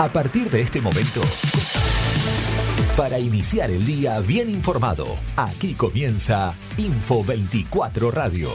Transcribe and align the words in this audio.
A 0.00 0.10
partir 0.10 0.48
de 0.48 0.62
este 0.62 0.80
momento, 0.80 1.20
para 2.96 3.18
iniciar 3.18 3.70
el 3.70 3.84
día 3.84 4.18
bien 4.20 4.48
informado, 4.48 5.18
aquí 5.36 5.74
comienza 5.74 6.54
Info 6.78 7.22
24 7.22 8.10
Radio. 8.10 8.50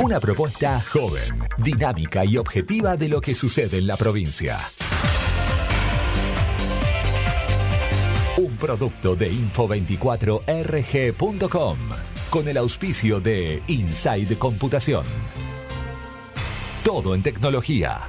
Una 0.00 0.18
propuesta 0.20 0.80
joven, 0.80 1.38
dinámica 1.58 2.24
y 2.24 2.38
objetiva 2.38 2.96
de 2.96 3.10
lo 3.10 3.20
que 3.20 3.34
sucede 3.34 3.76
en 3.76 3.86
la 3.86 3.98
provincia. 3.98 4.58
Un 8.38 8.56
producto 8.56 9.16
de 9.16 9.32
info24rg.com 9.32 11.78
con 12.30 12.48
el 12.48 12.56
auspicio 12.56 13.20
de 13.20 13.62
Inside 13.66 14.38
Computación. 14.38 15.04
Todo 16.82 17.14
en 17.14 17.22
tecnología. 17.22 18.08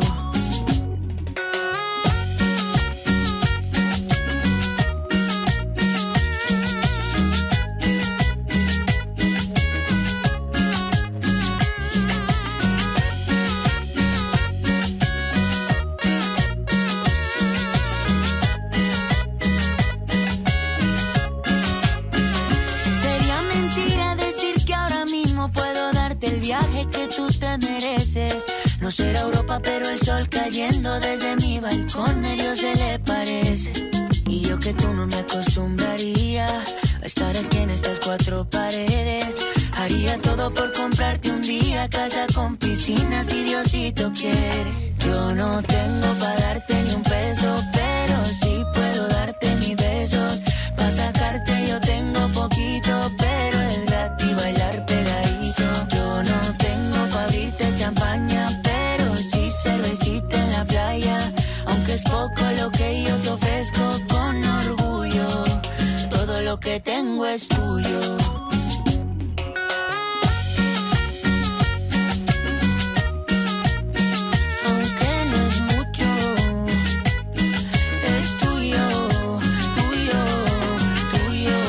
Desde 30.81 31.35
mi 31.35 31.59
balcón 31.59 32.21
medio 32.21 32.55
se 32.55 32.75
le 32.75 32.99
parece. 32.99 33.71
Y 34.27 34.41
yo 34.41 34.57
que 34.57 34.73
tú 34.73 34.87
no 34.93 35.05
me 35.05 35.15
acostumbraría 35.15 36.47
a 37.01 37.05
estar 37.05 37.37
aquí 37.37 37.57
en 37.57 37.69
estas 37.69 37.99
cuatro 37.99 38.49
paredes. 38.49 39.45
Haría 39.77 40.17
todo 40.21 40.51
por 40.53 40.73
comprarte 40.73 41.31
un 41.31 41.41
día 41.41 41.87
casa 41.89 42.25
con 42.33 42.57
piscina 42.57 43.23
si 43.23 43.43
Diosito 43.43 44.11
quiere. 44.13 44.95
Yo 44.99 45.35
no 45.35 45.61
tengo 45.61 46.07
para 46.19 46.35
darte 46.41 46.83
ni 46.83 46.90
es 67.33 67.47
tuyo. 67.47 68.17
Tuyo, 78.39 79.07
tuyo. 81.15 81.61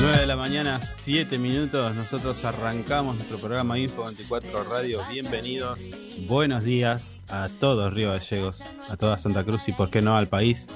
9 0.00 0.18
de 0.18 0.26
la 0.26 0.36
mañana, 0.36 0.80
7 0.82 1.38
minutos. 1.38 1.94
Nosotros 1.94 2.44
arrancamos 2.44 3.16
nuestro 3.16 3.38
programa 3.38 3.78
Info 3.78 4.04
24 4.04 4.64
Radio. 4.64 5.00
Bienvenidos, 5.10 5.78
buenos 6.26 6.64
días 6.64 7.20
a 7.28 7.48
todos 7.48 7.92
Río 7.92 8.10
Gallegos, 8.10 8.62
a 8.88 8.96
toda 8.96 9.18
Santa 9.18 9.44
Cruz 9.44 9.68
y 9.68 9.72
por 9.72 9.90
qué 9.90 10.00
no 10.00 10.16
al 10.16 10.28
país. 10.28 10.66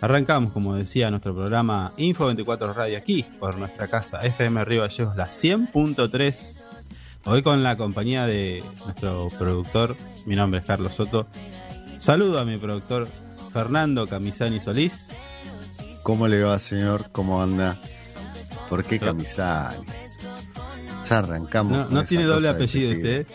Arrancamos, 0.00 0.52
como 0.52 0.74
decía, 0.74 1.10
nuestro 1.10 1.34
programa 1.34 1.92
Info 1.96 2.26
24 2.26 2.72
Radio 2.72 2.98
aquí 2.98 3.24
por 3.38 3.58
nuestra 3.58 3.88
casa 3.88 4.20
FM 4.20 4.64
Río 4.64 4.82
Gallegos, 4.82 5.16
la 5.16 5.28
100.3. 5.28 6.56
Hoy 7.24 7.42
con 7.42 7.62
la 7.62 7.76
compañía 7.76 8.26
de 8.26 8.62
nuestro 8.84 9.28
productor, 9.38 9.96
mi 10.24 10.36
nombre 10.36 10.60
es 10.60 10.66
Carlos 10.66 10.94
Soto. 10.94 11.26
Saludo 11.98 12.38
a 12.38 12.44
mi 12.44 12.56
productor 12.56 13.08
Fernando 13.52 14.06
Camisani 14.06 14.60
Solís. 14.60 15.10
¿Cómo 16.02 16.28
le 16.28 16.42
va, 16.42 16.58
señor? 16.58 17.10
¿Cómo 17.12 17.42
anda? 17.42 17.78
¿Por 18.68 18.84
qué 18.84 18.98
Camisani? 18.98 19.84
Ya 21.08 21.18
arrancamos. 21.18 21.90
No, 21.90 22.04
tiene 22.04 22.24
doble 22.24 22.48
apellido. 22.48 22.92
usted. 22.92 23.26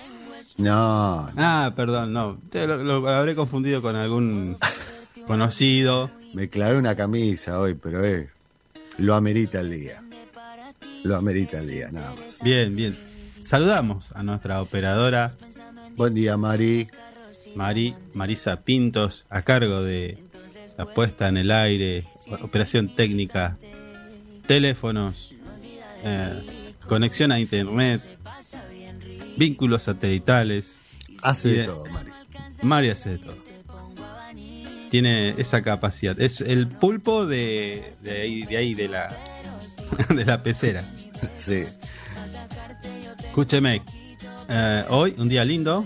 No, 0.57 1.29
Ah, 1.35 1.73
perdón, 1.75 2.13
no. 2.13 2.39
Te 2.49 2.65
lo, 2.65 2.77
lo 2.83 3.07
habré 3.09 3.35
confundido 3.35 3.81
con 3.81 3.95
algún 3.95 4.57
conocido. 5.27 6.09
me 6.33 6.49
clavé 6.49 6.77
una 6.77 6.95
camisa 6.95 7.59
hoy, 7.59 7.73
pero 7.75 8.03
eh, 8.05 8.29
lo 8.97 9.15
amerita 9.15 9.59
el 9.59 9.71
día. 9.71 10.01
Lo 11.03 11.15
amerita 11.17 11.59
el 11.59 11.67
día, 11.67 11.89
nada 11.91 12.11
más. 12.15 12.39
Bien, 12.41 12.75
bien. 12.75 12.97
Saludamos 13.41 14.11
a 14.13 14.23
nuestra 14.23 14.61
operadora 14.61 15.33
Buen 15.97 16.13
día, 16.13 16.35
Mari. 16.35 16.87
Mari, 17.55 17.95
Marisa 18.13 18.61
Pintos, 18.61 19.25
a 19.29 19.43
cargo 19.43 19.81
de 19.81 20.17
la 20.77 20.85
puesta 20.85 21.29
en 21.29 21.37
el 21.37 21.51
aire, 21.51 22.03
operación 22.41 22.93
técnica, 22.93 23.57
teléfonos, 24.45 25.33
eh, 26.03 26.33
conexión 26.89 27.31
a 27.31 27.39
internet, 27.39 28.01
vínculos 29.37 29.83
satelitales. 29.83 30.79
Hace 31.21 31.49
de 31.49 31.63
todo, 31.65 31.85
Mari. 31.91 32.11
Mari 32.61 32.89
hace 32.89 33.09
de 33.11 33.17
todo. 33.19 33.35
Tiene 34.89 35.31
esa 35.41 35.61
capacidad. 35.61 36.19
Es 36.19 36.41
el 36.41 36.67
pulpo 36.67 37.25
de, 37.25 37.93
de 38.01 38.21
ahí, 38.21 38.43
de 38.43 38.57
ahí, 38.57 38.73
de 38.75 38.87
la, 38.87 39.07
de 40.15 40.25
la 40.25 40.41
pecera. 40.41 40.83
Sí. 41.35 41.63
Escúcheme, 43.19 43.81
eh, 44.47 44.85
hoy 44.89 45.15
un 45.17 45.27
día 45.27 45.43
lindo, 45.43 45.85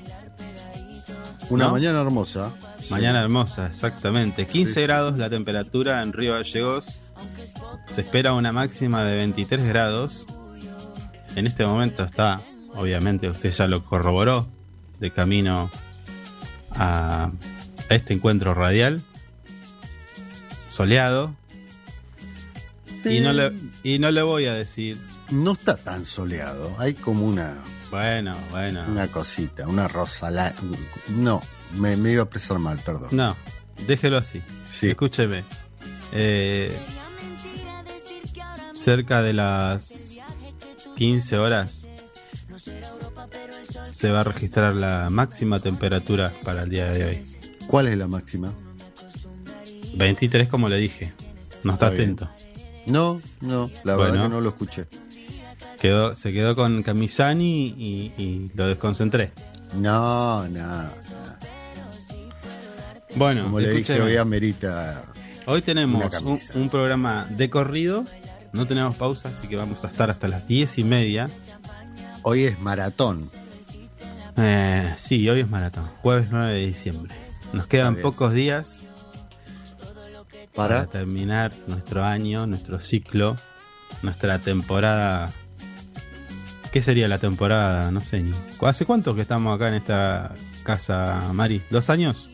Una 1.49 1.65
¿No? 1.65 1.71
mañana 1.71 2.01
hermosa. 2.01 2.51
mañana 2.89 3.21
hermosa, 3.21 3.67
exactamente. 3.67 4.45
15 4.45 4.69
Sí, 4.69 4.75
sí. 4.75 4.81
grados 4.83 5.17
la 5.17 5.29
temperatura 5.29 6.03
en 6.03 6.13
Río 6.13 6.33
Gallegos. 6.33 6.99
Se 7.95 8.01
espera 8.01 8.33
una 8.33 8.51
máxima 8.51 9.03
de 9.03 9.17
23 9.17 9.65
grados. 9.65 10.27
En 11.35 11.47
este 11.47 11.65
momento 11.65 12.03
está, 12.03 12.39
obviamente 12.75 13.29
usted 13.29 13.51
ya 13.51 13.67
lo 13.67 13.83
corroboró, 13.85 14.47
de 14.99 15.11
camino 15.11 15.69
a 16.71 17.31
este 17.89 18.13
encuentro 18.13 18.53
radial. 18.53 19.01
Soleado. 20.69 21.35
Y 23.05 23.21
no, 23.21 23.33
le, 23.33 23.53
y 23.83 23.99
no 23.99 24.11
le 24.11 24.21
voy 24.21 24.45
a 24.45 24.53
decir, 24.53 24.97
No 25.31 25.53
está 25.53 25.77
tan 25.77 26.05
soleado. 26.05 26.75
Hay 26.79 26.93
como 26.93 27.25
una, 27.25 27.55
bueno, 27.91 28.35
bueno. 28.51 28.83
una 28.87 29.07
cosita, 29.07 29.67
una 29.67 29.87
rosala. 29.87 30.53
No, 31.09 31.41
me, 31.77 31.95
me 31.95 32.11
iba 32.11 32.23
a 32.23 32.25
expresar 32.25 32.59
mal, 32.59 32.79
perdón. 32.79 33.09
No, 33.11 33.35
déjelo 33.87 34.17
así. 34.17 34.41
Sí. 34.67 34.89
Escúcheme. 34.89 35.43
Eh, 36.11 36.77
cerca 38.73 39.21
de 39.21 39.33
las 39.33 40.15
15 40.97 41.37
horas 41.37 41.78
se 43.91 44.11
va 44.11 44.21
a 44.21 44.23
registrar 44.23 44.73
la 44.75 45.09
máxima 45.09 45.59
temperatura 45.59 46.31
para 46.43 46.63
el 46.63 46.69
día 46.69 46.89
de 46.91 47.05
hoy. 47.05 47.21
¿Cuál 47.67 47.87
es 47.87 47.97
la 47.97 48.07
máxima? 48.07 48.53
23 49.95 50.47
como 50.47 50.69
le 50.69 50.77
dije. 50.77 51.13
No 51.63 51.73
está, 51.73 51.87
atento. 51.87 52.29
No, 52.85 53.21
no, 53.41 53.69
la 53.83 53.95
Bueno. 53.95 54.11
verdad 54.13 54.23
que 54.23 54.29
no 54.29 54.41
lo 54.41 54.49
escuché. 54.49 54.85
Quedó, 55.81 56.15
se 56.15 56.31
quedó 56.33 56.55
con 56.55 56.83
Camisani 56.83 57.67
y, 57.77 58.13
y 58.17 58.51
lo 58.55 58.67
desconcentré. 58.67 59.31
No, 59.75 60.47
no. 60.47 60.83
no. 60.83 60.89
Bueno, 63.15 63.43
Como 63.45 63.59
le 63.59 63.71
dije, 63.71 64.01
hoy 64.01 64.17
amerita. 64.17 65.03
Hoy 65.45 65.61
tenemos 65.61 66.05
un, 66.21 66.61
un 66.61 66.69
programa 66.69 67.25
de 67.29 67.49
corrido. 67.49 68.05
No 68.53 68.65
tenemos 68.67 68.95
pausa, 68.95 69.29
así 69.29 69.47
que 69.47 69.55
vamos 69.55 69.83
a 69.83 69.87
estar 69.87 70.09
hasta 70.09 70.27
las 70.27 70.47
10 70.47 70.77
y 70.79 70.83
media. 70.83 71.29
Hoy 72.31 72.43
es 72.43 72.59
maratón. 72.59 73.27
Eh, 74.37 74.93
sí, 74.99 75.27
hoy 75.27 75.39
es 75.39 75.49
maratón, 75.49 75.85
jueves 76.03 76.27
9 76.29 76.53
de 76.53 76.67
diciembre. 76.67 77.11
Nos 77.53 77.65
quedan 77.65 77.95
pocos 77.95 78.33
días 78.33 78.81
para 80.53 80.81
Para. 80.81 80.85
terminar 80.85 81.51
nuestro 81.65 82.05
año, 82.05 82.45
nuestro 82.45 82.79
ciclo, 82.81 83.35
nuestra 84.03 84.37
temporada. 84.37 85.31
¿Qué 86.71 86.83
sería 86.83 87.07
la 87.07 87.17
temporada? 87.17 87.89
No 87.89 87.99
sé. 87.99 88.23
¿Hace 88.61 88.85
cuánto 88.85 89.15
que 89.15 89.21
estamos 89.21 89.55
acá 89.55 89.69
en 89.69 89.73
esta 89.73 90.35
casa, 90.61 91.31
Mari? 91.33 91.63
¿Dos 91.71 91.89
años? 91.89 92.29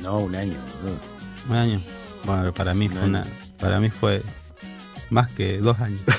No, 0.00 0.18
un 0.18 0.36
año. 0.36 0.58
boludo. 0.80 1.00
¿Un 1.48 1.56
año? 1.56 1.80
Bueno, 2.24 2.52
para 2.52 2.72
mí 2.72 2.86
Un 2.86 2.92
fue 2.92 3.02
una, 3.02 3.24
para 3.58 3.80
mí 3.80 3.90
fue 3.90 4.22
más 5.10 5.26
que 5.32 5.58
dos 5.58 5.80
años. 5.80 6.02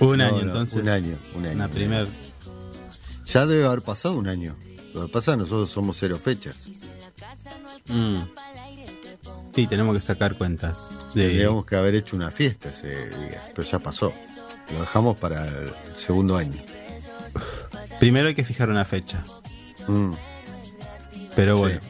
un 0.00 0.18
No, 0.18 0.24
año, 0.24 0.32
no, 0.36 0.42
entonces. 0.42 0.82
Un 0.82 0.88
año, 0.88 1.16
un 1.34 1.44
año. 1.46 1.54
Una 1.56 1.66
un 1.66 1.70
primer. 1.72 2.00
año. 2.02 2.10
Ya 3.26 3.46
debe 3.46 3.64
haber 3.66 3.82
pasado 3.82 4.14
un 4.16 4.28
año. 4.28 4.56
Lo 4.94 5.06
que 5.06 5.12
pasa 5.12 5.32
es 5.32 5.36
que 5.36 5.42
nosotros 5.42 5.70
somos 5.70 5.96
cero 5.98 6.18
fechas. 6.22 6.66
Mm. 7.88 8.18
Sí, 9.54 9.66
tenemos 9.66 9.94
que 9.94 10.00
sacar 10.00 10.34
cuentas. 10.34 10.90
De, 11.14 11.26
Tendríamos 11.26 11.66
que 11.66 11.76
haber 11.76 11.94
hecho 11.94 12.16
una 12.16 12.30
fiesta 12.30 12.68
ese 12.68 13.08
día, 13.08 13.42
pero 13.54 13.68
ya 13.68 13.78
pasó. 13.80 14.12
Lo 14.72 14.80
dejamos 14.80 15.16
para 15.18 15.46
el 15.48 15.72
segundo 15.96 16.36
año. 16.36 16.56
Primero 17.98 18.28
hay 18.28 18.34
que 18.34 18.44
fijar 18.44 18.70
una 18.70 18.84
fecha. 18.84 19.18
Mm, 19.88 20.12
Pero 21.34 21.54
Sí. 21.56 21.60
bueno, 21.62 21.80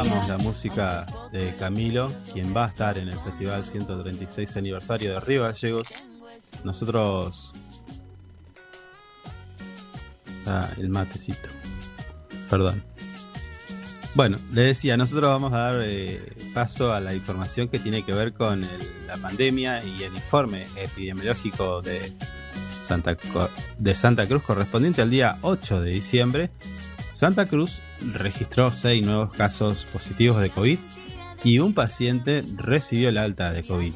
Escuchábamos 0.00 0.28
la 0.30 0.38
música 0.38 1.06
de 1.30 1.54
Camilo, 1.56 2.10
quien 2.32 2.56
va 2.56 2.64
a 2.64 2.68
estar 2.68 2.96
en 2.96 3.08
el 3.08 3.18
Festival 3.18 3.62
136 3.62 4.56
aniversario 4.56 5.12
de 5.12 5.20
Río 5.20 5.42
Gallegos. 5.42 5.88
Nosotros. 6.64 7.52
Ah, 10.46 10.70
el 10.78 10.88
matecito. 10.88 11.50
Perdón. 12.48 12.82
Bueno, 14.14 14.38
le 14.54 14.62
decía, 14.62 14.96
nosotros 14.96 15.30
vamos 15.30 15.52
a 15.52 15.58
dar 15.58 15.82
eh, 15.84 16.32
paso 16.54 16.94
a 16.94 17.00
la 17.00 17.12
información 17.14 17.68
que 17.68 17.78
tiene 17.78 18.02
que 18.02 18.14
ver 18.14 18.32
con 18.32 18.64
el- 18.64 19.06
la 19.06 19.18
pandemia 19.18 19.84
y 19.84 20.02
el 20.02 20.14
informe 20.14 20.66
epidemiológico 20.76 21.82
de 21.82 22.10
Santa, 22.80 23.18
de 23.78 23.94
Santa 23.94 24.26
Cruz 24.26 24.42
correspondiente 24.44 25.02
al 25.02 25.10
día 25.10 25.36
8 25.42 25.82
de 25.82 25.90
diciembre. 25.90 26.50
Santa 27.12 27.44
Cruz 27.44 27.80
registró 28.14 28.72
seis 28.72 29.04
nuevos 29.04 29.32
casos 29.32 29.86
positivos 29.92 30.40
de 30.42 30.50
COVID 30.50 30.78
y 31.44 31.58
un 31.58 31.72
paciente 31.74 32.44
recibió 32.56 33.08
el 33.08 33.18
alta 33.18 33.52
de 33.52 33.62
COVID. 33.62 33.92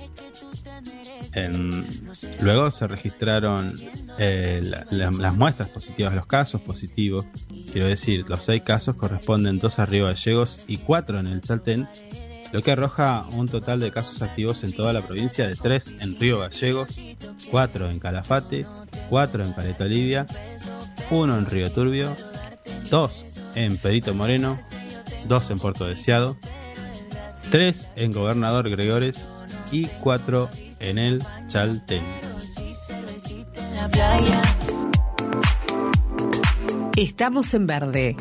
Luego 2.41 2.71
se 2.71 2.87
registraron 2.87 3.75
eh, 4.19 4.61
la- 4.63 4.87
la- 4.91 5.11
las 5.11 5.35
muestras 5.35 5.69
positivas, 5.69 6.15
los 6.15 6.27
casos 6.27 6.61
positivos. 6.61 7.25
Quiero 7.73 7.89
decir, 7.89 8.25
los 8.29 8.45
seis 8.45 8.63
casos 8.63 8.95
corresponden 8.97 9.59
dos 9.59 9.79
a 9.81 9.87
Río 9.87 10.07
Gallegos 10.07 10.61
y 10.69 10.77
cuatro 10.79 11.19
en 11.19 11.27
el 11.27 11.41
Chaltén, 11.41 11.89
lo 12.53 12.63
que 12.63 12.71
arroja 12.71 13.25
un 13.33 13.49
total 13.49 13.81
de 13.81 13.91
casos 13.91 14.23
activos 14.23 14.63
en 14.63 14.73
toda 14.73 14.93
la 14.93 15.03
provincia 15.03 15.49
de 15.49 15.57
tres 15.57 15.91
en 16.01 16.19
Río 16.21 16.39
Gallegos, 16.39 17.01
cuatro 17.51 17.91
en 17.91 17.99
Calafate, 17.99 18.65
cuatro 19.11 19.45
en 19.45 19.53
Caleta 19.53 19.85
Olivia, 19.85 20.27
uno 21.11 21.37
en 21.37 21.47
Río 21.47 21.71
Turbio, 21.73 22.17
dos 22.91 23.27
en 23.55 23.77
Perito 23.77 24.15
Moreno, 24.15 24.59
dos 25.27 25.51
en 25.51 25.59
Puerto 25.59 25.87
Deseado, 25.87 26.37
tres 27.51 27.89
en 27.97 28.13
Gobernador 28.13 28.69
Gregores 28.69 29.27
y 29.71 29.87
cuatro 29.87 30.49
en 30.81 30.99
el 30.99 31.23
Chaltén. 31.49 32.03
Estamos 36.97 37.53
en 37.55 37.67
verde. 37.67 38.17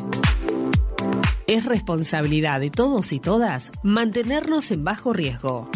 Es 1.46 1.64
responsabilidad 1.64 2.58
de 2.60 2.70
todos 2.70 3.12
y 3.12 3.20
todas 3.20 3.70
mantenernos 3.82 4.70
en 4.70 4.82
bajo 4.82 5.12
riesgo. 5.12 5.68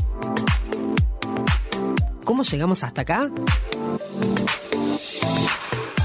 ¿Cómo 2.25 2.43
llegamos 2.43 2.83
hasta 2.85 3.03
acá? 3.03 3.31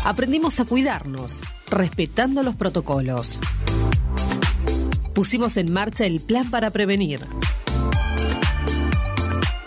Aprendimos 0.05 0.59
a 0.59 0.65
cuidarnos, 0.65 1.39
respetando 1.69 2.43
los 2.43 2.57
protocolos. 2.57 3.39
Pusimos 5.15 5.55
en 5.55 5.71
marcha 5.71 6.05
el 6.05 6.19
plan 6.19 6.51
para 6.51 6.71
prevenir. 6.71 7.21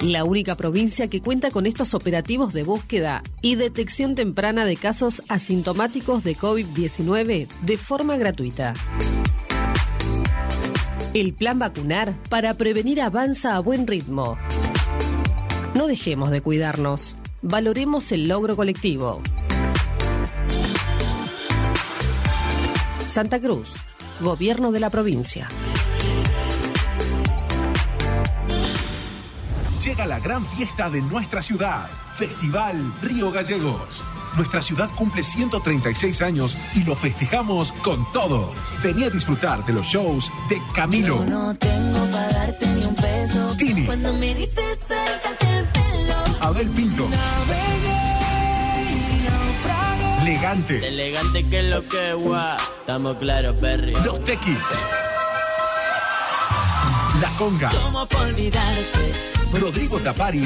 La 0.01 0.25
única 0.25 0.55
provincia 0.55 1.09
que 1.09 1.23
cuenta 1.23 1.51
con 1.51 1.65
estos 1.65 1.95
operativos 1.95 2.53
de 2.53 2.65
búsqueda 2.65 3.23
y 3.41 3.55
detección 3.55 4.15
temprana 4.15 4.67
de 4.67 4.77
casos 4.77 5.23
asintomáticos 5.29 6.23
de 6.23 6.37
COVID-19 6.37 7.49
de 7.63 7.77
forma 7.79 8.19
gratuita. 8.19 8.75
El 11.15 11.33
plan 11.33 11.59
vacunar 11.59 12.13
para 12.29 12.53
prevenir 12.53 13.01
avanza 13.01 13.57
a 13.57 13.61
buen 13.61 13.87
ritmo. 13.87 14.37
No 15.75 15.87
dejemos 15.87 16.31
de 16.31 16.43
cuidarnos. 16.43 17.15
Valoremos 17.41 18.13
el 18.13 18.29
logro 18.29 18.55
colectivo. 18.55 19.23
Santa 23.17 23.41
Cruz, 23.41 23.71
Gobierno 24.21 24.73
de 24.73 24.79
la 24.79 24.91
provincia. 24.91 25.49
Llega 29.83 30.05
la 30.05 30.21
gran 30.21 30.45
fiesta 30.45 30.91
de 30.91 31.01
nuestra 31.01 31.41
ciudad, 31.41 31.89
Festival 32.17 32.93
Río 33.01 33.33
Gallegos. 33.33 34.05
Nuestra 34.37 34.61
ciudad 34.61 34.91
cumple 34.95 35.23
136 35.23 36.21
años 36.21 36.59
y 36.75 36.85
lo 36.85 36.95
festejamos 36.95 37.73
con 37.73 38.05
todo. 38.13 38.53
Vení 38.83 39.05
a 39.05 39.09
disfrutar 39.09 39.65
de 39.65 39.73
los 39.73 39.87
shows 39.87 40.31
de 40.51 40.61
Camilo. 40.75 41.25
No 41.25 41.55
tengo 41.55 42.05
para 42.13 42.31
darte 42.31 42.67
ni 42.67 42.85
un 42.85 42.95
peso. 42.97 43.57
Tini. 43.57 43.87
Cuando 43.87 44.13
me 44.13 44.35
dices 44.35 44.79
suéltate 44.87 45.57
el 45.57 45.65
pelo. 45.69 46.17
Abel 46.43 46.69
Pintos. 46.69 47.09
Elegante. 50.27 50.89
Elegante 50.89 51.49
que 51.49 51.63
lo 51.63 51.87
que 51.87 52.13
guau. 52.15 52.57
Estamos 52.81 53.17
claros, 53.19 53.55
Perry. 53.61 53.93
Los 54.05 54.25
Tequis. 54.25 54.59
La 57.23 57.29
Conga. 57.39 57.71
¿Cómo 57.71 58.09
olvidarte? 58.19 59.13
Rodrigo 59.53 60.01
Tapari. 60.01 60.43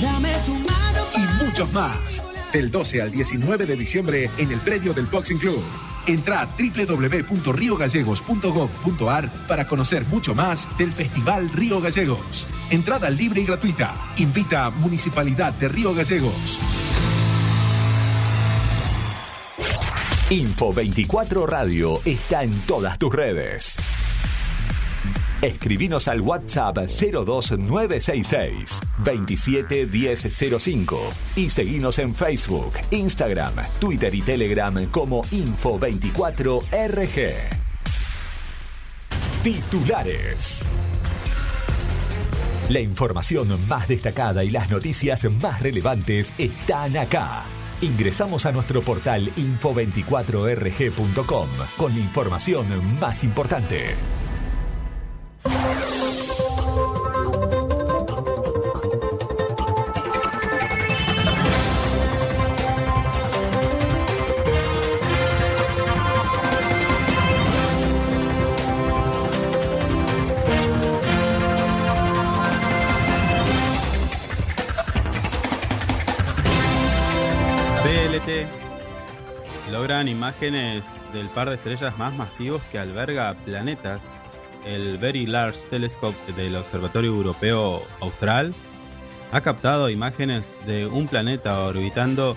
Dame 0.00 0.32
tu 0.46 0.54
mano. 0.54 1.04
Y 1.14 1.20
muchos 1.44 1.70
más. 1.74 2.24
Del 2.50 2.70
12 2.70 3.02
al 3.02 3.10
19 3.10 3.66
de 3.66 3.76
diciembre 3.76 4.30
en 4.38 4.52
el 4.52 4.60
predio 4.60 4.94
del 4.94 5.04
Boxing 5.04 5.36
Club. 5.36 5.62
Entra 6.06 6.40
a 6.40 6.46
www.riogallegos.gov.ar 6.46 9.30
para 9.46 9.68
conocer 9.68 10.06
mucho 10.06 10.34
más 10.34 10.66
del 10.78 10.92
Festival 10.92 11.50
Río 11.50 11.82
Gallegos. 11.82 12.46
Entrada 12.70 13.10
libre 13.10 13.42
y 13.42 13.44
gratuita. 13.44 13.94
Invita 14.16 14.70
Municipalidad 14.70 15.52
de 15.52 15.68
Río 15.68 15.92
Gallegos. 15.92 16.58
Info 20.30 20.72
24 20.72 21.44
Radio 21.44 22.00
está 22.04 22.44
en 22.44 22.56
todas 22.60 22.96
tus 23.00 23.12
redes. 23.12 23.76
Escribinos 25.42 26.06
al 26.06 26.20
WhatsApp 26.20 26.76
02966 26.76 28.78
271005 28.98 31.00
y 31.34 31.50
seguinos 31.50 31.98
en 31.98 32.14
Facebook, 32.14 32.74
Instagram, 32.92 33.54
Twitter 33.80 34.14
y 34.14 34.22
Telegram 34.22 34.86
como 34.86 35.24
Info24RG. 35.24 37.32
Titulares. 39.42 40.62
La 42.68 42.78
información 42.78 43.48
más 43.66 43.88
destacada 43.88 44.44
y 44.44 44.50
las 44.50 44.70
noticias 44.70 45.24
más 45.42 45.60
relevantes 45.60 46.32
están 46.38 46.96
acá. 46.96 47.42
Ingresamos 47.82 48.44
a 48.44 48.52
nuestro 48.52 48.82
portal 48.82 49.32
info24rg.com 49.36 51.48
con 51.78 51.94
la 51.94 51.98
información 51.98 52.66
más 53.00 53.24
importante. 53.24 53.96
Imágenes 80.30 81.00
del 81.12 81.28
par 81.28 81.48
de 81.48 81.56
estrellas 81.56 81.98
más 81.98 82.14
masivos 82.14 82.62
que 82.70 82.78
alberga 82.78 83.34
planetas. 83.44 84.14
El 84.64 84.96
Very 84.96 85.26
Large 85.26 85.58
Telescope 85.68 86.32
del 86.34 86.54
Observatorio 86.54 87.10
Europeo 87.10 87.82
Austral 88.00 88.54
ha 89.32 89.40
captado 89.40 89.90
imágenes 89.90 90.60
de 90.66 90.86
un 90.86 91.08
planeta 91.08 91.58
orbitando 91.64 92.36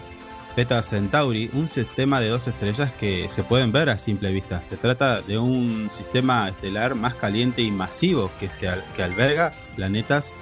Beta 0.58 0.82
Centauri, 0.82 1.52
un 1.54 1.68
sistema 1.68 2.20
de 2.20 2.30
dos 2.30 2.48
estrellas 2.48 2.92
que 2.94 3.30
se 3.30 3.44
pueden 3.44 3.72
ver 3.72 3.92
a 3.92 4.00
simple 4.00 4.32
vista. 4.32 4.64
Se 4.64 4.76
trata 4.76 5.22
de 5.22 5.38
un 5.38 5.92
sistema 5.94 6.50
estelar 6.50 6.96
más 6.96 7.14
caliente 7.14 7.62
y 7.62 7.70
masivo 7.70 8.32
que, 8.40 8.50
se 8.50 8.70
que 8.96 9.04
alberga 9.04 9.54
planetas 9.76 10.34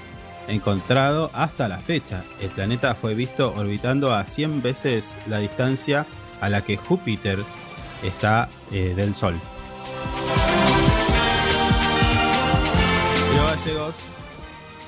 encontrado 0.47 1.29
hasta 1.33 1.67
la 1.67 1.79
fecha. 1.79 2.23
El 2.39 2.49
planeta 2.51 2.95
fue 2.95 3.13
visto 3.13 3.51
orbitando 3.51 4.13
a 4.13 4.23
100 4.23 4.61
veces 4.61 5.17
la 5.27 5.39
distancia 5.39 6.05
a 6.41 6.49
la 6.49 6.63
que 6.63 6.75
Júpiter 6.75 7.39
está 8.03 8.49
eh, 8.71 8.93
del 8.95 9.15
Sol. 9.15 9.39
Río 13.31 13.45
Gallegos, 13.45 13.95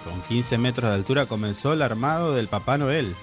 con 0.03 0.21
15 0.23 0.57
metros 0.57 0.89
de 0.89 0.95
altura, 0.95 1.25
comenzó 1.27 1.73
el 1.73 1.81
armado 1.81 2.33
del 2.33 2.47
Papá 2.47 2.77
Noel. 2.77 3.15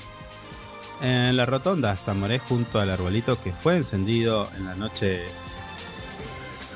En 1.02 1.37
la 1.37 1.46
rotonda 1.46 1.96
Zamoré, 1.96 2.38
junto 2.38 2.78
al 2.78 2.90
arbolito 2.90 3.40
que 3.40 3.52
fue 3.52 3.76
encendido 3.76 4.50
en 4.56 4.66
la 4.66 4.75
noche, 4.75 5.25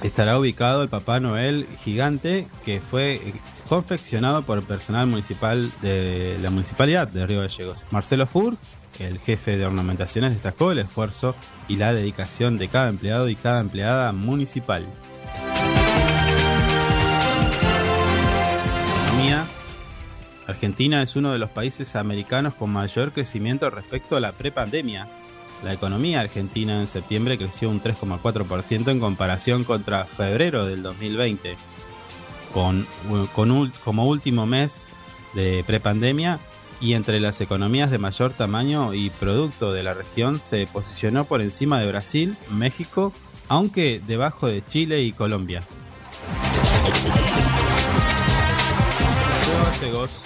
estará 0.03 0.39
ubicado 0.39 0.83
el 0.83 0.89
Papá 0.89 1.21
Noel 1.21 1.69
gigante 1.83 2.47
que 2.65 2.81
fue 2.81 3.15
eh, 3.15 3.35
confeccionado 3.69 4.43
por 4.43 4.59
el 4.59 4.65
personal 4.65 5.07
municipal 5.07 5.71
de 5.83 6.39
la 6.43 6.51
municipalidad 6.51 7.09
de 7.09 7.27
Río 7.27 7.41
Gallegos. 7.41 7.85
Marcelo 7.91 8.27
Fur, 8.27 8.57
el 9.01 9.19
jefe 9.19 9.57
de 9.57 9.67
ornamentaciones, 9.67 10.33
destacó 10.33 10.73
el 10.73 10.79
esfuerzo 10.79 11.35
y 11.69 11.77
la 11.77 11.93
dedicación 11.93 12.59
de 12.59 12.69
cada 12.69 12.89
empleado 12.89 13.29
y 13.29 13.35
cada 13.35 13.61
empleada 13.61 14.13
municipal. 14.13 14.87
Economía. 19.07 19.47
Argentina 20.47 21.03
es 21.03 21.17
uno 21.17 21.33
de 21.33 21.39
los 21.39 21.51
países 21.51 21.97
americanos 21.97 22.55
con 22.55 22.71
mayor 22.71 23.13
crecimiento 23.13 23.71
respecto 23.71 24.17
a 24.17 24.21
la 24.21 24.33
prepandemia. 24.33 25.09
La 25.63 25.73
economía 25.73 26.21
argentina 26.21 26.79
en 26.79 26.87
septiembre 26.87 27.39
creció 27.39 27.71
un 27.71 27.81
3,4% 27.81 28.91
en 28.91 29.01
comparación 29.01 29.65
contra 29.65 30.05
febrero 30.05 30.67
del 30.67 30.83
2020. 30.83 31.57
Con, 32.53 32.87
como 33.83 34.07
último 34.07 34.47
mes 34.47 34.87
de 35.33 35.65
prepandemia 35.67 36.39
y 36.85 36.93
entre 36.93 37.19
las 37.19 37.41
economías 37.41 37.91
de 37.91 37.97
mayor 37.97 38.35
tamaño 38.35 38.93
y 38.93 39.09
producto 39.09 39.73
de 39.73 39.83
la 39.83 39.95
región 39.95 40.39
se 40.39 40.67
posicionó 40.67 41.25
por 41.25 41.41
encima 41.41 41.81
de 41.81 41.87
Brasil, 41.87 42.37
México, 42.51 43.15
aunque 43.49 44.03
debajo 44.07 44.49
de 44.49 44.63
Chile 44.67 45.03
y 45.03 45.13
Colombia. 45.13 45.63
Los 49.91 50.25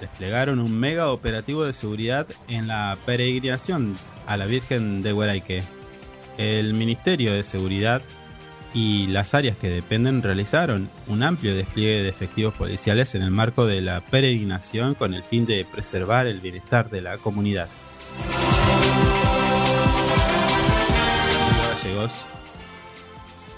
desplegaron 0.00 0.60
un 0.60 0.78
mega 0.78 1.10
operativo 1.10 1.64
de 1.64 1.74
seguridad 1.74 2.26
en 2.48 2.66
la 2.66 2.96
peregrinación 3.04 3.96
a 4.26 4.38
la 4.38 4.46
Virgen 4.46 5.02
de 5.02 5.12
Hueraique. 5.12 5.62
El 6.38 6.72
Ministerio 6.72 7.34
de 7.34 7.44
Seguridad 7.44 8.00
y 8.72 9.08
las 9.08 9.34
áreas 9.34 9.56
que 9.56 9.68
dependen 9.68 10.22
realizaron 10.22 10.88
un 11.08 11.22
amplio 11.22 11.54
despliegue 11.54 12.02
de 12.02 12.08
efectivos 12.08 12.54
policiales 12.54 13.14
en 13.14 13.22
el 13.22 13.30
marco 13.30 13.66
de 13.66 13.80
la 13.80 14.00
peregrinación 14.00 14.94
con 14.94 15.14
el 15.14 15.22
fin 15.22 15.46
de 15.46 15.64
preservar 15.64 16.26
el 16.26 16.40
bienestar 16.40 16.90
de 16.90 17.00
la 17.00 17.18
comunidad. 17.18 17.68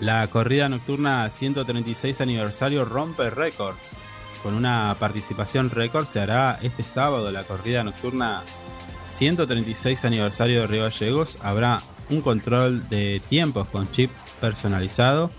La 0.00 0.26
corrida 0.26 0.68
nocturna 0.68 1.30
136 1.30 2.20
aniversario 2.20 2.84
rompe 2.84 3.30
récords. 3.30 3.92
Con 4.42 4.54
una 4.54 4.96
participación 4.98 5.70
récord 5.70 6.08
se 6.08 6.18
hará 6.18 6.58
este 6.60 6.82
sábado 6.82 7.30
la 7.30 7.44
corrida 7.44 7.84
nocturna 7.84 8.42
136 9.06 10.04
aniversario 10.04 10.62
de 10.62 10.66
Río 10.66 10.82
Gallegos. 10.82 11.38
Habrá 11.42 11.82
un 12.10 12.20
control 12.20 12.88
de 12.88 13.20
tiempos 13.28 13.68
con 13.68 13.90
chip 13.92 14.10
personalizado 14.42 15.30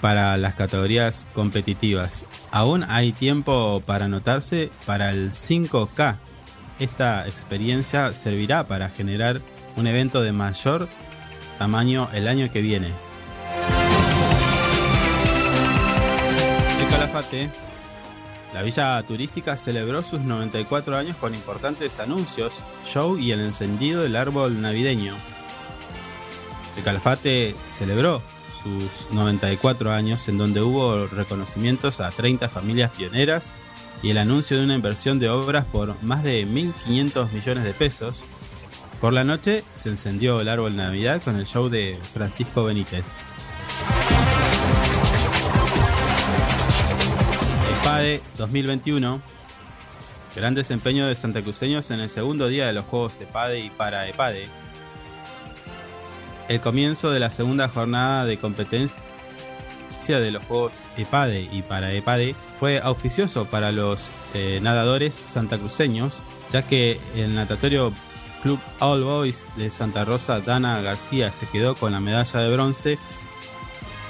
para 0.00 0.36
las 0.36 0.54
categorías 0.54 1.26
competitivas. 1.34 2.22
Aún 2.52 2.84
hay 2.84 3.10
tiempo 3.10 3.82
para 3.84 4.04
anotarse 4.04 4.70
para 4.86 5.10
el 5.10 5.32
5K 5.32 6.18
esta 6.78 7.26
experiencia 7.26 8.12
servirá 8.12 8.66
para 8.66 8.90
generar 8.90 9.40
un 9.76 9.86
evento 9.86 10.22
de 10.22 10.32
mayor 10.32 10.88
tamaño 11.58 12.08
el 12.12 12.28
año 12.28 12.50
que 12.52 12.60
viene. 12.60 12.88
El 16.78 16.88
Calafate, 16.88 17.50
la 18.52 18.62
villa 18.62 19.02
turística 19.04 19.56
celebró 19.56 20.02
sus 20.02 20.20
94 20.20 20.96
años 20.98 21.16
con 21.16 21.34
importantes 21.34 21.98
anuncios, 21.98 22.62
show 22.84 23.16
y 23.16 23.32
el 23.32 23.40
encendido 23.40 24.02
del 24.02 24.16
árbol 24.16 24.60
navideño. 24.60 25.14
El 26.76 26.82
Calafate 26.82 27.54
celebró 27.68 28.22
sus 28.62 29.10
94 29.12 29.92
años 29.92 30.28
en 30.28 30.38
donde 30.38 30.60
hubo 30.60 31.06
reconocimientos 31.06 32.00
a 32.00 32.10
30 32.10 32.48
familias 32.48 32.90
pioneras 32.90 33.52
y 34.02 34.10
el 34.10 34.18
anuncio 34.18 34.58
de 34.58 34.64
una 34.64 34.74
inversión 34.74 35.18
de 35.18 35.30
obras 35.30 35.64
por 35.64 36.00
más 36.02 36.22
de 36.22 36.46
1.500 36.46 37.32
millones 37.32 37.64
de 37.64 37.72
pesos. 37.72 38.24
Por 39.00 39.12
la 39.12 39.24
noche 39.24 39.64
se 39.74 39.88
encendió 39.88 40.40
el 40.40 40.48
árbol 40.48 40.76
Navidad 40.76 41.22
con 41.22 41.36
el 41.36 41.46
show 41.46 41.68
de 41.68 41.98
Francisco 42.12 42.64
Benítez. 42.64 43.06
EPADE 47.80 48.20
2021. 48.36 49.20
Gran 50.34 50.54
desempeño 50.54 51.06
de 51.06 51.16
santacruceños 51.16 51.90
en 51.90 52.00
el 52.00 52.10
segundo 52.10 52.48
día 52.48 52.66
de 52.66 52.74
los 52.74 52.84
Juegos 52.84 53.20
EPADE 53.20 53.60
y 53.60 53.70
para 53.70 54.06
EPADE. 54.08 54.65
El 56.48 56.60
comienzo 56.60 57.10
de 57.10 57.20
la 57.20 57.30
segunda 57.30 57.68
jornada 57.68 58.24
de 58.24 58.36
competencia 58.36 58.96
de 60.06 60.30
los 60.30 60.44
Juegos 60.44 60.86
EPADE 60.96 61.48
y 61.50 61.62
para 61.62 61.92
EPADE 61.92 62.36
fue 62.60 62.78
auspicioso 62.78 63.46
para 63.46 63.72
los 63.72 64.08
eh, 64.34 64.60
nadadores 64.62 65.20
santacruceños, 65.24 66.22
ya 66.52 66.62
que 66.62 67.00
el 67.16 67.34
natatorio 67.34 67.92
Club 68.42 68.60
All 68.78 69.02
Boys 69.02 69.48
de 69.56 69.68
Santa 69.70 70.04
Rosa, 70.04 70.40
Dana 70.40 70.80
García, 70.80 71.32
se 71.32 71.46
quedó 71.46 71.74
con 71.74 71.90
la 71.90 71.98
medalla 71.98 72.40
de 72.40 72.52
bronce 72.52 72.98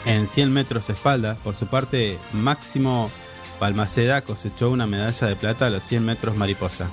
en 0.05 0.27
100 0.27 0.53
metros 0.53 0.91
espalda. 0.91 1.37
Por 1.43 1.57
su 1.57 1.67
parte, 1.67 2.19
Máximo 2.33 3.11
Balmaceda 3.59 4.21
cosechó 4.21 4.71
una 4.71 4.87
medalla 4.87 5.27
de 5.27 5.37
plata 5.37 5.69
a 5.69 5.71
los 5.71 5.85
100 5.85 6.05
metros 6.05 6.37
mariposa. 6.37 6.91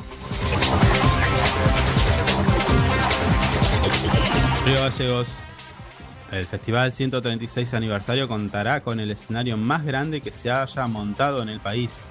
Río 4.66 4.82
Gallegos. 4.82 5.28
El 6.32 6.46
festival 6.46 6.94
136 6.94 7.74
aniversario 7.74 8.30
contará 8.30 8.82
con 8.82 9.00
el 9.02 9.12
escenario 9.12 9.58
más 9.58 9.84
grande 9.84 10.22
que 10.22 10.32
se 10.32 10.50
haya 10.50 10.88
montado 10.88 11.42
en 11.42 11.50
el 11.50 11.60
país. 11.60 12.02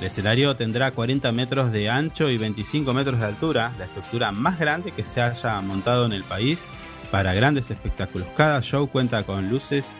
El 0.00 0.06
escenario 0.06 0.56
tendrá 0.56 0.90
40 0.92 1.30
metros 1.32 1.70
de 1.70 1.90
ancho 1.90 2.30
y 2.30 2.38
25 2.38 2.94
metros 2.94 3.20
de 3.20 3.26
altura, 3.26 3.72
la 3.78 3.84
estructura 3.84 4.32
más 4.32 4.58
grande 4.58 4.92
que 4.92 5.04
se 5.04 5.20
haya 5.20 5.60
montado 5.60 6.06
en 6.06 6.12
el 6.12 6.24
país 6.24 6.68
para 7.10 7.34
grandes 7.34 7.70
espectáculos. 7.70 8.26
Cada 8.34 8.62
show 8.62 8.88
cuenta 8.88 9.22
con 9.24 9.50
luces 9.50 9.94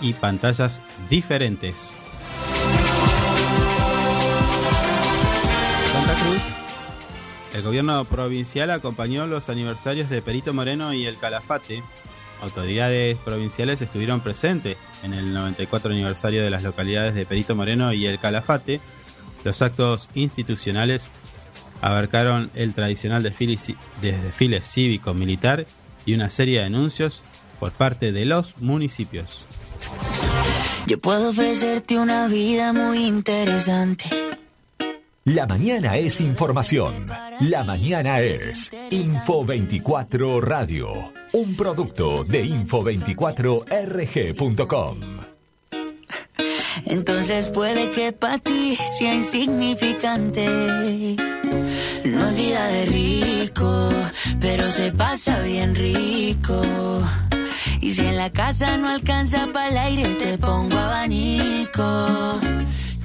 y 0.00 0.12
pantallas 0.12 0.80
diferentes. 1.10 1.98
Santa 5.92 6.14
Cruz. 6.14 6.53
El 7.54 7.62
gobierno 7.62 8.04
provincial 8.04 8.72
acompañó 8.72 9.28
los 9.28 9.48
aniversarios 9.48 10.10
de 10.10 10.20
Perito 10.20 10.52
Moreno 10.52 10.92
y 10.92 11.06
el 11.06 11.18
Calafate. 11.18 11.84
Autoridades 12.42 13.16
provinciales 13.18 13.80
estuvieron 13.80 14.20
presentes 14.20 14.76
en 15.04 15.14
el 15.14 15.32
94 15.32 15.92
aniversario 15.92 16.42
de 16.42 16.50
las 16.50 16.64
localidades 16.64 17.14
de 17.14 17.24
Perito 17.26 17.54
Moreno 17.54 17.92
y 17.92 18.06
el 18.06 18.18
Calafate. 18.18 18.80
Los 19.44 19.62
actos 19.62 20.10
institucionales 20.14 21.12
abarcaron 21.80 22.50
el 22.56 22.74
tradicional 22.74 23.22
desfile, 23.22 24.60
cívico-militar 24.60 25.66
y 26.04 26.14
una 26.14 26.30
serie 26.30 26.58
de 26.58 26.64
anuncios 26.64 27.22
por 27.60 27.70
parte 27.70 28.10
de 28.10 28.24
los 28.24 28.58
municipios. 28.58 29.46
Yo 30.86 30.98
puedo 30.98 31.30
ofrecerte 31.30 32.00
una 32.00 32.26
vida 32.26 32.72
muy 32.72 33.06
interesante. 33.06 34.10
La 35.26 35.46
mañana 35.46 35.96
es 35.96 36.20
información. 36.20 37.06
La 37.40 37.64
mañana 37.64 38.20
es 38.20 38.70
Info 38.90 39.42
24 39.42 40.42
Radio, 40.42 41.14
un 41.32 41.56
producto 41.56 42.24
de 42.24 42.44
info24rg.com. 42.44 45.00
Entonces 46.84 47.48
puede 47.48 47.88
que 47.88 48.12
para 48.12 48.36
ti 48.36 48.76
sea 48.98 49.14
insignificante. 49.14 51.16
No 52.04 52.26
es 52.26 52.36
vida 52.36 52.66
de 52.66 52.84
rico, 52.84 53.88
pero 54.40 54.70
se 54.70 54.92
pasa 54.92 55.40
bien 55.40 55.74
rico. 55.74 56.62
Y 57.80 57.92
si 57.92 58.04
en 58.04 58.18
la 58.18 58.30
casa 58.30 58.76
no 58.76 58.90
alcanza 58.90 59.46
para 59.54 59.70
el 59.70 59.78
aire, 59.78 60.04
te 60.16 60.36
pongo 60.36 60.76
abanico. 60.76 62.40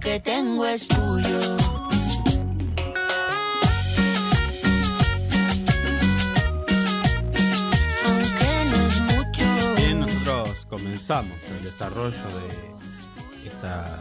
que 0.00 0.20
tengo 0.20 0.66
es 0.66 0.88
tuyo. 0.88 1.56
Nosotros 9.94 10.66
comenzamos 10.68 11.36
el 11.56 11.64
desarrollo 11.64 12.10
de 12.10 13.48
esta 13.48 13.98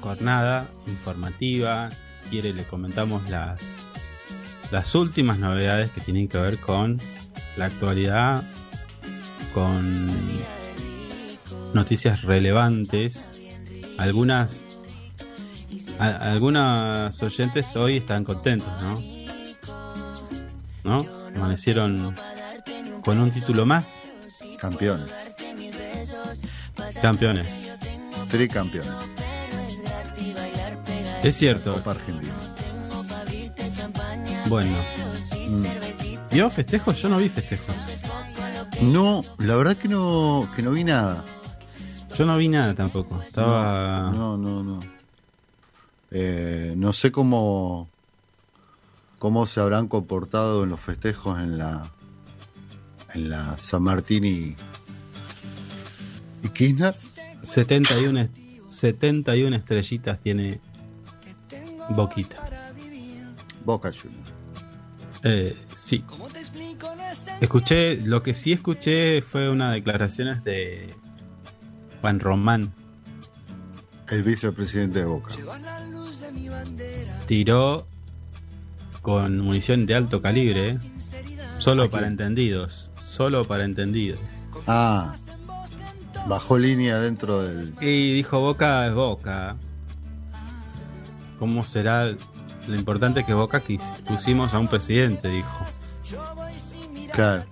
jornada 0.00 0.66
informativa. 0.86 1.90
Quiere, 2.30 2.52
le 2.52 2.64
comentamos 2.64 3.28
las, 3.28 3.86
las 4.70 4.94
últimas 4.94 5.38
novedades 5.38 5.90
que 5.90 6.00
tienen 6.00 6.28
que 6.28 6.38
ver 6.38 6.58
con 6.58 7.00
la 7.56 7.66
actualidad, 7.66 8.42
con 9.52 10.10
noticias 11.74 12.22
relevantes. 12.22 13.32
Algunas, 13.98 14.64
a- 15.98 16.32
algunas 16.32 17.22
oyentes 17.22 17.74
hoy 17.76 17.98
están 17.98 18.24
contentos, 18.24 18.68
¿no? 18.82 19.00
¿No? 20.84 21.06
Amanecieron 21.36 22.14
con 23.02 23.18
un 23.20 23.30
título 23.30 23.66
más. 23.66 23.86
Campeones, 24.58 25.06
Campeones. 27.00 27.46
tricampeones. 28.30 28.90
Es 31.22 31.36
cierto. 31.36 31.74
Copa 31.74 31.92
Argentina. 31.92 32.32
Bueno. 34.48 34.74
¿Vio 36.30 36.50
festejos? 36.50 37.00
Yo 37.00 37.08
no 37.08 37.18
vi 37.18 37.28
festejos. 37.28 37.74
No, 38.82 39.24
la 39.38 39.56
verdad 39.56 39.76
que 39.76 39.88
no, 39.88 40.48
que 40.54 40.62
no 40.62 40.70
vi 40.72 40.84
nada. 40.84 41.22
Yo 42.16 42.24
no 42.26 42.36
vi 42.36 42.48
nada 42.48 42.74
tampoco. 42.74 43.20
Estaba. 43.22 44.10
No, 44.12 44.36
no, 44.36 44.62
no. 44.62 44.80
Eh, 46.10 46.74
no 46.76 46.92
sé 46.92 47.12
cómo 47.12 47.88
cómo 49.18 49.46
se 49.46 49.60
habrán 49.60 49.88
comportado 49.88 50.64
en 50.64 50.70
los 50.70 50.80
festejos 50.80 51.38
en 51.40 51.58
la 51.58 51.90
en 53.14 53.30
la 53.30 53.56
San 53.58 53.82
Martín 53.82 54.24
y, 54.24 54.56
y 56.42 56.48
Kirchner. 56.50 56.94
71, 57.42 58.20
est- 58.20 58.36
71 58.70 59.56
estrellitas 59.56 60.20
tiene 60.20 60.60
Boquita. 61.90 62.36
Boca 63.64 63.90
Juniors. 63.92 64.32
Eh, 65.24 65.56
sí. 65.74 66.04
Escuché, 67.40 67.96
lo 68.02 68.22
que 68.22 68.34
sí 68.34 68.52
escuché 68.52 69.22
fue 69.22 69.48
unas 69.50 69.72
declaraciones 69.74 70.44
de 70.44 70.94
Juan 72.00 72.20
Román. 72.20 72.72
El 74.10 74.22
vicepresidente 74.22 75.00
de 75.00 75.04
Boca. 75.04 75.34
Tiró 77.26 77.86
con 79.02 79.40
munición 79.40 79.86
de 79.86 79.94
alto 79.94 80.20
calibre, 80.22 80.70
¿eh? 80.70 80.78
solo 81.58 81.84
¿A 81.84 81.90
para 81.90 82.06
entendidos. 82.06 82.90
Solo 83.02 83.44
para 83.44 83.64
entendidos. 83.64 84.20
Ah, 84.66 85.14
bajó 86.26 86.58
línea 86.58 86.98
dentro 87.00 87.42
del. 87.42 87.74
Y 87.80 88.12
dijo 88.14 88.40
Boca 88.40 88.86
es 88.86 88.94
Boca. 88.94 89.56
¿Cómo 91.38 91.64
será? 91.64 92.06
Lo 92.66 92.74
importante 92.74 93.20
es 93.20 93.26
que 93.26 93.34
Boca 93.34 93.62
quis- 93.62 94.02
pusimos 94.04 94.52
a 94.54 94.58
un 94.58 94.68
presidente, 94.68 95.28
dijo. 95.28 95.64
Claro. 97.12 97.44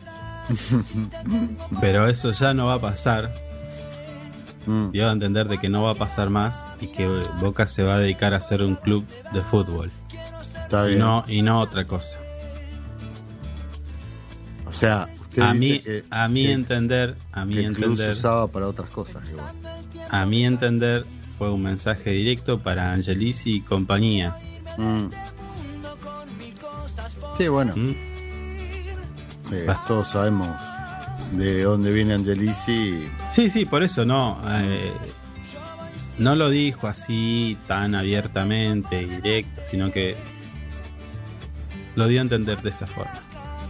Pero 1.80 2.06
eso 2.06 2.30
ya 2.32 2.54
no 2.54 2.66
va 2.66 2.74
a 2.74 2.80
pasar. 2.80 3.32
Mm, 4.66 4.90
Dio 4.90 5.08
a 5.08 5.12
entender 5.12 5.48
de 5.48 5.58
que 5.58 5.68
no 5.68 5.82
va 5.84 5.92
a 5.92 5.94
pasar 5.94 6.28
más 6.30 6.66
y 6.80 6.88
que 6.88 7.06
Boca 7.40 7.66
se 7.66 7.82
va 7.84 7.94
a 7.94 7.98
dedicar 8.00 8.34
a 8.34 8.40
ser 8.40 8.62
un 8.62 8.74
club 8.74 9.04
de 9.32 9.40
fútbol. 9.42 9.90
está 10.62 10.84
Y 10.86 10.88
bien. 10.88 10.98
no, 11.00 11.24
y 11.28 11.42
no 11.42 11.60
otra 11.60 11.86
cosa. 11.86 12.18
o 14.66 14.72
sea, 14.72 15.08
usted 15.20 15.42
A 15.42 15.52
dice 15.52 15.58
mí, 15.58 15.78
que, 15.80 16.04
a 16.10 16.28
mí 16.28 16.46
que- 16.46 16.52
entender, 16.52 17.16
a 17.32 17.44
mí 17.44 17.54
que 17.54 17.64
el 17.64 17.74
club 17.74 17.96
se 17.96 18.10
usaba 18.12 18.48
para 18.48 18.66
otras 18.68 18.90
cosas. 18.90 19.28
igual. 19.30 19.54
a 20.10 20.26
mí 20.26 20.44
entender 20.44 21.04
fue 21.38 21.50
un 21.50 21.62
mensaje 21.62 22.10
directo 22.10 22.58
para 22.60 22.92
Angelici 22.92 23.56
y 23.56 23.60
compañía. 23.60 24.36
Mm. 24.78 25.06
Sí, 27.38 27.48
bueno, 27.48 27.72
¿Mm? 27.76 27.90
eh, 29.52 29.66
todos 29.86 30.08
sabemos 30.08 30.48
de 31.32 31.62
dónde 31.64 31.92
viene 31.92 32.14
Angelici. 32.14 33.06
Sí, 33.28 33.50
sí, 33.50 33.64
por 33.64 33.82
eso 33.82 34.04
no. 34.04 34.40
eh, 34.48 34.92
no 36.18 36.34
lo 36.34 36.48
dijo 36.48 36.86
así 36.86 37.58
tan 37.66 37.94
abiertamente 37.94 39.02
y 39.02 39.06
directo, 39.06 39.60
sino 39.62 39.92
que 39.92 40.16
lo 41.94 42.06
dio 42.08 42.20
a 42.20 42.22
entender 42.22 42.60
de 42.62 42.70
esa 42.70 42.86
forma. 42.86 43.12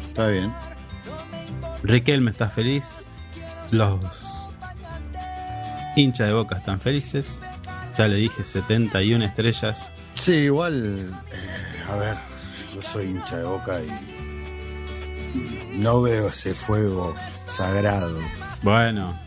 Está 0.06 0.28
bien. 0.28 0.52
Riquelme 1.82 2.30
está 2.30 2.48
feliz. 2.48 3.08
Los 3.72 3.98
hinchas 5.96 6.28
de 6.28 6.32
Boca 6.34 6.58
están 6.58 6.80
felices. 6.80 7.42
Ya 7.98 8.06
le 8.08 8.16
dije 8.16 8.44
71 8.44 9.24
estrellas. 9.24 9.92
Sí, 10.14 10.32
igual, 10.32 11.10
eh, 11.32 11.90
a 11.90 11.96
ver, 11.96 12.16
yo 12.74 12.80
soy 12.82 13.06
hincha 13.06 13.38
de 13.38 13.44
boca 13.44 13.80
y 13.82 13.88
no 15.76 16.02
veo 16.02 16.28
ese 16.28 16.54
fuego 16.54 17.14
sagrado. 17.48 18.18
Bueno, 18.62 19.18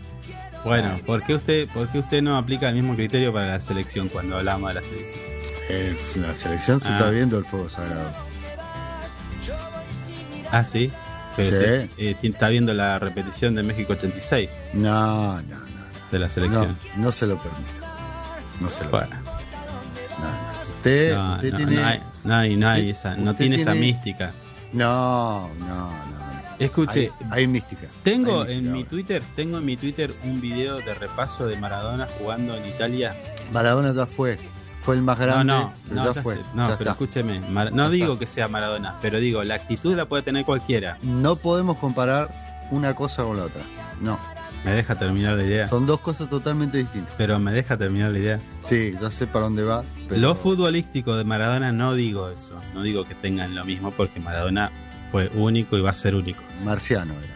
bueno, 0.66 0.92
¿por 1.06 1.24
qué 1.24 1.36
usted, 1.36 1.68
por 1.70 1.88
qué 1.90 2.00
usted 2.00 2.22
no 2.22 2.38
aplica 2.38 2.70
el 2.70 2.76
mismo 2.76 2.96
criterio 2.96 3.32
para 3.34 3.48
la 3.48 3.62
selección 3.62 4.10
cuando 4.10 4.38
hablamos 4.38 4.70
de 4.70 4.74
la 4.76 4.82
selección? 4.84 5.20
En 5.70 5.98
la 6.24 6.34
selección 6.36 6.82
se 6.82 6.90
Ah. 6.90 6.94
está 6.98 7.10
viendo 7.12 7.38
el 7.38 7.46
fuego 7.46 7.70
sagrado. 7.70 8.12
Ah, 10.52 10.64
sí. 10.66 10.92
Pero 11.36 11.50
Sí. 11.50 11.56
usted, 11.56 11.90
eh, 11.98 12.16
está 12.24 12.50
viendo 12.50 12.74
la 12.74 13.00
repetición 13.00 13.56
de 13.56 13.64
México 13.64 13.94
86 13.94 14.50
No, 14.74 15.36
no, 15.36 15.42
no. 15.42 15.58
de 16.12 16.20
la 16.20 16.26
No, 16.26 16.32
selección. 16.34 16.78
no 16.98 17.12
se 17.12 17.28
lo 17.28 17.38
permito. 17.38 17.72
No 18.60 18.70
se 18.70 18.84
lo 18.84 18.90
Bueno, 18.90 19.08
permito. 19.10 19.32
No, 20.20 20.26
no. 20.26 20.70
Usted, 20.72 21.16
no, 21.16 21.34
usted 21.36 21.52
no, 21.52 21.58
tiene. 21.58 21.76
no 21.76 21.88
hay, 21.88 22.00
no 22.24 22.36
hay- 22.36 22.56
no 22.58 22.70
hay 22.70 22.90
esa, 22.90 23.16
no 23.16 23.32
usted 23.32 23.38
tiene 23.44 23.56
esa 23.58 23.72
tiene- 23.74 23.88
mística. 23.88 24.32
No, 24.74 25.50
no, 25.60 25.68
no. 25.68 25.90
Escuche, 26.60 27.12
Hay, 27.32 27.42
hay 27.44 27.48
mística. 27.48 27.88
Tengo 28.04 28.42
Hay 28.44 28.58
en 28.58 28.72
mi. 28.74 28.84
Twitter, 28.84 29.24
tengo 29.36 29.58
en 29.60 29.66
mi 29.66 29.78
Twitter 29.78 30.12
un 30.26 30.42
video 30.42 30.78
de 30.78 30.94
repaso 30.94 31.48
de 31.48 31.58
Maradona 31.58 32.08
jugando 32.20 32.56
en 32.56 32.66
Italia. 32.66 33.16
Maradona 33.54 33.94
ya 33.94 34.06
fue. 34.06 34.38
Fue 34.82 34.96
el 34.96 35.02
más 35.02 35.18
grande. 35.20 35.46
no, 35.46 35.74
no, 35.92 36.04
no, 36.06 36.14
ya 36.14 36.22
fue. 36.22 36.36
sé. 36.36 36.42
no, 36.54 36.64
ya 36.70 36.78
pero 36.78 36.92
está. 36.92 37.04
escúcheme, 37.04 37.40
Mar- 37.50 37.72
no 37.74 37.86
Ya 37.86 37.90
digo 37.90 38.14
está. 38.14 38.20
que 38.20 38.28
sea 38.28 38.48
Maradona, 38.48 38.96
pero 39.02 39.20
digo, 39.20 39.44
la 39.44 39.56
actitud 39.56 39.96
la 39.96 40.06
puede 40.06 40.24
tener 40.24 40.46
cualquiera. 40.46 40.98
No 41.02 41.36
podemos 41.38 41.78
comparar 41.78 42.30
una 42.72 42.94
cosa 42.96 43.24
con 43.24 43.38
la 43.38 43.44
otra. 43.44 43.62
No. 44.02 44.18
Me 44.66 44.72
deja 44.72 44.96
terminar 44.96 45.38
la 45.38 45.44
idea. 45.44 45.68
Son 45.68 45.86
dos 45.86 46.02
cosas 46.02 46.30
totalmente 46.30 46.78
distintas. 46.80 47.14
Pero 47.18 47.40
me 47.40 47.52
deja 47.52 47.78
terminar 47.78 48.12
la 48.12 48.20
idea. 48.20 48.40
Sí, 48.64 48.94
ya 49.02 49.10
sé 49.10 49.26
para 49.26 49.46
dónde 49.46 49.64
va. 49.64 49.84
Pero... 50.10 50.20
Lo 50.22 50.36
futbolístico 50.36 51.16
de 51.16 51.24
Maradona 51.24 51.72
no 51.72 51.94
digo 51.94 52.30
eso, 52.30 52.60
no 52.74 52.84
digo 52.84 53.06
que 53.06 53.16
tengan 53.16 53.56
lo 53.56 53.64
mismo 53.66 53.92
porque 53.92 54.20
Maradona 54.20 54.72
fue 55.12 55.30
único 55.36 55.78
y 55.78 55.82
va 55.82 55.92
a 55.92 55.96
ser 55.96 56.14
único. 56.16 56.44
Marciano 56.66 57.14
era. 57.14 57.36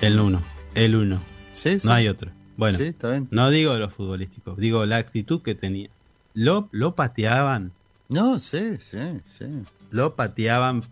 El 0.00 0.18
uno, 0.20 0.42
el 0.74 0.96
uno, 0.96 1.20
Sí, 1.52 1.78
sí. 1.78 1.86
no 1.86 1.92
hay 1.94 2.08
otro. 2.08 2.30
Bueno, 2.56 2.78
Sí, 2.78 2.84
está 2.84 3.10
bien. 3.10 3.28
no 3.30 3.50
digo 3.50 3.76
lo 3.78 3.88
futbolístico, 3.88 4.54
digo 4.56 4.84
la 4.86 4.96
actitud 4.98 5.42
que 5.42 5.54
tenía. 5.54 5.88
Lo, 6.34 6.68
lo 6.72 6.94
pateaban, 6.96 7.72
No, 8.08 8.38
sí, 8.40 8.76
sí, 8.80 8.98
sí. 9.38 9.46
lo 9.90 10.14
pateaban, 10.16 10.82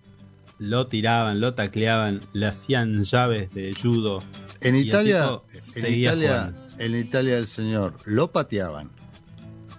lo 0.59 0.87
tiraban, 0.87 1.41
lo 1.41 1.55
tacleaban, 1.55 2.21
le 2.33 2.47
hacían 2.47 3.03
llaves 3.03 3.53
de 3.53 3.75
judo. 3.81 4.23
En 4.63 4.77
Italia, 4.77 5.41
en 5.77 5.95
Italia, 5.95 6.29
jugando. 6.53 6.67
en 6.79 6.95
Italia 6.97 7.39
el 7.39 7.47
señor 7.47 7.95
lo 8.05 8.31
pateaban, 8.33 8.91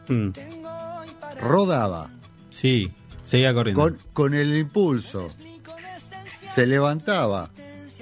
Mm, 0.10 0.30
rodaba 1.42 2.10
sí, 2.50 2.92
seguía 3.22 3.54
corriendo. 3.54 3.82
con, 3.82 3.98
con 4.14 4.34
el 4.34 4.56
impulso, 4.58 5.28
se 6.54 6.68
levantaba, 6.68 7.50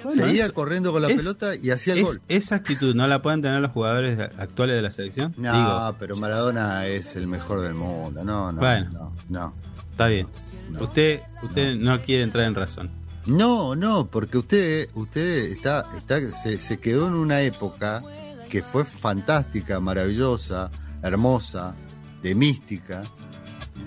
Bueno, 0.04 0.24
seguía 0.26 0.44
eso- 0.44 0.54
corriendo 0.54 0.92
con 0.92 1.02
la 1.02 1.08
es- 1.08 1.16
pelota 1.16 1.54
y 1.54 1.70
hacía 1.70 1.92
el 1.94 2.00
Es- 2.00 2.04
gol. 2.06 2.20
esa 2.28 2.56
actitud 2.56 2.94
no 2.94 3.06
la 3.06 3.22
pueden 3.22 3.40
tener 3.42 3.60
los 3.60 3.70
jugadores 3.70 4.18
actuales 4.38 4.76
de 4.76 4.82
la 4.82 4.90
selección. 4.90 5.32
No, 5.36 5.52
Digo, 5.56 5.96
pero 5.98 6.16
Maradona 6.16 6.86
es 6.86 7.14
el 7.16 7.26
mejor 7.28 7.60
del 7.60 7.74
mundo. 7.74 8.24
No, 8.24 8.50
no, 8.52 8.60
Bueno. 8.60 8.90
no, 8.90 9.12
no. 9.28 9.54
está 9.92 10.08
bien. 10.08 10.26
No. 10.70 10.82
Usted, 10.84 11.20
usted 11.42 11.76
no. 11.76 12.00
quiere 12.00 12.22
entrar 12.24 12.46
en 12.46 12.54
razón. 12.54 12.90
No, 13.26 13.76
no, 13.76 14.06
porque 14.06 14.38
usted, 14.38 14.90
usted 14.94 15.52
está, 15.52 15.86
está, 15.96 16.20
se, 16.30 16.58
se 16.58 16.78
quedó 16.78 17.06
en 17.06 17.14
una 17.14 17.40
época 17.40 18.02
que 18.48 18.62
fue 18.62 18.84
fantástica, 18.84 19.80
maravillosa, 19.80 20.70
hermosa, 21.02 21.74
de 22.22 22.34
mística, 22.34 23.02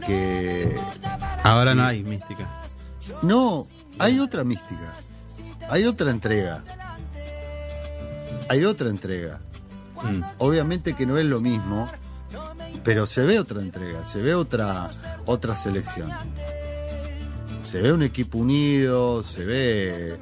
que 0.06 0.76
Ahora 1.44 1.76
no 1.76 1.86
hay 1.86 2.04
mística. 2.04 2.48
no, 3.22 3.68
hay 4.00 4.20
otra 4.20 4.44
mística, 4.44 4.94
hay 5.70 5.86
otra 5.86 6.12
entrega, 6.12 6.64
hay 8.50 8.66
otra 8.66 8.90
entrega. 8.90 9.40
Mm. 10.04 10.22
Obviamente 10.40 10.94
que 10.94 11.06
no 11.06 11.18
es 11.18 11.26
lo 11.26 11.40
mismo, 11.40 11.90
pero 12.84 13.08
se 13.08 13.24
ve 13.24 13.40
otra 13.40 13.62
entrega, 13.62 14.04
se 14.04 14.22
ve 14.22 14.36
otra, 14.36 14.90
otra 15.26 15.56
selección. 15.56 16.12
Se 17.76 17.82
ve 17.82 17.92
un 17.92 18.04
equipo 18.04 18.38
unido, 18.38 19.22
se 19.22 19.44
ve 19.44 20.18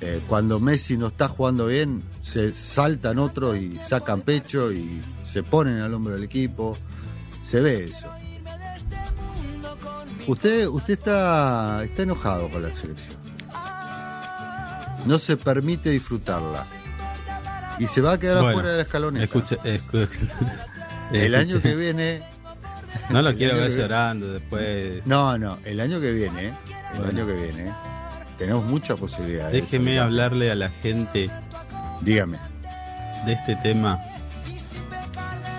eh, 0.00 0.20
cuando 0.26 0.58
Messi 0.58 0.96
no 0.96 1.06
está 1.06 1.28
jugando 1.28 1.66
bien, 1.68 2.02
se 2.20 2.52
saltan 2.52 3.20
otros 3.20 3.56
y 3.58 3.76
sacan 3.76 4.22
pecho 4.22 4.72
y 4.72 5.00
se 5.22 5.44
ponen 5.44 5.78
al 5.82 5.94
hombro 5.94 6.14
del 6.14 6.24
equipo. 6.24 6.76
Se 7.42 7.60
ve 7.60 7.84
eso. 7.84 8.08
Usted, 10.26 10.66
usted 10.66 10.94
está, 10.94 11.84
está 11.84 12.02
enojado 12.02 12.48
con 12.48 12.60
la 12.64 12.72
selección. 12.72 13.14
No 15.04 15.20
se 15.20 15.36
permite 15.36 15.90
disfrutarla. 15.90 16.66
Y 17.78 17.86
se 17.86 18.00
va 18.00 18.14
a 18.14 18.18
quedar 18.18 18.38
Bueno, 18.38 18.48
afuera 18.50 18.70
de 18.70 18.76
la 18.78 18.82
escaloneta. 18.82 19.24
Escuche, 19.26 19.58
escu- 19.58 20.08
El 21.12 21.36
año 21.36 21.62
que 21.62 21.76
viene. 21.76 22.22
No 23.10 23.22
lo 23.22 23.30
el 23.30 23.36
quiero 23.36 23.56
ver 23.56 23.70
llorando 23.72 24.32
después. 24.32 25.06
No, 25.06 25.36
no, 25.38 25.58
el 25.64 25.80
año 25.80 26.00
que 26.00 26.12
viene. 26.12 26.48
El 26.48 26.54
Bueno. 27.02 27.08
año 27.08 27.26
que 27.26 27.32
viene. 27.34 27.72
Tenemos 28.38 28.64
muchas 28.64 28.98
posibilidades. 28.98 29.52
de 29.52 29.60
Déjeme 29.62 29.98
hablarle 29.98 30.50
a 30.50 30.54
la 30.54 30.68
gente. 30.68 31.30
Dígame. 32.02 32.38
de 33.24 33.32
este 33.32 33.56
tema. 33.56 33.98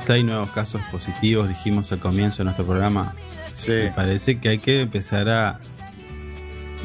Seis 0.02 0.23
nuevos 0.23 0.52
casos 0.52 0.82
positivos, 0.91 1.50
dijimos 1.50 1.91
al 1.91 2.00
comienzo 2.00 2.38
de 2.38 2.43
nuestro 2.45 2.65
programa. 2.65 3.13
Sí. 3.54 3.71
Me 3.71 3.91
parece 3.91 4.39
que 4.39 4.50
hay 4.50 4.60
que 4.60 4.82
empezar 4.82 5.28
a 5.28 5.60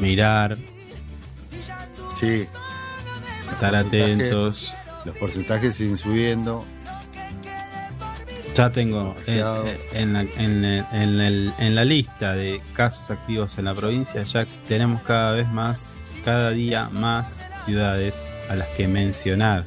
mirar, 0.01 0.57
Sí, 2.19 2.45
estar 3.51 3.75
atentos. 3.75 4.75
los 5.05 5.15
porcentajes 5.17 5.75
siguen 5.75 5.97
subiendo. 5.97 6.65
Ya 8.55 8.71
tengo 8.71 9.01
eh, 9.01 9.13
Confiado. 9.41 9.67
eh, 9.67 9.79
en, 9.93 10.13
la, 10.13 10.21
en, 10.21 10.63
el- 10.65 10.85
en 10.91 11.19
el- 11.21 11.53
en 11.57 11.75
la 11.75 11.85
lista 11.85 12.33
de 12.33 12.61
casos 12.73 13.09
activos 13.09 13.57
en 13.57 13.65
la 13.65 13.73
provincia, 13.73 14.21
ya 14.23 14.45
tenemos 14.67 15.01
cada 15.01 15.31
vez 15.31 15.47
más, 15.49 15.93
cada 16.23 16.51
día 16.51 16.89
más 16.89 17.41
ciudades 17.65 18.15
a 18.49 18.55
las 18.55 18.67
que 18.69 18.87
mencionar. 18.87 19.65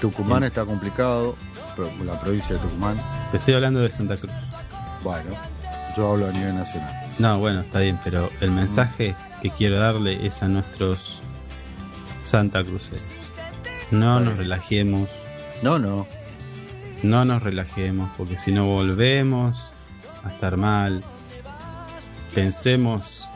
Tucumán 0.00 0.44
está 0.44 0.64
complicado, 0.64 1.36
pero 1.76 1.90
la 2.04 2.18
provincia 2.20 2.56
de 2.56 2.60
Tucumán. 2.62 3.00
Te 3.30 3.38
estoy 3.38 3.54
hablando 3.54 3.80
de 3.80 3.90
Santa 3.90 4.16
Cruz. 4.16 4.32
Bueno, 5.02 5.30
yo 5.96 6.10
hablo 6.12 6.26
a 6.28 6.32
nivel 6.32 6.56
nacional. 6.56 6.92
No, 7.18 7.38
bueno, 7.38 7.60
está 7.60 7.80
bien, 7.80 7.98
pero 8.04 8.30
el 8.40 8.50
mensaje 8.50 9.14
que 9.40 9.50
quiero 9.50 9.78
darle 9.78 10.26
es 10.26 10.42
a 10.42 10.48
nuestros 10.48 11.22
Santa 12.24 12.62
Cruceros. 12.64 13.02
No 13.90 14.18
nos 14.20 14.36
relajemos, 14.36 15.08
No, 15.62 15.78
no. 15.78 16.06
No 17.02 17.24
nos 17.24 17.42
relajemos, 17.42 18.10
porque 18.16 18.38
si 18.38 18.52
no 18.52 18.66
volvemos 18.66 19.70
a 20.24 20.30
estar 20.30 20.56
mal. 20.56 21.02
Pensemos 22.34 23.28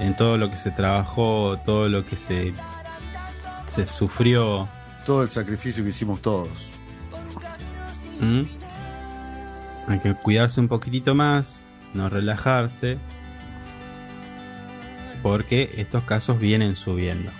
en 0.00 0.16
todo 0.16 0.36
lo 0.36 0.50
que 0.50 0.58
se 0.58 0.70
trabajó, 0.70 1.58
todo 1.64 1.88
lo 1.88 2.04
que 2.04 2.16
se, 2.16 2.52
se 3.66 3.86
sufrió. 3.86 4.68
Todo 5.04 5.22
el 5.22 5.28
sacrificio 5.28 5.82
que 5.82 5.90
hicimos 5.90 6.20
todos. 6.20 6.48
¿Mm? 8.20 8.42
Hay 9.88 9.98
que 10.00 10.14
cuidarse 10.14 10.60
un 10.60 10.68
poquitito 10.68 11.14
más, 11.14 11.64
no 11.94 12.08
relajarse, 12.10 12.98
porque 15.22 15.70
estos 15.76 16.04
casos 16.04 16.38
vienen 16.38 16.76
subiendo. 16.76 17.32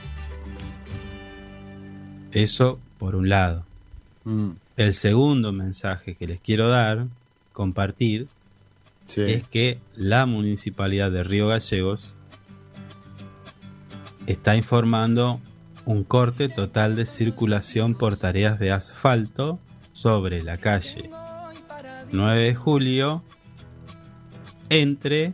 Eso 2.33 2.79
por 2.99 3.15
un 3.15 3.29
lado. 3.29 3.65
Mm, 4.25 4.51
El 4.79 4.95
segundo 4.95 5.53
mensaje 5.53 6.15
que 6.15 6.29
les 6.29 6.41
quiero 6.41 6.69
dar, 6.69 7.09
compartir, 7.53 8.29
sí. 9.07 9.23
es 9.23 9.43
que 9.43 9.81
la 9.97 10.25
municipalidad 10.25 11.11
de 11.11 11.25
Río 11.25 11.49
Gallegos 11.49 12.15
está 14.29 14.55
informando 14.55 15.41
un 15.85 16.05
corte 16.05 16.49
total 16.49 16.95
de 16.95 17.07
circulación 17.07 17.95
por 17.97 18.17
tareas 18.17 18.61
de 18.61 18.71
asfalto 18.71 19.59
sobre 19.91 20.45
la 20.45 20.59
calle 20.59 21.11
9 22.13 22.43
de 22.43 22.55
julio 22.55 23.25
entre 24.69 25.33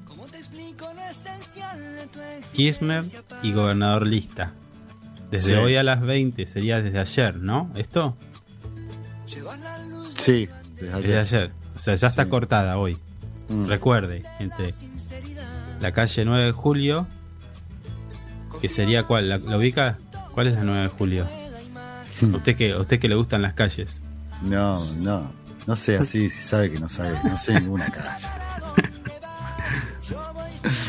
Kirchner 2.54 3.04
y 3.42 3.52
Gobernador 3.52 4.06
Lista. 4.06 4.54
Desde 5.30 5.52
Sí. 5.54 5.58
hoy 5.58 5.76
a 5.76 5.82
las 5.82 6.00
20 6.00 6.46
sería 6.46 6.80
desde 6.80 6.98
ayer, 6.98 7.36
¿no? 7.36 7.70
¿Esto? 7.74 8.16
Sí, 10.16 10.48
desde 10.76 11.00
Desde 11.00 11.18
ayer. 11.18 11.52
O 11.74 11.78
sea, 11.78 11.94
ya 11.96 12.08
está 12.08 12.24
Sí. 12.24 12.28
cortada 12.30 12.78
hoy. 12.78 12.98
Mm, 13.48 13.66
Recuerde, 13.66 14.22
entre 14.38 14.72
la 15.80 15.92
calle 15.92 16.24
9 16.24 16.44
de 16.44 16.52
julio, 16.52 17.06
que 18.60 18.68
sería 18.68 19.02
cuál, 19.02 19.28
¿La, 19.28 19.38
la 19.38 19.58
ubica? 19.58 19.98
¿Cuál 20.32 20.46
es 20.48 20.54
la 20.54 20.62
9 20.64 20.82
de 20.82 20.88
julio? 20.88 21.26
Hmm. 22.20 22.34
¿A 22.34 22.36
usted 22.38 22.56
que, 22.56 22.74
usted 22.76 22.98
que 22.98 23.08
le 23.08 23.14
gustan 23.16 23.42
las 23.42 23.52
calles. 23.54 24.00
No, 24.42 24.72
no. 25.00 25.32
No 25.66 25.76
sé 25.76 25.96
así, 25.96 26.28
si 26.28 26.46
sabe 26.46 26.70
que 26.70 26.78
no 26.78 26.88
sabe. 26.88 27.18
No 27.24 27.36
sé 27.38 27.60
ninguna 27.60 27.86
calle. 27.90 28.26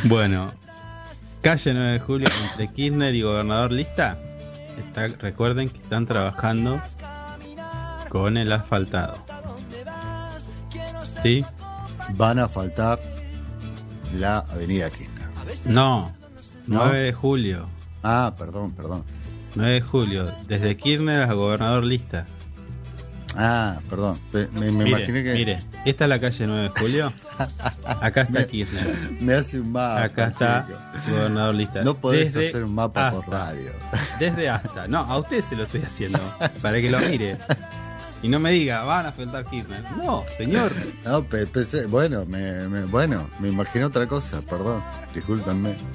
Bueno, 0.06 0.52
calle 1.42 1.74
9 1.74 1.92
de 1.94 2.00
julio 2.00 2.30
entre 2.52 2.72
Kirchner 2.72 3.16
y 3.16 3.22
Gobernador 3.22 3.72
Lista. 3.72 4.18
Está, 4.78 5.08
recuerden 5.08 5.70
que 5.70 5.78
están 5.80 6.06
trabajando 6.06 6.80
con 8.16 8.38
el 8.38 8.50
asfaltado. 8.54 9.18
¿Sí? 11.22 11.44
Van 12.14 12.40
a 12.40 12.48
faltar 12.48 12.98
la 14.14 14.38
avenida 14.40 14.90
Kirchner. 14.90 15.28
No, 15.66 16.14
¿No? 16.66 16.86
9 16.86 16.98
de 17.00 17.12
julio. 17.12 17.68
Ah, 18.04 18.34
perdón, 18.38 18.72
perdón. 18.72 19.04
9 19.56 19.74
de 19.74 19.82
julio, 19.82 20.32
desde 20.48 20.78
Kirchner 20.78 21.24
a 21.24 21.34
Gobernador 21.34 21.84
Lista. 21.84 22.26
Ah, 23.36 23.80
perdón. 23.90 24.18
Pe- 24.32 24.48
Me, 24.54 24.72
me 24.72 24.86
mire, 24.86 24.90
imaginé 24.92 25.22
que 25.24 25.34
mire, 25.34 25.60
esta 25.84 26.06
es 26.06 26.10
la 26.10 26.20
calle 26.22 26.48
9 26.48 26.64
de 26.64 26.70
julio. 26.70 27.12
Acá 28.00 28.22
está 28.22 28.40
Me- 28.40 28.48
Kirchner. 28.48 29.12
me 29.20 29.34
hace 29.34 29.60
un 29.60 29.74
mapa. 29.74 30.04
Acá 30.04 30.28
está 30.28 30.66
chico. 30.68 30.80
Gobernador 31.18 31.56
Lista. 31.56 31.84
No 31.84 31.96
podés 31.98 32.34
Desde 32.34 32.48
hacer 32.48 32.64
un 32.64 32.76
mapa 32.76 33.12
por 33.12 33.28
radio. 33.30 33.72
Desde 34.20 34.48
hasta. 34.48 34.88
No, 34.88 35.00
a 35.00 35.18
usted 35.18 35.42
se 35.42 35.58
lo 35.58 35.64
estoy 35.64 35.82
haciendo. 35.82 36.18
Para 36.62 36.80
que 36.80 36.90
lo 36.90 36.98
mire. 37.00 37.38
Y 38.26 38.28
no 38.28 38.40
me 38.40 38.50
diga, 38.50 38.84
van 38.86 39.06
a 39.06 39.12
faltar 39.12 39.46
Kirchner. 39.46 39.84
No, 39.98 40.24
señor. 40.36 40.72
No, 41.06 41.24
pe- 41.24 41.46
pensé, 41.46 41.86
bueno, 41.86 42.26
me, 42.26 42.68
me- 42.68 42.86
bueno, 42.86 43.30
me 43.38 43.50
imaginé 43.50 43.86
otra 43.86 44.08
cosa, 44.08 44.42
perdón, 44.42 44.82
discúlpenme. 45.14 45.76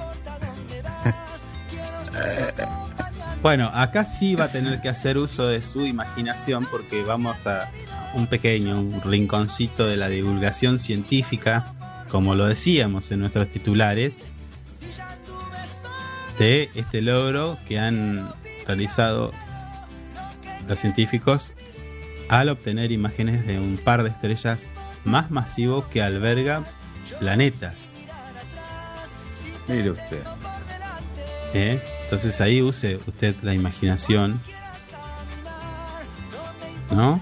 Bueno, 3.43 3.71
acá 3.73 4.05
sí 4.05 4.35
va 4.35 4.45
a 4.45 4.49
tener 4.53 4.83
que 4.83 4.91
hacer 4.91 5.17
uso 5.17 5.49
de 5.49 5.63
su 5.65 5.87
imaginación 5.87 6.67
porque 6.71 7.03
vamos 7.03 7.47
a 7.47 7.71
un 8.13 8.27
pequeño, 8.27 8.79
un 8.79 9.01
rinconcito 9.01 9.87
de 9.87 9.97
la 9.97 10.09
divulgación 10.09 10.79
científica, 10.79 11.73
como 12.11 12.35
lo 12.35 12.45
decíamos 12.47 13.11
en 13.13 13.21
nuestros 13.21 13.49
titulares, 13.49 14.25
de 16.39 16.69
este 16.75 17.01
logro 17.01 17.57
que 17.67 17.79
han 17.79 18.31
realizado 18.67 19.33
los 20.69 20.79
científicos 20.79 21.55
al 22.31 22.49
obtener 22.49 22.93
imágenes 22.93 23.47
de 23.47 23.59
un 23.59 23.77
par 23.77 24.03
de 24.05 24.09
estrellas 24.11 24.71
más 25.05 25.31
masivo 25.31 25.87
que 25.91 26.01
alberga 26.01 26.63
planetas. 27.19 27.97
Mire 29.69 29.91
usted. 29.91 30.23
¿eh? 31.55 31.81
Entonces 32.05 32.41
ahí 32.41 32.63
use 32.63 32.97
usted 33.07 33.35
la 33.43 33.53
imaginación. 33.53 34.41
¿No? 36.93 37.21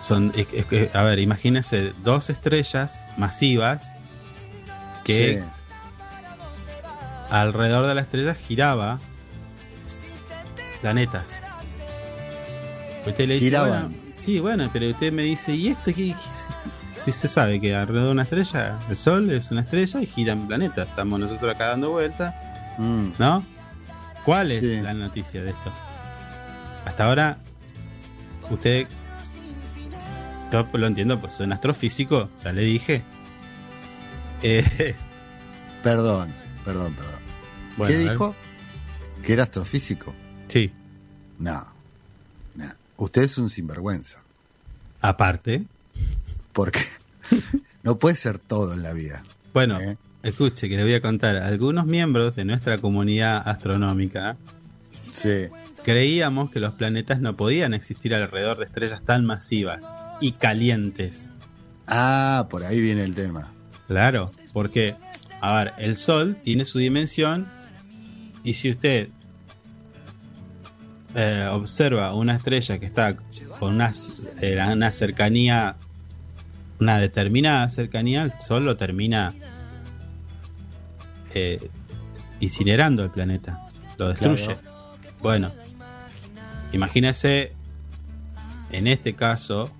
Son, 0.00 0.32
es- 0.36 0.52
es 0.52 0.66
que, 0.66 0.90
a 0.94 1.02
ver, 1.02 1.18
imagínese 1.18 1.92
dos 2.02 2.30
estrellas 2.30 3.06
masivas 3.16 3.92
que 5.04 5.42
Sí. 5.42 5.48
alrededor 7.30 7.86
de 7.86 7.94
la 7.94 8.00
estrella 8.02 8.34
giraba 8.34 8.98
planetas. 10.80 11.42
Usted 13.06 13.26
le 13.28 13.34
dice, 13.34 13.46
Giraban. 13.46 13.88
bueno, 13.92 14.05
sí, 14.26 14.40
bueno, 14.40 14.68
pero 14.72 14.90
usted 14.90 15.12
me 15.12 15.22
dice, 15.22 15.54
¿y 15.54 15.68
esto 15.68 15.92
qué? 15.94 16.14
Si 16.90 17.12
se 17.12 17.28
sabe 17.28 17.60
que 17.60 17.74
alrededor 17.74 18.06
de 18.06 18.12
una 18.12 18.22
estrella, 18.22 18.76
el 18.90 18.96
Sol 18.96 19.30
es 19.30 19.50
una 19.52 19.60
estrella 19.62 20.00
y 20.02 20.06
giran 20.06 20.46
planetas. 20.48 20.88
Estamos 20.88 21.18
nosotros 21.20 21.54
acá 21.54 21.68
dando 21.68 21.90
vueltas. 21.90 22.34
Mm, 22.78 23.10
¿No? 23.18 23.44
¿Cuál 24.24 24.50
es 24.50 24.60
Sí. 24.60 24.80
la 24.80 24.92
noticia 24.92 25.40
de 25.42 25.50
esto? 25.50 25.72
Hasta 26.84 27.04
ahora, 27.06 27.38
usted, 28.50 28.88
yo 30.52 30.66
lo 30.72 30.86
entiendo, 30.88 31.20
pues 31.20 31.34
soy 31.34 31.46
un 31.46 31.52
astrofísico, 31.52 32.28
ya 32.42 32.52
le 32.52 32.62
dije. 32.62 33.02
Eh, 34.42 34.94
Perdón, 35.84 36.28
perdón, 36.64 36.92
perdón. 36.94 37.20
bueno, 37.76 37.92
¿Qué 37.94 37.98
dijo? 38.10 38.34
¿Que 39.22 39.32
era 39.34 39.44
astrofísico? 39.44 40.12
Sí, 40.48 40.72
no. 41.38 41.64
Usted 42.98 43.22
es 43.22 43.38
un 43.38 43.50
sinvergüenza. 43.50 44.22
aparte, 45.00 45.64
Porque 46.52 46.80
no 47.82 47.98
puede 47.98 48.16
ser 48.16 48.38
todo 48.38 48.72
en 48.74 48.82
la 48.82 48.92
vida. 48.92 49.22
bueno, 49.52 49.78
¿eh? 49.80 49.96
escuche 50.22 50.68
que 50.68 50.76
le 50.76 50.82
voy 50.82 50.94
a 50.94 51.00
contar, 51.02 51.36
algunos 51.36 51.86
miembros 51.86 52.34
de 52.36 52.44
nuestra 52.44 52.78
comunidad 52.78 53.42
astronómica 53.48 54.36
Sí. 55.12 55.46
creíamos 55.84 56.50
que 56.50 56.60
los 56.60 56.74
planetas 56.74 57.20
no 57.20 57.36
podían 57.36 57.74
existir 57.74 58.14
alrededor 58.14 58.58
de 58.58 58.64
estrellas 58.64 59.02
tan 59.04 59.24
masivas 59.24 59.94
y 60.20 60.32
calientes. 60.32 61.28
Ah, 61.86 62.48
por 62.50 62.64
ahí 62.64 62.80
viene 62.80 63.04
el 63.04 63.14
tema. 63.14 63.52
Claro, 63.86 64.32
porque, 64.52 64.94
a 65.40 65.52
ver, 65.58 65.72
el 65.78 65.96
Sol 65.96 66.36
tiene 66.42 66.64
su 66.64 66.78
dimensión 66.78 67.46
y 68.42 68.54
si 68.54 68.70
usted 68.70 69.10
eh, 71.16 71.48
observa 71.50 72.14
una 72.14 72.36
estrella 72.36 72.78
que 72.78 72.86
está 72.86 73.16
con 73.58 73.74
una, 73.74 73.92
eh, 74.40 74.62
una 74.72 74.92
cercanía, 74.92 75.76
una 76.78 76.98
determinada 76.98 77.68
cercanía, 77.70 78.22
el 78.22 78.32
Sol 78.32 78.64
lo 78.64 78.76
termina 78.76 79.32
eh, 81.34 81.70
incinerando 82.40 83.02
el 83.02 83.10
planeta, 83.10 83.66
lo 83.98 84.08
destruye. 84.08 84.44
Claro. 84.44 84.60
Bueno, 85.22 85.52
imagínese, 86.72 87.52
en 88.70 88.86
este 88.86 89.14
caso, 89.14 89.70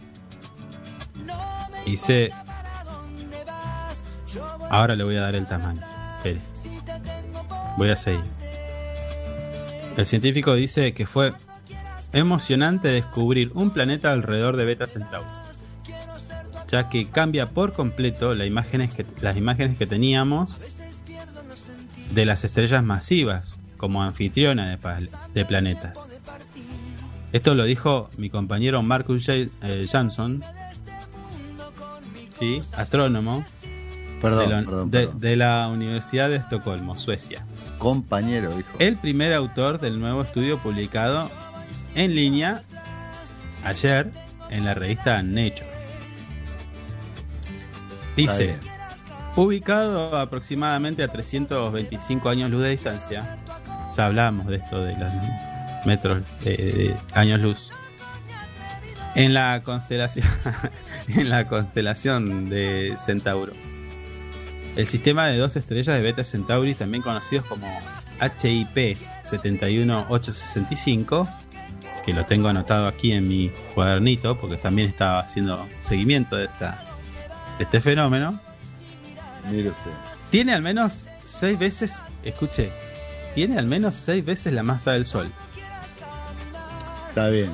hice 1.86 2.32
Ahora 4.70 4.96
le 4.96 5.04
voy 5.04 5.16
a 5.16 5.22
dar 5.22 5.34
el 5.34 5.46
tamaño. 5.46 5.80
Espere. 6.16 6.40
Voy 7.76 7.90
a 7.90 7.96
seguir. 7.96 8.35
El 9.96 10.06
científico 10.06 10.54
dice 10.54 10.92
que 10.94 11.06
fue 11.06 11.32
emocionante 12.12 12.88
descubrir 12.88 13.50
un 13.54 13.70
planeta 13.70 14.12
alrededor 14.12 14.56
de 14.56 14.64
Beta 14.64 14.86
Centauri, 14.86 15.26
ya 16.68 16.88
que 16.88 17.08
cambia 17.08 17.46
por 17.50 17.72
completo 17.72 18.34
las 18.34 18.46
imágenes 18.46 18.92
que, 18.92 19.06
las 19.20 19.36
imágenes 19.36 19.76
que 19.78 19.86
teníamos 19.86 20.60
de 22.10 22.24
las 22.26 22.44
estrellas 22.44 22.82
masivas 22.84 23.58
como 23.76 24.02
anfitriona 24.02 24.78
de, 25.34 25.44
planetas. 25.44 26.12
Esto 27.32 27.54
lo 27.54 27.64
dijo 27.64 28.08
mi 28.16 28.30
compañero 28.30 28.82
Marcus 28.82 29.26
J- 29.26 29.48
eh, 29.62 29.86
Jansson, 29.90 30.42
¿sí? 32.38 32.62
astrónomo 32.76 33.44
Perdón, 34.22 34.48
de, 34.48 34.54
la, 34.54 34.62
perdón, 34.62 34.90
de- 34.90 35.00
perdón. 35.00 35.20
de 35.20 35.36
la 35.36 35.68
Universidad 35.68 36.30
de 36.30 36.36
Estocolmo, 36.36 36.96
Suecia. 36.96 37.44
Compañero, 37.78 38.54
dijo. 38.54 38.68
El 38.78 38.96
primer 38.96 39.32
autor 39.32 39.80
del 39.80 40.00
nuevo 40.00 40.22
estudio 40.22 40.58
publicado 40.58 41.30
en 41.94 42.14
línea 42.14 42.62
ayer 43.64 44.10
en 44.50 44.64
la 44.64 44.74
revista 44.74 45.22
Nature. 45.22 45.66
Dice, 48.16 48.56
ubicado 49.34 50.16
aproximadamente 50.16 51.02
a 51.02 51.08
325 51.08 52.28
años 52.28 52.50
luz 52.50 52.62
de 52.62 52.70
distancia, 52.70 53.36
ya 53.96 54.06
hablamos 54.06 54.46
de 54.46 54.56
esto 54.56 54.82
de 54.82 54.92
los 54.96 55.12
metros 55.84 56.22
de, 56.42 56.56
de 56.56 56.96
años 57.12 57.40
luz, 57.40 57.70
en 59.14 59.34
la 59.34 59.62
constelación, 59.62 60.26
en 61.08 61.28
la 61.28 61.46
constelación 61.46 62.48
de 62.48 62.94
Centauro. 62.98 63.52
El 64.76 64.86
sistema 64.86 65.26
de 65.26 65.38
dos 65.38 65.56
estrellas 65.56 65.96
de 65.96 66.02
Beta 66.02 66.22
Centauri, 66.22 66.74
también 66.74 67.02
conocidos 67.02 67.46
como 67.46 67.66
HIP 68.20 68.98
71865, 69.22 71.26
que 72.04 72.12
lo 72.12 72.26
tengo 72.26 72.48
anotado 72.48 72.86
aquí 72.86 73.12
en 73.12 73.26
mi 73.26 73.50
cuadernito, 73.74 74.38
porque 74.38 74.58
también 74.58 74.88
estaba 74.88 75.20
haciendo 75.20 75.66
seguimiento 75.80 76.36
de, 76.36 76.44
esta, 76.44 76.84
de 77.56 77.64
este 77.64 77.80
fenómeno, 77.80 78.38
Mire 79.50 79.70
usted. 79.70 79.90
tiene 80.30 80.52
al 80.52 80.60
menos 80.62 81.08
seis 81.24 81.58
veces, 81.58 82.02
escuche, 82.22 82.70
tiene 83.34 83.58
al 83.58 83.66
menos 83.66 83.96
seis 83.96 84.22
veces 84.24 84.52
la 84.52 84.62
masa 84.62 84.92
del 84.92 85.06
Sol, 85.06 85.28
Está 87.08 87.30
bien. 87.30 87.50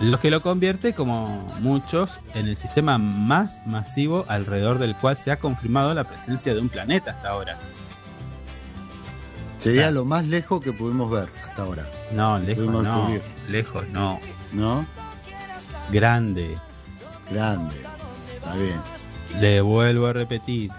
Lo 0.00 0.20
que 0.20 0.30
lo 0.30 0.40
convierte, 0.42 0.94
como 0.94 1.26
muchos, 1.60 2.20
en 2.34 2.46
el 2.48 2.56
sistema 2.56 2.98
más 2.98 3.60
masivo 3.66 4.24
alrededor 4.28 4.78
del 4.78 4.94
cual 4.94 5.16
se 5.16 5.30
ha 5.32 5.38
confirmado 5.38 5.92
la 5.94 6.04
presencia 6.04 6.54
de 6.54 6.60
un 6.60 6.68
planeta 6.68 7.12
hasta 7.12 7.30
ahora. 7.30 7.58
Sería 9.56 9.80
O 9.80 9.82
sea- 9.84 9.90
lo 9.90 10.04
más 10.04 10.24
lejos 10.26 10.60
que 10.62 10.72
pudimos 10.72 11.10
ver 11.10 11.28
hasta 11.48 11.62
ahora. 11.62 11.84
No, 12.12 12.38
lejos 12.38 12.64
no, 12.66 12.82
descubrir. 12.82 13.22
lejos 13.48 13.88
no, 13.88 14.20
¿No? 14.52 14.86
grande. 15.90 16.56
Grande. 17.30 17.74
Está 18.36 18.54
bien. 18.54 18.80
Le 19.40 19.60
vuelvo 19.60 20.06
a 20.06 20.12
repetir, 20.12 20.70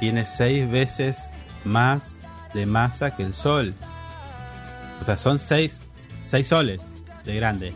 tiene 0.00 0.26
seis 0.26 0.70
veces 0.70 1.30
más 1.64 2.18
de 2.54 2.66
masa 2.66 3.16
que 3.16 3.22
el 3.24 3.32
Sol. 3.34 3.74
O 5.00 5.04
sea, 5.04 5.16
son 5.16 5.38
seis, 5.38 5.80
seis 6.20 6.48
soles 6.48 6.82
de 7.24 7.34
grande, 7.36 7.74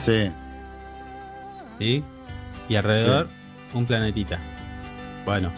Sí. 0.00 0.30
¿sí? 1.78 2.02
Y 2.68 2.74
alrededor 2.76 3.28
un 3.74 3.86
planetita. 3.86 4.38
Bueno, 5.24 5.52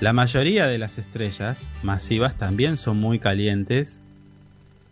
la 0.00 0.12
mayoría 0.12 0.66
de 0.66 0.78
las 0.78 0.98
estrellas 0.98 1.68
masivas 1.82 2.36
también 2.36 2.76
son 2.76 2.98
muy 2.98 3.18
calientes 3.18 4.02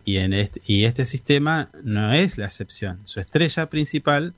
y, 0.05 0.17
en 0.17 0.33
este, 0.33 0.61
y 0.65 0.85
este 0.85 1.05
sistema 1.05 1.69
no 1.83 2.13
es 2.13 2.37
la 2.37 2.45
excepción. 2.45 2.99
Su 3.05 3.19
estrella 3.19 3.69
principal 3.69 4.33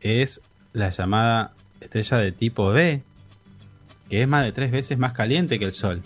es 0.00 0.42
la 0.72 0.90
llamada 0.90 1.54
estrella 1.80 2.18
de 2.18 2.32
tipo 2.32 2.70
B, 2.70 3.02
que 4.08 4.22
es 4.22 4.28
más 4.28 4.44
de 4.44 4.52
tres 4.52 4.70
veces 4.70 4.98
más 4.98 5.12
caliente 5.12 5.58
que 5.58 5.64
el 5.64 5.72
Sol. 5.72 6.02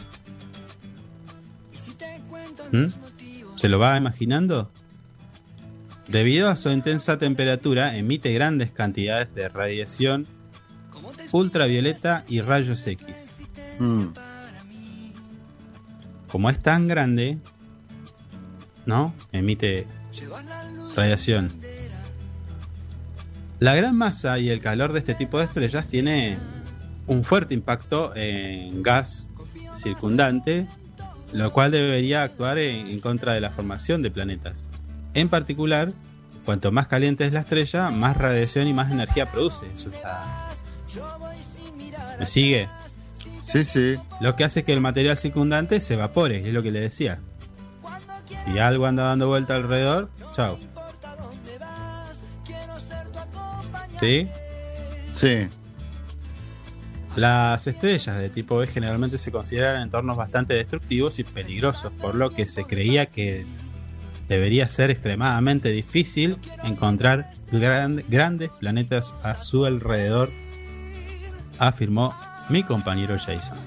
¿Mm? 2.73 2.87
¿Se 3.57 3.69
lo 3.69 3.79
va 3.79 3.97
imaginando? 3.97 4.71
Debido 6.09 6.49
a 6.49 6.57
su 6.57 6.71
intensa 6.71 7.19
temperatura, 7.19 7.97
emite 7.97 8.33
grandes 8.33 8.71
cantidades 8.71 9.35
de 9.35 9.49
radiación 9.49 10.27
ultravioleta 11.33 12.25
y 12.29 12.41
rayos 12.41 12.87
X. 12.87 13.49
Mm. 13.79 14.07
Como 16.29 16.51
es 16.51 16.59
tan 16.59 16.89
grande, 16.89 17.39
¿no? 18.87 19.15
Emite 19.33 19.87
radiación. 20.95 21.51
La 23.61 23.75
gran 23.75 23.97
masa 23.97 24.39
y 24.39 24.51
el 24.51 24.61
calor 24.61 24.93
de 24.93 24.99
este 24.99 25.15
tipo 25.15 25.39
de 25.39 25.47
estrellas 25.47 25.89
tiene 25.89 26.39
un 27.07 27.25
fuerte 27.25 27.55
impacto 27.55 28.15
en 28.15 28.83
gas 28.83 29.29
circundante, 29.73 30.67
lo 31.33 31.53
cual 31.53 31.71
debería 31.71 32.23
actuar 32.23 32.59
en, 32.59 32.89
en 32.89 33.01
contra 33.01 33.33
de 33.33 33.41
la 33.41 33.51
formación 33.51 34.03
de 34.03 34.11
planetas. 34.11 34.71
En 35.15 35.29
particular, 35.29 35.93
cuanto 36.45 36.73
más 36.73 36.89
caliente 36.89 37.25
es 37.25 37.33
la 37.33 37.41
estrella, 37.41 37.91
más 37.91 38.17
radiación 38.17 38.67
y 38.67 38.75
más 38.75 38.91
energía 38.91 39.31
produce. 39.31 39.67
Eso 39.73 39.91
está. 39.91 40.51
¿Me 42.19 42.27
sigue? 42.27 42.69
Sí, 43.45 43.65
sí. 43.65 43.97
Lo 44.21 44.37
que 44.37 44.45
hace 44.45 44.65
que 44.65 44.73
el 44.73 44.81
material 44.81 45.17
circundante 45.17 45.81
se 45.81 45.95
evapore, 45.95 46.47
es 46.47 46.53
lo 46.53 46.63
que 46.63 46.71
le 46.71 46.81
decía. 46.81 47.21
Si 48.45 48.59
algo 48.59 48.87
anda 48.87 49.05
dando 49.05 49.29
vuelta 49.29 49.55
alrededor, 49.55 50.11
chao. 50.35 50.59
¿Sí? 54.01 54.29
Sí. 55.13 55.49
Las 57.17 57.67
estrellas 57.69 58.19
de 58.19 58.29
tipo 58.29 58.59
B 58.59 58.67
generalmente 58.67 59.19
se 59.19 59.31
consideran 59.31 59.81
entornos 59.83 60.17
bastante 60.17 60.55
destructivos 60.55 61.21
y 61.21 61.25
peligrosos, 61.25 61.93
por 61.93 62.17
lo 62.17 62.31
que 62.31 62.49
se 62.49 62.65
creía 62.65 63.07
que 63.07 63.47
debería 64.29 64.69
ser 64.69 64.91
extremadamente 64.91 65.71
difícil 65.71 66.37
encontrar 66.65 67.31
gran- 67.53 68.03
grandes 68.09 68.51
planetas 68.59 69.15
a 69.23 69.37
su 69.37 69.65
alrededor, 69.67 70.31
afirmó 71.59 72.15
mi 72.49 72.63
compañero 72.63 73.17
Jason. 73.19 73.59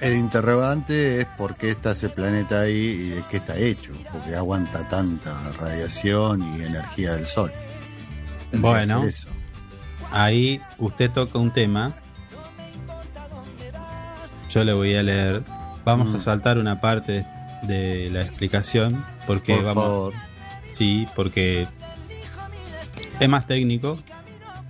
El 0.00 0.16
interrogante 0.16 1.20
es 1.22 1.26
por 1.38 1.56
qué 1.56 1.70
está 1.70 1.92
ese 1.92 2.08
planeta 2.08 2.60
ahí 2.60 2.72
y 2.76 3.08
de 3.10 3.22
qué 3.30 3.36
está 3.38 3.56
hecho. 3.56 3.92
Porque 4.12 4.34
aguanta 4.36 4.86
tanta 4.88 5.32
radiación 5.58 6.42
y 6.58 6.62
energía 6.64 7.12
del 7.14 7.24
sol. 7.26 7.50
Bueno. 8.52 9.02
eso. 9.04 9.28
Ahí 10.10 10.60
usted 10.78 11.10
toca 11.10 11.38
un 11.38 11.50
tema. 11.52 11.92
Yo 14.50 14.64
le 14.64 14.72
voy 14.72 14.94
a 14.94 15.02
leer. 15.02 15.42
Vamos 15.84 16.12
Mm. 16.12 16.16
a 16.16 16.20
saltar 16.20 16.58
una 16.58 16.80
parte 16.80 17.26
de 17.62 18.10
la 18.10 18.22
explicación 18.22 19.04
porque 19.26 19.54
Por 19.54 19.64
vamos. 19.64 19.84
favor. 19.84 20.12
Sí, 20.70 21.06
porque 21.14 21.66
es 23.20 23.28
más 23.28 23.46
técnico. 23.46 23.98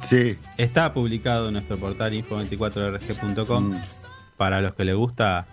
Sí. 0.02 0.36
Está 0.58 0.92
publicado 0.92 1.48
en 1.48 1.54
nuestro 1.54 1.78
portal 1.78 2.12
info24rg.com 2.12 3.70
Mm. 3.70 3.82
para 4.36 4.60
los 4.60 4.74
que 4.74 4.84
les 4.84 4.94
gusta 4.96 5.46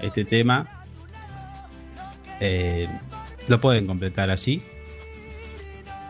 este 0.00 0.24
tema. 0.24 0.66
eh, 2.40 2.86
lo 3.48 3.60
pueden 3.60 3.86
completar 3.86 4.28
allí. 4.30 4.62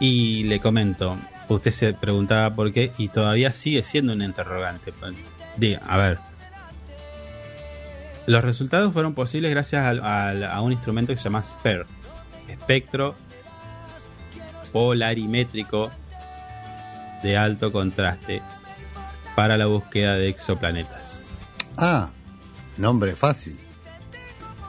Y 0.01 0.43
le 0.45 0.59
comento, 0.61 1.17
usted 1.49 1.71
se 1.71 1.95
preguntaba 1.95 2.55
por 2.55 2.73
qué 2.73 2.93
y 2.99 3.09
todavía 3.09 3.53
sigue 3.53 3.83
siendo 3.85 4.13
un 4.13 4.23
interrogante. 4.23 4.93
Diga, 5.57 5.81
a 5.87 5.97
ver. 5.97 6.19
Los 8.27 8.43
resultados 8.43 8.93
fueron 8.93 9.15
posibles 9.15 9.51
gracias 9.53 10.01
a, 10.03 10.61
un 10.61 10.73
instrumento 10.73 11.13
que 11.13 11.17
se 11.17 11.25
llama 11.25 11.45
SPHERE, 11.45 11.85
espectro 12.49 13.15
polarimétrico 14.73 15.91
de 17.23 17.37
alto 17.37 17.73
contraste 17.73 18.43
para 19.35 19.57
la 19.57 19.67
búsqueda 19.67 20.17
de 20.17 20.29
exoplanetas. 20.29 21.23
Ah, 21.77 22.11
nombre 22.77 23.15
fácil. 23.15 23.59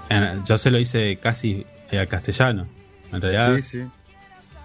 Eh, 0.09 0.39
Yo 0.45 0.57
se 0.57 0.71
lo 0.71 0.79
hice 0.79 1.17
casi 1.17 1.65
eh, 1.91 1.99
al 1.99 2.07
castellano. 2.07 2.67
En 3.11 3.21
realidad, 3.21 3.55
Sí, 3.57 3.61
sí. 3.61 3.87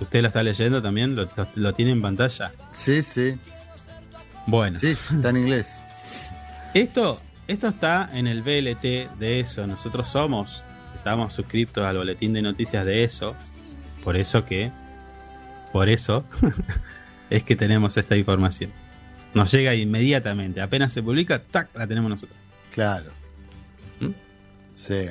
usted 0.01 0.23
lo 0.23 0.29
está 0.29 0.43
leyendo 0.43 0.83
también, 0.83 1.17
lo, 1.55 1.75
tiene 1.75 1.93
en 1.93 2.03
pantalla. 2.03 2.53
Sí, 2.73 3.03
sí. 3.03 3.37
Bueno, 4.47 4.79
Sí, 4.79 4.89
está 5.15 5.29
en 5.31 5.37
inglés. 5.37 5.73
esto, 6.75 7.21
esto 7.47 7.69
está 7.69 8.11
en 8.13 8.27
el 8.27 8.43
VLT 8.43 9.17
de 9.19 9.41
eso. 9.41 9.67
Nosotros 9.69 10.09
somos, 10.09 10.65
estamos 11.03 11.33
suscriptos 11.33 11.85
al 11.85 11.97
boletín 11.97 12.33
de 12.33 12.43
noticias 12.43 12.87
de 12.87 13.03
eso. 13.03 13.35
Por 14.05 14.17
eso 14.17 14.45
que, 14.45 14.71
por 15.73 15.89
eso 15.89 16.25
es 17.31 17.43
que 17.43 17.57
tenemos 17.57 17.97
esta 17.97 18.17
información. 18.17 18.71
Nos 19.35 19.51
llega 19.51 19.75
inmediatamente. 19.75 20.61
Apenas 20.61 20.93
se 20.93 21.03
publica, 21.03 21.43
tac, 21.43 21.75
la 21.77 21.89
tenemos 21.89 22.09
nosotros. 22.09 22.39
Claro. 22.73 23.11
Sí. 24.77 25.07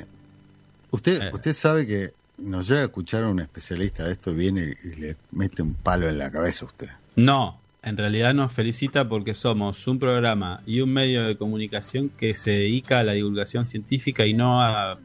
Usted, 0.90 1.22
Eh. 1.24 1.30
usted 1.32 1.52
sabe 1.52 1.86
que 1.86 2.12
nos 2.38 2.68
llega 2.68 2.80
a 2.80 2.84
escuchar 2.84 3.24
a 3.24 3.28
un 3.28 3.40
especialista 3.40 4.04
de 4.06 4.12
esto 4.12 4.30
y 4.30 4.34
viene 4.34 4.76
y 4.84 4.88
le 4.96 5.16
mete 5.30 5.62
un 5.62 5.74
palo 5.74 6.08
en 6.08 6.16
la 6.18 6.30
cabeza 6.30 6.64
a 6.64 6.68
usted. 6.68 6.88
No, 7.16 7.60
en 7.82 7.96
realidad 7.98 8.32
nos 8.34 8.50
felicita 8.52 9.08
porque 9.08 9.34
somos 9.34 9.86
un 9.86 9.98
programa 9.98 10.62
y 10.66 10.80
un 10.80 10.90
medio 10.92 11.24
de 11.24 11.36
comunicación 11.36 12.08
que 12.10 12.34
se 12.34 12.50
dedica 12.52 13.00
a 13.00 13.04
la 13.04 13.12
divulgación 13.12 13.66
científica 13.66 14.24
y 14.26 14.34
no 14.34 14.62
a 14.62 14.98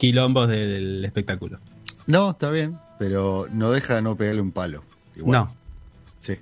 quilombos 0.00 0.48
del 0.48 1.04
espectáculo. 1.04 1.60
No, 2.08 2.30
está 2.30 2.50
bien, 2.50 2.76
pero 2.98 3.46
no 3.52 3.70
deja 3.70 3.94
de 3.96 4.02
no 4.02 4.16
pegarle 4.16 4.40
un 4.40 4.50
palo. 4.50 4.82
Igual. 5.14 5.32
No, 5.32 5.56
Sí, 6.18 6.38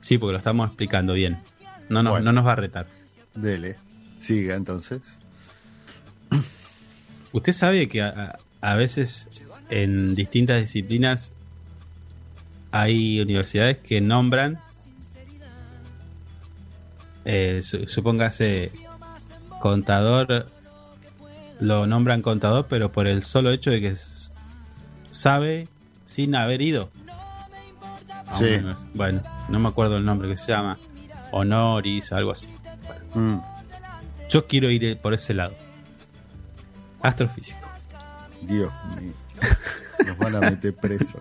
sí, 0.00 0.16
porque 0.18 0.32
lo 0.32 0.38
estamos 0.38 0.68
explicando 0.68 1.12
bien. 1.12 1.38
No 1.88 2.02
nos, 2.02 2.12
Bueno. 2.12 2.26
no 2.26 2.32
nos 2.32 2.46
va 2.46 2.52
a 2.52 2.56
retar. 2.56 2.86
dele. 3.34 3.76
Siga 4.16 4.54
entonces. 4.54 5.18
¿Usted 7.32 7.52
sabe 7.52 7.88
que 7.88 8.02
a, 8.02 8.38
a- 8.60 8.76
veces 8.76 9.28
en 9.70 10.14
distintas 10.14 10.60
disciplinas 10.62 11.32
hay 12.72 13.20
universidades 13.20 13.78
que 13.78 14.00
nombran, 14.00 14.60
eh, 17.24 17.60
su- 17.62 17.86
supóngase, 17.88 18.70
contador, 19.60 20.50
lo 21.60 21.86
nombran 21.86 22.22
contador, 22.22 22.66
pero 22.68 22.90
por 22.90 23.06
el 23.06 23.22
solo 23.22 23.50
hecho 23.50 23.70
de 23.70 23.80
que 23.80 23.94
sabe 25.10 25.68
sin 26.04 26.34
haber 26.34 26.62
ido? 26.62 26.90
a 28.26 28.32
Sí. 28.32 28.46
Bueno, 28.94 29.22
no 29.48 29.58
me 29.58 29.68
acuerdo 29.68 29.96
el 29.96 30.04
nombre 30.04 30.28
que 30.28 30.36
se 30.36 30.48
llama, 30.48 30.78
honoris, 31.32 32.12
algo 32.12 32.30
así. 32.32 32.48
Mm, 33.14 33.36
Yo 34.28 34.46
quiero 34.46 34.70
ir 34.70 34.98
por 34.98 35.14
ese 35.14 35.34
lado. 35.34 35.54
Astrofísico. 37.02 37.58
Dios 38.42 38.72
mío. 39.00 39.12
Nos 40.06 40.18
van 40.18 40.36
a 40.36 40.40
meter 40.40 40.74
presos. 40.74 41.14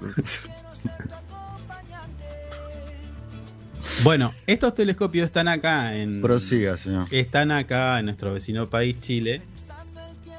Bueno, 4.03 4.33
estos 4.47 4.73
telescopios 4.75 5.25
están 5.25 5.47
acá 5.47 5.95
en 5.97 6.21
Prosiga, 6.21 6.77
señor. 6.77 7.07
están 7.11 7.51
acá 7.51 7.99
en 7.99 8.05
nuestro 8.05 8.33
vecino 8.33 8.69
país 8.69 8.97
Chile 8.99 9.41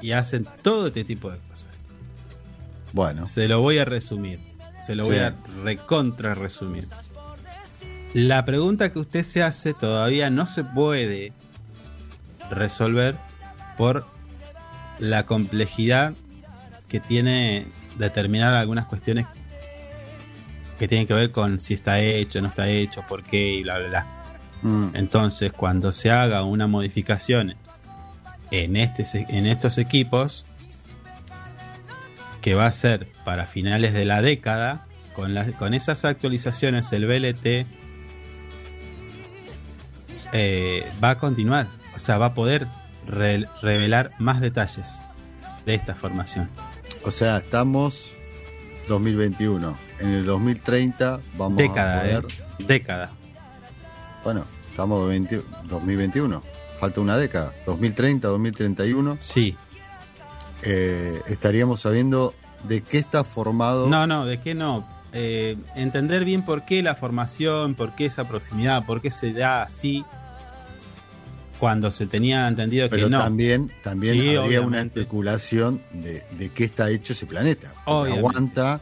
y 0.01 0.11
hacen 0.13 0.47
todo 0.61 0.87
este 0.87 1.03
tipo 1.03 1.31
de 1.31 1.37
cosas. 1.49 1.85
Bueno, 2.93 3.25
Se 3.25 3.47
lo 3.47 3.61
voy 3.61 3.77
a 3.77 3.85
resumir. 3.85 4.39
Se 4.85 4.95
lo 4.95 5.03
Sí. 5.05 5.11
voy 5.11 5.19
a 5.19 5.35
recontra 5.63 6.33
resumir. 6.35 6.87
La 8.13 8.43
pregunta 8.43 8.91
que 8.91 8.99
usted 8.99 9.23
se 9.23 9.41
hace 9.43 9.73
todavía 9.73 10.29
no 10.29 10.47
se 10.47 10.63
puede 10.63 11.31
resolver 12.49 13.15
por 13.77 14.05
la 14.99 15.25
complejidad 15.25 16.13
que 16.89 16.99
tiene 16.99 17.65
determinar 17.97 18.53
algunas 18.53 18.85
cuestiones 18.87 19.25
que 20.77 20.87
tienen 20.87 21.07
que 21.07 21.13
ver 21.13 21.31
con 21.31 21.59
si 21.61 21.73
está 21.73 21.99
hecho, 22.01 22.41
no 22.41 22.47
está 22.49 22.67
hecho, 22.67 23.03
por 23.07 23.23
qué 23.23 23.53
y 23.53 23.63
bla, 23.63 23.77
bla, 23.77 23.87
bla. 23.87 24.05
mm, 24.63 24.95
Entonces, 24.95 25.53
cuando 25.53 25.91
se 25.91 26.09
haga 26.11 26.43
una 26.43 26.67
modificación 26.67 27.55
en, 28.51 28.75
este, 28.75 29.25
en 29.29 29.47
estos 29.47 29.77
equipos, 29.77 30.45
que 32.41 32.53
va 32.55 32.65
a 32.65 32.71
ser 32.71 33.07
para 33.23 33.45
finales 33.45 33.93
de 33.93 34.05
la 34.05 34.21
década, 34.21 34.85
con, 35.13 35.33
las- 35.33 35.51
con 35.53 35.73
esas 35.73 36.05
actualizaciones, 36.05 36.91
el 36.93 37.05
BLT 37.05 37.65
eh, 40.33 40.85
va 41.03 41.11
a 41.11 41.17
continuar. 41.17 41.67
O 41.95 41.99
sea, 41.99 42.17
va 42.17 42.27
a 42.27 42.33
poder 42.33 42.67
re- 43.07 43.47
revelar 43.61 44.11
más 44.19 44.41
detalles 44.41 45.01
de 45.65 45.75
esta 45.75 45.93
formación. 45.95 46.49
o 47.03 47.11
sea, 47.11 47.37
estamos 47.37 48.13
2021. 48.87 49.75
En 49.99 50.09
el 50.09 50.25
2030 50.25 51.19
vamos 51.37 51.57
década, 51.57 52.01
a 52.01 52.09
¿eh? 52.09 52.21
poder... 52.21 52.25
Década. 52.65 53.11
Bueno, 54.23 54.45
estamos 54.69 55.07
20 55.07 55.41
2021. 55.65 56.43
Falta 56.81 56.99
una 56.99 57.15
década. 57.17 57.53
2030, 57.65 58.27
2031. 58.27 59.17
Sí. 59.21 59.55
eh, 60.63 61.21
estaríamos 61.27 61.79
sabiendo 61.81 62.33
de 62.67 62.81
qué 62.81 62.97
está 62.97 63.23
formado. 63.23 63.87
No, 63.87 64.05
no, 64.07 64.25
¿de 64.25 64.39
qué 64.41 64.53
no? 64.55 64.85
Eh, 65.13 65.57
entender 65.75 66.25
bien 66.25 66.43
por 66.43 66.65
qué 66.65 66.81
la 66.83 66.95
formación, 66.95 67.75
por 67.75 67.95
qué 67.95 68.05
esa 68.05 68.27
proximidad, 68.27 68.85
por 68.85 69.01
qué 69.01 69.11
se 69.11 69.31
da 69.33 69.63
así, 69.63 70.03
cuando 71.59 71.91
se 71.91 72.07
tenía 72.07 72.47
entendido 72.47 72.89
pero 72.89 73.05
que 73.05 73.11
no. 73.11 73.19
también, 73.19 73.71
también 73.83 74.15
Sí, 74.19 74.35
una 74.57 74.81
especulación 74.81 75.81
de, 75.91 76.23
de 76.37 76.49
qué 76.49 76.63
está 76.63 76.89
hecho 76.89 77.13
ese 77.13 77.25
planeta. 77.27 77.73
Aguanta, 77.85 78.81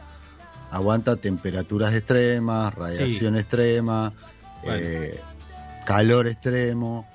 aguanta 0.70 1.16
temperaturas 1.16 1.92
extremas, 1.94 2.74
radiación 2.74 3.36
extrema, 3.36 4.12
Bueno. 4.62 4.78
eh, 4.80 5.20
calor 5.84 6.28
extremo. 6.28 7.06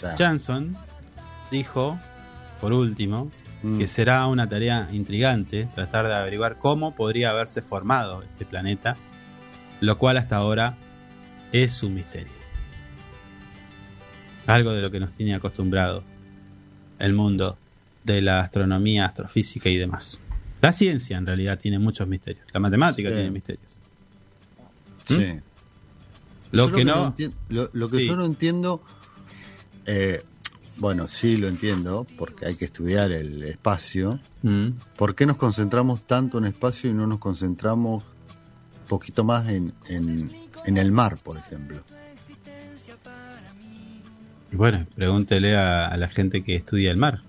Sea, 0.00 0.14
Johnson 0.18 0.76
dijo, 1.50 1.98
por 2.60 2.72
último, 2.72 3.30
mm, 3.62 3.78
que 3.78 3.86
será 3.88 4.26
una 4.26 4.48
tarea 4.48 4.88
intrigante 4.92 5.68
tratar 5.74 6.06
de 6.06 6.14
averiguar 6.14 6.58
cómo 6.58 6.94
podría 6.94 7.30
haberse 7.30 7.60
formado 7.62 8.22
este 8.22 8.44
planeta, 8.46 8.96
lo 9.80 9.98
cual 9.98 10.16
hasta 10.16 10.36
ahora 10.36 10.74
es 11.52 11.82
un 11.82 11.94
misterio. 11.94 12.32
Algo 14.46 14.72
de 14.72 14.82
lo 14.82 14.90
que 14.90 15.00
nos 15.00 15.12
tiene 15.12 15.34
acostumbrado 15.34 16.02
el 16.98 17.12
mundo 17.14 17.56
de 18.04 18.20
la 18.22 18.40
astronomía, 18.40 19.04
astrofísica 19.06 19.68
y 19.68 19.76
demás. 19.76 20.20
La 20.60 20.72
ciencia 20.72 21.16
en 21.16 21.26
realidad 21.26 21.58
tiene 21.58 21.78
muchos 21.78 22.06
misterios. 22.08 22.46
La 22.52 22.60
matemática 22.60 23.08
Sí. 23.10 23.14
tiene 23.14 23.30
misterios. 23.30 23.78
sí. 25.04 25.14
¿Mm? 25.16 25.42
Lo 26.52 26.68
Yo 26.68 26.74
que 26.74 26.84
no... 26.84 27.14
lo, 27.48 27.70
lo 27.72 27.88
que 27.88 27.98
Sí. 27.98 28.06
yo 28.08 28.16
no 28.16 28.24
entiendo, 28.24 28.82
eh, 29.86 30.22
bueno, 30.76 31.08
sí 31.08 31.36
lo 31.36 31.48
entiendo, 31.48 32.06
porque 32.16 32.46
hay 32.46 32.54
que 32.54 32.64
estudiar 32.64 33.12
el 33.12 33.42
espacio. 33.42 34.18
Mm. 34.42 34.68
¿Por 34.96 35.14
qué 35.14 35.26
nos 35.26 35.36
concentramos 35.36 36.06
tanto 36.06 36.38
en 36.38 36.46
espacio 36.46 36.90
y 36.90 36.94
no 36.94 37.06
nos 37.06 37.18
concentramos 37.18 38.02
un 38.02 38.88
poquito 38.88 39.22
más 39.22 39.48
en, 39.48 39.72
en, 39.88 40.32
en 40.64 40.76
el 40.78 40.90
mar, 40.90 41.18
por 41.22 41.36
ejemplo? 41.36 41.76
Bueno, 44.52 44.86
pregúntele 44.96 45.56
a, 45.56 45.88
a 45.88 45.96
la 45.96 46.08
gente 46.08 46.42
que 46.42 46.56
estudia 46.56 46.90
el 46.90 46.96
mar. 46.96 47.22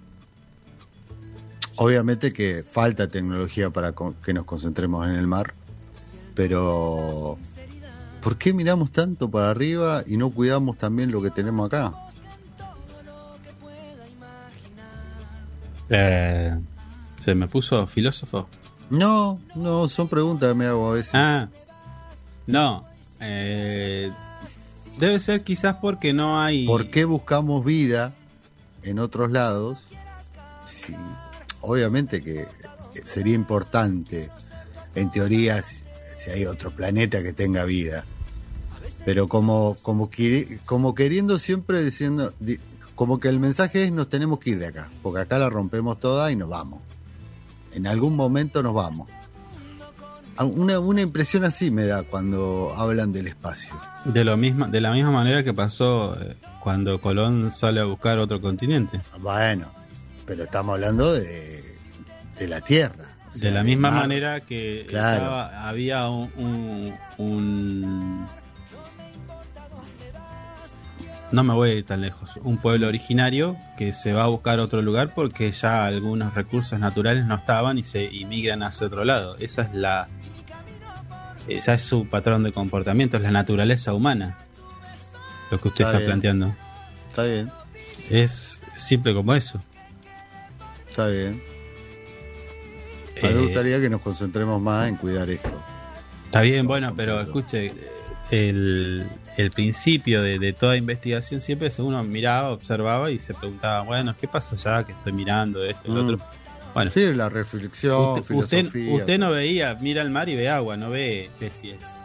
Obviamente 1.75 2.31
que 2.31 2.63
falta 2.63 3.07
tecnología 3.07 3.69
para 3.69 3.93
que 4.23 4.33
nos 4.33 4.45
concentremos 4.45 5.07
en 5.07 5.15
el 5.15 5.27
mar, 5.27 5.53
pero 6.35 7.37
¿por 8.21 8.37
qué 8.37 8.53
miramos 8.53 8.91
tanto 8.91 9.29
para 9.29 9.49
arriba 9.49 10.03
y 10.05 10.17
no 10.17 10.29
cuidamos 10.29 10.77
también 10.77 11.11
lo 11.11 11.21
que 11.21 11.31
tenemos 11.31 11.67
acá? 11.67 11.95
Eh, 15.93 16.57
¿Se 17.19 17.35
me 17.35 17.47
puso 17.47 17.85
filósofo? 17.85 18.47
No, 18.89 19.39
no, 19.55 19.87
son 19.87 20.07
preguntas 20.07 20.49
que 20.49 20.55
me 20.55 20.65
hago 20.65 20.89
a 20.89 20.93
veces. 20.93 21.11
Ah, 21.13 21.49
no. 22.47 22.85
eh, 23.19 24.09
debe 24.97 25.19
ser 25.19 25.43
quizás 25.43 25.75
porque 25.81 26.13
no 26.13 26.41
hay. 26.41 26.65
¿Por 26.65 26.89
qué 26.89 27.05
buscamos 27.05 27.63
vida 27.63 28.13
en 28.83 28.99
otros 28.99 29.31
lados? 29.31 29.79
Sí, 30.65 30.95
obviamente 31.61 32.23
que 32.23 32.47
sería 33.03 33.35
importante, 33.35 34.29
en 34.95 35.11
teoría, 35.11 35.61
si 35.61 35.83
hay 36.33 36.45
otro 36.45 36.71
planeta 36.71 37.21
que 37.21 37.33
tenga 37.33 37.65
vida. 37.65 38.05
Pero 39.05 39.27
como, 39.27 39.75
como, 39.81 40.09
como 40.65 40.95
queriendo 40.95 41.37
siempre 41.39 41.83
diciendo, 41.83 42.33
di- 42.39 42.59
como 43.01 43.19
que 43.19 43.29
el 43.29 43.39
mensaje 43.39 43.85
es 43.85 43.91
nos 43.91 44.09
tenemos 44.09 44.37
que 44.37 44.51
ir 44.51 44.59
de 44.59 44.67
acá, 44.67 44.87
porque 45.01 45.21
acá 45.21 45.39
la 45.39 45.49
rompemos 45.49 45.99
toda 45.99 46.31
y 46.31 46.35
nos 46.35 46.49
vamos. 46.49 46.81
En 47.73 47.87
algún 47.87 48.15
momento 48.15 48.61
nos 48.61 48.75
vamos. 48.75 49.09
A- 50.37 50.45
Una, 50.45 50.77
una 50.77 51.01
impresión 51.01 51.43
así 51.43 51.71
me 51.71 51.85
da 51.87 52.03
cuando 52.03 52.71
hablan 52.77 53.11
del 53.11 53.25
espacio. 53.25 53.73
De, 54.05 54.23
lo 54.23 54.37
misma, 54.37 54.67
de 54.67 54.81
la 54.81 54.91
misma 54.91 55.09
manera 55.09 55.43
que 55.43 55.51
pasó 55.51 56.15
eh, 56.21 56.35
cuando 56.59 57.01
Colón 57.01 57.49
sale 57.49 57.79
a 57.79 57.85
buscar 57.85 58.19
otro 58.19 58.39
continente. 58.39 59.01
Bueno, 59.19 59.71
pero 60.27 60.43
estamos 60.43 60.75
hablando 60.75 61.11
de, 61.11 61.63
de 62.37 62.47
la 62.47 62.61
Tierra. 62.61 63.05
o 63.31 63.33
sea, 63.33 63.49
de 63.49 63.55
la 63.55 63.63
misma 63.63 63.89
manera 63.89 64.41
que 64.41 64.85
Claro. 64.87 65.23
estaba- 65.23 65.67
había 65.67 66.07
un, 66.07 66.29
un- 66.37 66.93
un- 67.17 68.25
No 71.31 71.43
me 71.43 71.53
voy 71.53 71.69
a 71.69 71.73
ir 71.75 71.85
tan 71.85 72.01
lejos. 72.01 72.31
Un 72.43 72.57
pueblo 72.57 72.87
originario 72.87 73.55
que 73.77 73.93
se 73.93 74.11
va 74.13 74.25
a 74.25 74.27
buscar 74.27 74.59
otro 74.59 74.81
lugar 74.81 75.13
porque 75.15 75.51
ya 75.51 75.85
algunos 75.85 76.33
recursos 76.33 76.77
naturales 76.79 77.25
no 77.25 77.35
estaban 77.35 77.77
y 77.77 77.83
se 77.83 78.03
inmigran 78.05 78.63
hacia 78.63 78.87
otro 78.87 79.05
lado. 79.05 79.37
Esa 79.39 79.61
es 79.63 79.73
la. 79.73 80.07
Esa 81.47 81.73
es 81.73 81.83
su 81.83 82.07
patrón 82.07 82.43
de 82.43 82.51
comportamiento, 82.51 83.17
es 83.17 83.23
la 83.23 83.31
naturaleza 83.31 83.93
humana. 83.93 84.37
Lo 85.49 85.59
que 85.59 85.69
usted 85.69 85.85
Está 85.85 85.97
está 85.97 86.05
planteando. 86.07 86.53
Está 87.09 87.23
bien. 87.23 87.51
Es 88.09 88.61
simple 88.75 89.13
como 89.13 89.33
eso. 89.33 89.59
Está 90.89 91.07
bien. 91.07 91.41
A 93.23 93.27
mí 93.27 93.33
me 93.33 93.39
Eh, 93.39 93.45
gustaría 93.45 93.79
que 93.79 93.89
nos 93.89 94.01
concentremos 94.01 94.61
más 94.61 94.87
en 94.89 94.97
cuidar 94.97 95.29
esto. 95.29 95.49
Está 96.25 96.41
bien, 96.41 96.67
bueno, 96.67 96.93
pero 96.95 97.19
escuche, 97.21 97.73
el, 98.31 99.05
el 99.37 99.51
principio 99.51 100.21
de, 100.21 100.39
de 100.39 100.53
toda 100.53 100.75
investigación 100.77 101.39
siempre 101.41 101.69
es 101.69 101.79
uno 101.79 102.03
miraba, 102.03 102.49
observaba 102.51 103.11
y 103.11 103.19
se 103.19 103.33
preguntaba, 103.33 103.81
bueno, 103.81 104.15
¿qué 104.19 104.27
pasa 104.27 104.55
ya 104.55 104.83
que 104.85 104.91
estoy 104.91 105.13
mirando 105.13 105.63
esto 105.63 105.87
y 105.87 105.91
lo 105.93 106.03
Mm. 106.03 106.07
otro? 106.07 106.27
Bueno, 106.73 106.91
Sí, 106.91 107.13
la 107.13 107.27
reflexión, 107.29 108.19
usted, 108.19 108.35
usted, 108.35 108.57
filosofía. 108.57 108.95
usted 108.95 109.19
no 109.19 109.31
veía, 109.31 109.75
mira 109.81 110.01
el 110.01 110.09
mar 110.09 110.29
y 110.29 110.35
ve 110.35 110.47
agua, 110.49 110.77
no 110.77 110.89
ve 110.89 111.25
especies. 111.25 112.01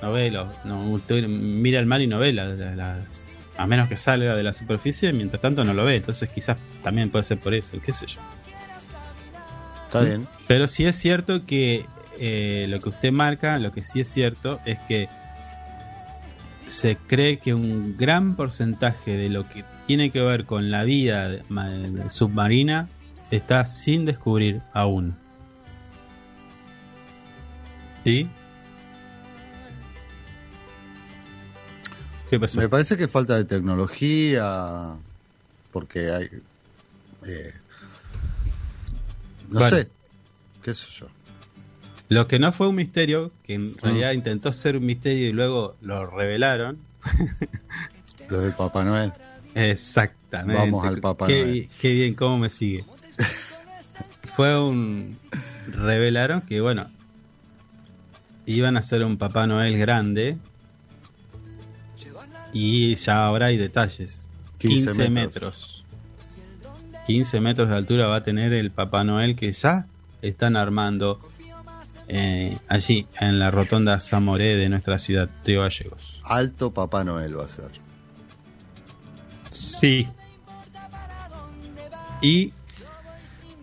No 0.00 0.12
ve 0.12 0.30
lo, 0.32 0.50
no, 0.64 0.82
usted 0.90 1.26
mira 1.28 1.78
el 1.78 1.86
mar 1.86 2.00
y 2.00 2.08
no 2.08 2.18
ve 2.18 2.32
la, 2.32 2.46
la- 2.46 2.74
la- 2.74 2.98
a 3.56 3.66
menos 3.66 3.88
que 3.88 3.96
salga 3.96 4.34
de 4.34 4.42
la 4.42 4.52
superficie, 4.52 5.12
mientras 5.12 5.40
tanto 5.40 5.64
no 5.64 5.74
lo 5.74 5.84
ve, 5.84 5.96
entonces 5.96 6.28
quizás 6.30 6.56
también 6.82 7.10
puede 7.10 7.24
ser 7.24 7.38
por 7.38 7.54
eso, 7.54 7.78
qué 7.84 7.92
sé 7.92 8.06
yo. 8.06 8.18
Está 9.86 10.00
bien. 10.02 10.26
Pero 10.48 10.66
sí 10.66 10.84
es 10.86 10.96
cierto 10.96 11.44
que 11.46 11.84
eh, 12.18 12.66
lo 12.68 12.80
que 12.80 12.88
usted 12.88 13.12
marca, 13.12 13.58
lo 13.58 13.70
que 13.70 13.84
sí 13.84 14.00
es 14.00 14.08
cierto 14.08 14.58
es 14.64 14.78
que 14.80 15.08
se 16.66 16.96
cree 16.96 17.38
que 17.38 17.54
un 17.54 17.96
gran 17.96 18.36
porcentaje 18.36 19.16
de 19.16 19.28
lo 19.28 19.48
que 19.48 19.64
tiene 19.86 20.10
que 20.10 20.20
ver 20.20 20.46
con 20.46 20.70
la 20.70 20.84
vida 20.84 21.38
submarina 22.08 22.88
está 23.30 23.66
sin 23.66 24.04
descubrir 24.04 24.62
aún. 24.72 25.16
¿Sí? 28.04 28.28
¿Qué 32.28 32.40
pasó? 32.40 32.58
Me 32.58 32.68
parece 32.68 32.96
que 32.96 33.08
falta 33.08 33.36
de 33.36 33.44
tecnología, 33.44 34.96
porque 35.72 36.10
hay... 36.10 36.30
eh, 37.26 37.52
no 39.50 39.68
sé, 39.68 39.88
qué 40.62 40.74
sé 40.74 40.86
yo. 40.90 41.06
Lo 42.08 42.28
que 42.28 42.38
no 42.38 42.52
fue 42.52 42.68
un 42.68 42.74
misterio, 42.76 43.32
que 43.42 43.54
en 43.54 43.76
realidad 43.78 44.12
intentó 44.12 44.52
ser 44.52 44.76
un 44.76 44.84
misterio 44.84 45.28
y 45.28 45.32
luego 45.32 45.76
lo 45.80 46.06
revelaron, 46.06 46.78
Lo 48.28 48.40
del 48.40 48.52
Papá 48.52 48.84
Noel. 48.84 49.12
Exactamente. 49.54 50.60
Vamos 50.60 50.86
al 50.86 51.00
Papá 51.00 51.26
qué, 51.26 51.44
Noel. 51.44 51.70
qué 51.80 51.92
bien, 51.92 52.14
cómo 52.14 52.38
me 52.38 52.50
sigue. 52.50 52.84
Fue 54.36 54.58
un. 54.58 55.16
Revelaron 55.68 56.40
que, 56.40 56.60
bueno, 56.60 56.88
iban 58.46 58.76
a 58.76 58.80
hacer 58.80 59.04
un 59.04 59.18
Papá 59.18 59.46
Noel 59.46 59.76
grande. 59.78 60.38
Y 62.54 62.94
ya 62.96 63.26
ahora 63.26 63.46
hay 63.46 63.56
detalles. 63.56 64.28
15 64.58 64.92
15, 64.92 65.10
metros. 65.10 65.10
metros. 65.10 65.84
15 67.06 67.40
metros 67.40 67.68
de 67.68 67.76
altura 67.76 68.06
va 68.06 68.16
a 68.16 68.22
tener 68.22 68.52
el 68.52 68.70
Papá 68.70 69.04
Noel 69.04 69.36
que 69.36 69.52
ya 69.52 69.86
están 70.22 70.56
armando 70.56 71.18
eh, 72.14 72.58
allí 72.68 73.06
en 73.20 73.38
la 73.38 73.50
rotonda 73.50 73.98
Zamoré 73.98 74.54
de 74.56 74.68
nuestra 74.68 74.98
ciudad, 74.98 75.30
Río 75.46 75.62
Gallegos. 75.62 76.20
Alto 76.24 76.74
Papá 76.74 77.04
Noel 77.04 77.38
va 77.38 77.46
a 77.46 77.48
ser. 77.48 77.70
Sí. 79.48 80.06
Y 82.20 82.52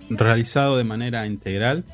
realizado 0.09 0.77
de 0.77 0.83
manera 0.83 1.27
integral 1.27 1.85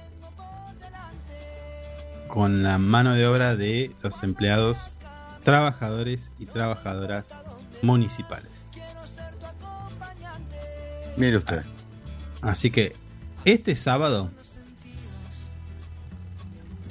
con 2.30 2.64
la 2.64 2.78
mano 2.78 3.16
de 3.16 3.28
obra 3.28 3.58
de 3.58 3.91
los 4.01 4.24
empleados, 4.24 4.97
trabajadores 5.43 6.32
y 6.39 6.45
trabajadoras 6.45 7.38
municipales. 7.82 8.72
Mire 11.18 11.36
usted. 11.36 11.66
Así 12.41 12.72
que 12.72 12.95
este 13.43 13.76
sábado 13.76 14.32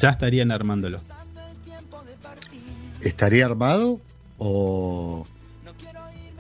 ya 0.05 0.11
estarían 0.11 0.53
armándolo. 0.53 1.01
¿Estaría 3.01 3.47
armado 3.47 4.01
o 4.39 5.27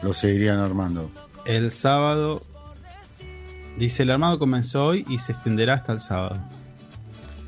lo 0.02 0.12
seguirían 0.12 0.58
armando? 0.58 1.10
El 1.46 1.70
sábado, 1.70 2.42
dice 3.78 4.02
el 4.02 4.10
armado 4.10 4.38
comenzó 4.38 4.84
hoy 4.84 5.06
y 5.08 5.16
se 5.18 5.32
extenderá 5.32 5.72
hasta 5.74 5.92
el 5.94 6.00
sábado. 6.00 6.36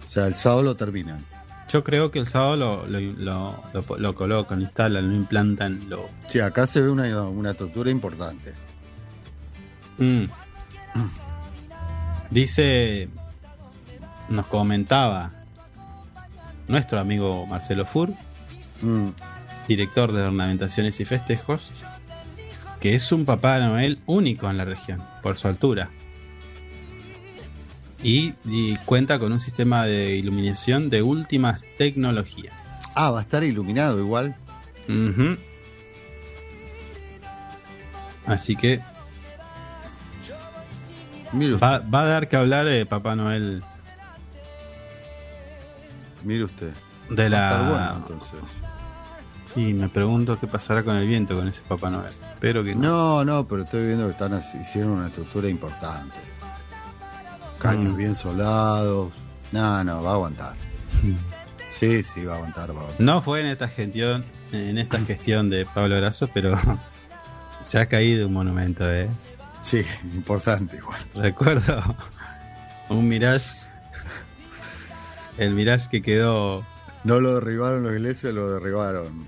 O 0.06 0.08
sea, 0.08 0.26
el 0.26 0.34
sábado 0.34 0.62
lo 0.62 0.74
terminan. 0.76 1.22
Yo 1.70 1.84
creo 1.84 2.10
que 2.10 2.18
el 2.18 2.26
sábado 2.26 2.56
lo, 2.56 2.86
lo, 2.86 2.98
lo- 3.00 3.62
lo- 3.74 3.98
lo 3.98 4.14
colocan, 4.14 4.62
instalan, 4.62 5.08
lo 5.10 5.14
implantan, 5.14 5.90
lo... 5.90 6.08
Sí, 6.28 6.40
acá 6.40 6.66
se 6.66 6.80
ve 6.80 6.88
una, 6.88 7.22
una 7.28 7.50
estructura 7.50 7.90
importante. 7.90 8.54
Mm. 9.98 10.24
Dice, 12.30 13.08
nos 14.30 14.46
comentaba 14.46 15.32
nuestro 16.68 17.00
amigo 17.00 17.46
Marcelo 17.46 17.86
Fur, 17.86 18.14
Mm, 18.82 19.08
director 19.68 20.12
de 20.12 20.22
ornamentaciones 20.22 21.00
y 21.00 21.04
festejos, 21.04 21.70
que 22.80 22.94
es 22.94 23.10
un 23.12 23.24
Papá 23.24 23.58
Noel 23.58 23.98
único 24.06 24.50
en 24.50 24.58
la 24.58 24.64
región, 24.64 25.02
por 25.22 25.36
su 25.36 25.48
altura. 25.48 25.88
Y, 28.02 28.34
y 28.44 28.76
cuenta 28.84 29.18
con 29.18 29.32
un 29.32 29.40
sistema 29.40 29.84
de 29.86 30.16
iluminación 30.16 30.90
de 30.90 31.02
últimas 31.02 31.64
tecnologías. 31.78 32.54
Ah, 32.94 33.10
va 33.10 33.20
a 33.20 33.22
estar 33.22 33.42
iluminado 33.42 33.98
igual. 33.98 34.36
Así 38.26 38.54
que 38.56 38.80
va, 41.60 41.78
va 41.78 42.02
a 42.02 42.06
dar 42.06 42.28
que 42.28 42.36
hablar 42.36 42.66
de 42.66 42.86
Papá 42.86 43.16
Noel 43.16 43.62
Mire 46.26 46.44
usted. 46.44 46.72
de 47.10 47.28
Va 47.30 47.36
a 47.38 47.42
estar 47.48 47.60
la... 47.62 47.68
bueno, 47.70 47.94
entonces. 47.96 48.40
Sí, 49.54 49.72
me 49.72 49.88
pregunto 49.88 50.38
qué 50.38 50.46
pasará 50.46 50.82
con 50.82 50.96
el 50.96 51.06
viento 51.06 51.34
con 51.36 51.48
ese 51.48 51.60
Papá 51.66 51.88
Noel. 51.88 52.12
Espero 52.34 52.62
que 52.62 52.74
no. 52.74 52.82
No, 52.82 53.24
no, 53.24 53.48
pero 53.48 53.62
estoy 53.62 53.86
viendo 53.86 54.04
que 54.06 54.12
están 54.12 54.38
hicieron 54.60 54.90
una 54.92 55.06
estructura 55.06 55.48
importante. 55.48 56.16
Caños 57.58 57.94
Mm. 57.94 57.96
bien 57.96 58.14
soldados. 58.14 59.12
No, 59.52 59.82
no, 59.84 60.02
va 60.02 60.10
a 60.10 60.14
aguantar. 60.14 60.54
Sí, 61.70 62.02
sí, 62.02 62.24
va 62.24 62.34
a 62.34 62.36
aguantar, 62.36 62.70
va 62.70 62.74
a 62.74 62.82
aguantar. 62.82 63.00
No 63.00 63.22
fue 63.22 63.40
en 63.40 63.46
esta 63.46 63.68
gestión, 63.68 64.24
en 64.52 64.76
esta 64.78 64.98
gestión 65.00 65.48
de 65.48 65.64
Pablo 65.64 65.96
Grasso, 65.96 66.28
pero 66.34 66.54
se 67.62 67.78
ha 67.78 67.86
caído 67.86 68.26
un 68.26 68.34
monumento, 68.34 68.90
¿eh? 68.92 69.08
Sí, 69.62 69.82
importante 70.14 70.76
igual. 70.76 71.00
Recuerdo 71.14 71.96
un 72.88 73.08
Mirage, 73.08 73.50
el 75.38 75.54
Mirage 75.54 75.88
que 75.90 76.02
quedó, 76.02 76.64
No 77.04 77.20
lo 77.20 77.34
derribaron 77.34 77.82
los 77.84 77.92
ingleses, 77.92 78.32
lo 78.34 78.50
derribaron. 78.50 79.26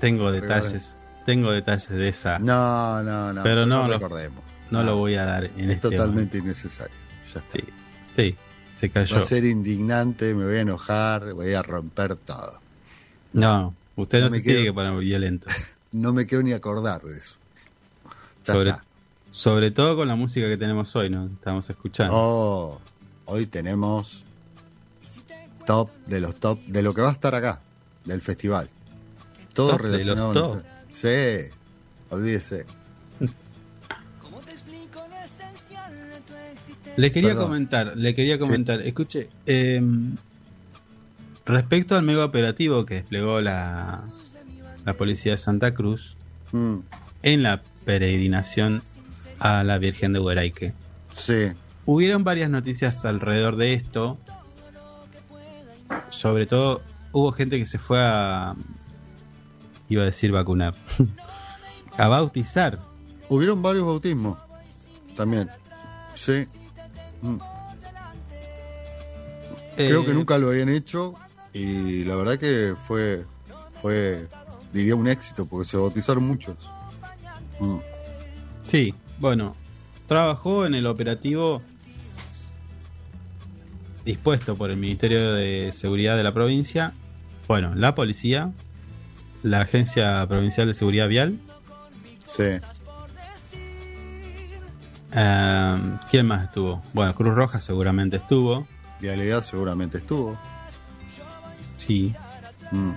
tengo 0.00 0.32
detalles, 0.32 0.96
tengo 1.24 1.52
detalles 1.52 1.88
de 1.88 2.08
esa, 2.08 2.38
no, 2.38 3.02
No, 3.02 3.02
no, 3.02 3.32
no. 3.34 3.42
Pero 3.42 3.66
no 3.66 3.86
lo- 3.88 3.94
recordemos. 3.94 4.42
lo 4.70 4.96
voy 4.96 5.14
a 5.14 5.24
dar 5.24 5.44
en 5.44 5.60
Es 5.70 5.76
este 5.76 5.90
totalmente 5.90 6.38
innecesario. 6.38 6.94
Ya 7.32 7.40
está. 7.40 7.58
Sí, 7.58 7.64
sí, 8.12 8.36
se 8.74 8.88
Va 8.88 8.94
cayó. 8.94 9.16
a 9.18 9.24
ser 9.24 9.44
indignante, 9.44 10.34
me 10.34 10.44
voy 10.44 10.56
a 10.56 10.60
enojar, 10.60 11.32
voy 11.34 11.54
a 11.54 11.62
romper 11.62 12.16
todo. 12.16 12.58
No, 13.32 13.74
usted 13.96 14.18
no, 14.20 14.24
No 14.26 14.30
me 14.32 14.36
se 14.38 14.42
tiene 14.42 14.58
quedo- 14.60 14.66
que 14.66 14.74
poner 14.74 14.98
violento. 14.98 15.46
No 15.92 16.10
me 16.14 16.24
quiero 16.26 16.42
ni 16.42 16.54
acordar 16.54 17.02
de 17.02 17.18
eso. 17.18 17.36
Ya 18.46 18.54
Sobre, 18.54 18.70
está. 18.70 18.82
sobre 19.28 19.70
todo 19.72 19.94
con 19.94 20.08
la 20.08 20.16
música 20.16 20.48
que 20.48 20.56
tenemos 20.56 20.96
hoy, 20.96 21.10
¿no? 21.10 21.26
Estamos 21.26 21.68
escuchando. 21.68 22.14
Oh, 22.16 22.80
hoy 23.26 23.44
tenemos 23.44 24.24
top 25.66 25.90
de 26.06 26.20
los 26.20 26.34
top 26.36 26.58
de 26.66 26.82
lo 26.82 26.92
que 26.94 27.00
va 27.00 27.08
a 27.10 27.12
estar 27.12 27.34
acá, 27.34 27.60
del 28.04 28.20
festival. 28.20 28.68
Todo 29.54 29.70
Top 29.72 29.82
de 29.82 29.88
los 29.88 29.92
relacionado. 29.98 30.32
top. 30.32 30.62
Sí, 30.90 31.08
olvídese. 32.10 32.64
Le 36.96 37.10
quería 37.10 37.30
Perdón. 37.30 37.44
comentar, 37.46 37.96
le 37.96 38.14
quería 38.14 38.38
comentar, 38.38 38.80
escuche, 38.82 39.28
eh, 39.46 39.80
respecto 41.46 41.96
al 41.96 42.02
mega 42.02 42.24
operativo 42.24 42.84
que 42.84 42.94
desplegó 42.96 43.40
la, 43.40 44.02
la 44.84 44.92
policía 44.94 45.32
de 45.32 45.38
Santa 45.38 45.74
Cruz 45.74 46.16
Mm, 46.52 46.80
en 47.22 47.42
la 47.42 47.62
peregrinación 47.86 48.82
a 49.38 49.64
la 49.64 49.78
Virgen 49.78 50.12
de 50.12 50.18
Hueraique. 50.18 50.74
sí, 51.16 51.52
Hubieron 51.86 52.24
varias 52.24 52.50
noticias 52.50 53.04
alrededor 53.06 53.56
de 53.56 53.72
esto. 53.72 54.18
Sobre 56.10 56.46
todo, 56.46 56.82
hubo 57.12 57.32
gente 57.32 57.58
que 57.58 57.66
se 57.66 57.78
fue 57.78 57.98
a. 58.00 58.54
iba 59.88 60.02
a 60.02 60.06
decir 60.06 60.32
vacunar. 60.32 60.74
a 61.98 62.08
bautizar. 62.08 62.78
hubieron 63.28 63.62
varios 63.62 63.86
bautismos 63.86 64.38
también. 65.16 65.48
Sí. 66.14 66.44
Mm, 67.22 67.36
Creo 69.76 70.02
Eh, 70.02 70.06
que 70.06 70.12
nunca 70.14 70.38
lo 70.38 70.48
habían 70.48 70.68
hecho 70.68 71.14
y 71.52 72.04
la 72.04 72.16
verdad 72.16 72.38
que 72.38 72.74
fue 72.86 73.24
fue 73.80 74.26
diría 74.72 74.94
un 74.94 75.08
éxito 75.08 75.46
porque 75.46 75.68
se 75.68 75.76
bautizaron 75.76 76.24
muchos. 76.24 76.56
Mm. 77.60 77.76
Sí, 78.62 78.94
bueno, 79.18 79.54
trabajó 80.06 80.66
en 80.66 80.74
el 80.74 80.86
operativo 80.86 81.62
dispuesto 84.04 84.56
por 84.56 84.70
el 84.70 84.76
Ministerio 84.76 85.32
de 85.32 85.70
Seguridad 85.72 86.16
de 86.16 86.22
la 86.22 86.32
provincia, 86.32 86.92
bueno, 87.48 87.74
la 87.74 87.94
policía, 87.94 88.50
la 89.42 89.60
Agencia 89.62 90.26
Provincial 90.28 90.66
de 90.66 90.74
Seguridad 90.74 91.08
Vial, 91.08 91.38
Sí. 92.24 92.44
eh, 95.12 95.78
¿quién 96.10 96.26
más 96.26 96.44
estuvo? 96.44 96.82
Bueno, 96.92 97.14
Cruz 97.14 97.34
Roja 97.34 97.60
seguramente 97.60 98.16
estuvo, 98.16 98.66
Vialidad 99.00 99.42
seguramente 99.44 99.98
estuvo. 99.98 100.38
sí, 101.76 102.14
Mm. 102.70 102.92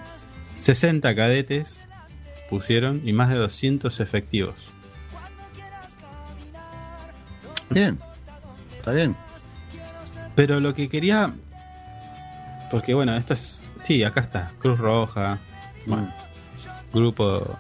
60 0.56 1.14
cadetes 1.16 1.84
pusieron 2.50 3.02
y 3.04 3.12
más 3.12 3.28
de 3.30 3.36
200 3.36 4.00
efectivos. 4.00 4.56
Bien. 7.70 8.00
Está 8.78 8.92
bien. 8.92 9.16
Pero 10.36 10.60
lo 10.60 10.74
que 10.74 10.90
quería. 10.90 11.34
Porque 12.72 12.94
bueno, 12.94 13.16
esto 13.16 13.34
es. 13.34 13.62
Sí, 13.82 14.04
acá 14.04 14.22
está. 14.22 14.52
Cruz 14.60 14.80
Roja. 14.80 15.38
Bueno, 15.86 16.12
grupo. 16.94 17.58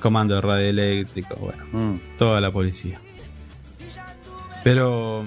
Comando 0.00 0.34
de 0.34 0.40
radio 0.40 0.68
eléctrico. 0.68 1.36
Bueno, 1.36 1.64
Mm. 1.72 2.00
toda 2.18 2.40
la 2.40 2.50
policía. 2.50 2.98
Pero 4.64 5.24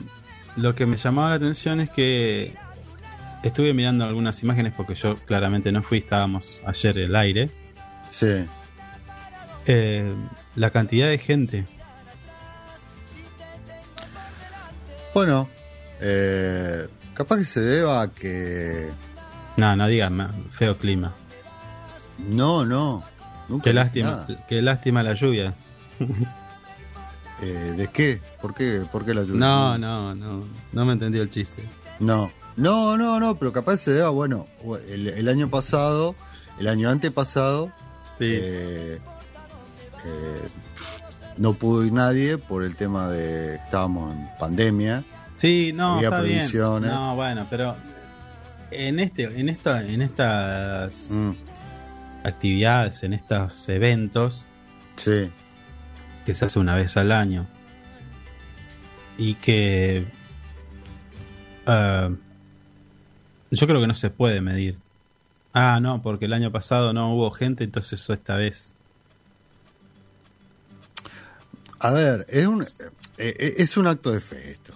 lo 0.57 0.75
que 0.75 0.85
me 0.85 0.97
llamaba 0.97 1.29
la 1.29 1.35
atención 1.35 1.79
es 1.79 1.89
que 1.89 2.53
estuve 3.43 3.73
mirando 3.73 4.03
algunas 4.05 4.41
imágenes 4.43 4.73
porque 4.75 4.95
yo 4.95 5.15
claramente 5.15 5.71
no 5.71 5.81
fui, 5.81 5.99
estábamos 5.99 6.61
ayer 6.65 6.97
el 6.97 7.15
aire. 7.15 7.49
Sí. 8.09 8.45
Eh, 9.65 10.13
la 10.55 10.69
cantidad 10.69 11.07
de 11.09 11.17
gente. 11.17 11.65
Bueno, 15.13 15.47
eh, 15.99 16.87
capaz 17.13 17.37
que 17.37 17.45
se 17.45 17.61
deba 17.61 18.01
a 18.01 18.07
que. 18.13 18.89
No, 19.57 19.75
no 19.75 19.87
digas 19.87 20.11
feo 20.51 20.77
clima. 20.77 21.13
No, 22.27 22.65
no. 22.65 23.03
Nunca 23.47 23.65
Qué 23.65 23.73
lástima, 23.73 24.11
nada. 24.27 24.45
qué 24.47 24.61
lástima 24.61 25.03
la 25.03 25.13
lluvia. 25.13 25.53
Eh, 27.41 27.73
¿De 27.75 27.87
qué? 27.89 28.21
¿Por 28.41 28.53
qué? 28.55 28.85
¿Por 28.89 29.03
qué 29.03 29.13
la 29.13 29.23
lluvia? 29.23 29.39
No, 29.41 29.77
no, 29.77 30.15
no, 30.15 30.45
no 30.71 30.85
me 30.85 30.93
entendió 30.93 31.21
el 31.21 31.29
chiste. 31.29 31.65
No, 31.99 32.31
no, 32.55 32.95
no, 32.95 33.19
no, 33.19 33.35
pero 33.37 33.51
capaz 33.51 33.75
se 33.77 33.91
deba, 33.91 34.07
bueno, 34.09 34.47
el, 34.87 35.09
el 35.09 35.27
año 35.27 35.49
pasado, 35.49 36.15
el 36.59 36.67
año 36.69 36.89
antepasado, 36.89 37.73
Sí. 38.19 38.27
eh, 38.29 38.99
eh, 40.05 40.47
no 41.35 41.51
pudo 41.55 41.83
ir 41.83 41.91
nadie 41.91 42.37
por 42.37 42.63
el 42.63 42.77
tema 42.77 43.09
de 43.09 43.55
estábamos 43.55 44.13
en 44.15 44.29
pandemia. 44.39 45.03
Sí, 45.35 45.71
no, 45.73 45.95
Había 45.95 46.09
está 46.09 46.21
bien. 46.21 46.49
No, 46.81 47.15
bueno, 47.15 47.45
pero 47.49 47.75
en 48.71 48.99
este, 48.99 49.23
en 49.23 49.49
esta, 49.49 49.85
en 49.85 50.01
estas 50.01 51.11
Mm, 51.11 51.31
actividades, 52.23 53.03
en 53.03 53.13
estos 53.13 53.67
eventos 53.69 54.45
sí, 54.95 55.29
que 56.25 56.35
se 56.35 56.45
hace 56.45 56.59
una 56.59 56.75
vez 56.75 56.97
al 56.97 57.11
año 57.11 57.45
y 59.17 59.35
que 59.35 60.05
ah, 61.67 62.09
yo 63.51 63.67
creo 63.67 63.81
que 63.81 63.87
no 63.87 63.95
se 63.95 64.09
puede 64.09 64.41
medir. 64.41 64.77
Ah, 65.53 65.79
no, 65.81 66.01
porque 66.01 66.25
el 66.25 66.33
año 66.33 66.51
pasado 66.51 66.91
no 66.91 67.13
hubo 67.13 67.31
gente, 67.31 67.63
entonces 67.63 68.01
eso 68.01 68.11
esta 68.13 68.35
vez. 68.35 68.73
A 71.79 71.91
ver, 71.91 72.25
es 72.29 72.47
un, 72.47 72.63
eh, 72.63 72.65
eh, 73.17 73.53
es 73.57 73.77
un 73.77 73.87
acto 73.87 74.11
de 74.11 74.19
fe 74.19 74.51
esto. 74.51 74.73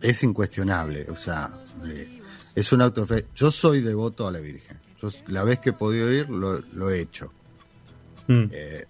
Es 0.00 0.22
incuestionable, 0.22 1.06
o 1.10 1.16
sea, 1.16 1.50
eh, 1.86 2.20
es 2.54 2.72
un 2.72 2.82
acto 2.82 3.02
de 3.02 3.06
fe. 3.06 3.26
Yo 3.34 3.50
soy 3.50 3.80
devoto 3.80 4.26
a 4.26 4.32
la 4.32 4.40
Virgen. 4.40 4.78
Yo, 5.00 5.10
la 5.28 5.44
vez 5.44 5.58
que 5.58 5.70
he 5.70 5.72
podido 5.74 6.12
ir, 6.12 6.28
lo, 6.30 6.60
lo 6.74 6.90
he 6.90 7.00
hecho. 7.00 7.32
Mm. 8.26 8.44
Eh, 8.50 8.84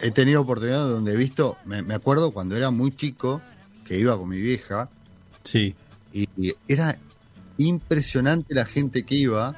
he 0.00 0.10
tenido 0.10 0.40
oportunidades 0.42 0.88
donde 0.88 1.12
he 1.12 1.16
visto, 1.16 1.56
me, 1.64 1.82
me 1.82 1.94
acuerdo 1.94 2.32
cuando 2.32 2.56
era 2.56 2.70
muy 2.70 2.90
chico, 2.90 3.40
que 3.84 3.98
iba 3.98 4.16
con 4.18 4.28
mi 4.28 4.40
vieja, 4.40 4.88
Sí. 5.44 5.74
y, 6.12 6.28
y 6.36 6.54
era 6.66 6.98
impresionante 7.58 8.54
la 8.54 8.64
gente 8.64 9.04
que 9.04 9.14
iba. 9.14 9.54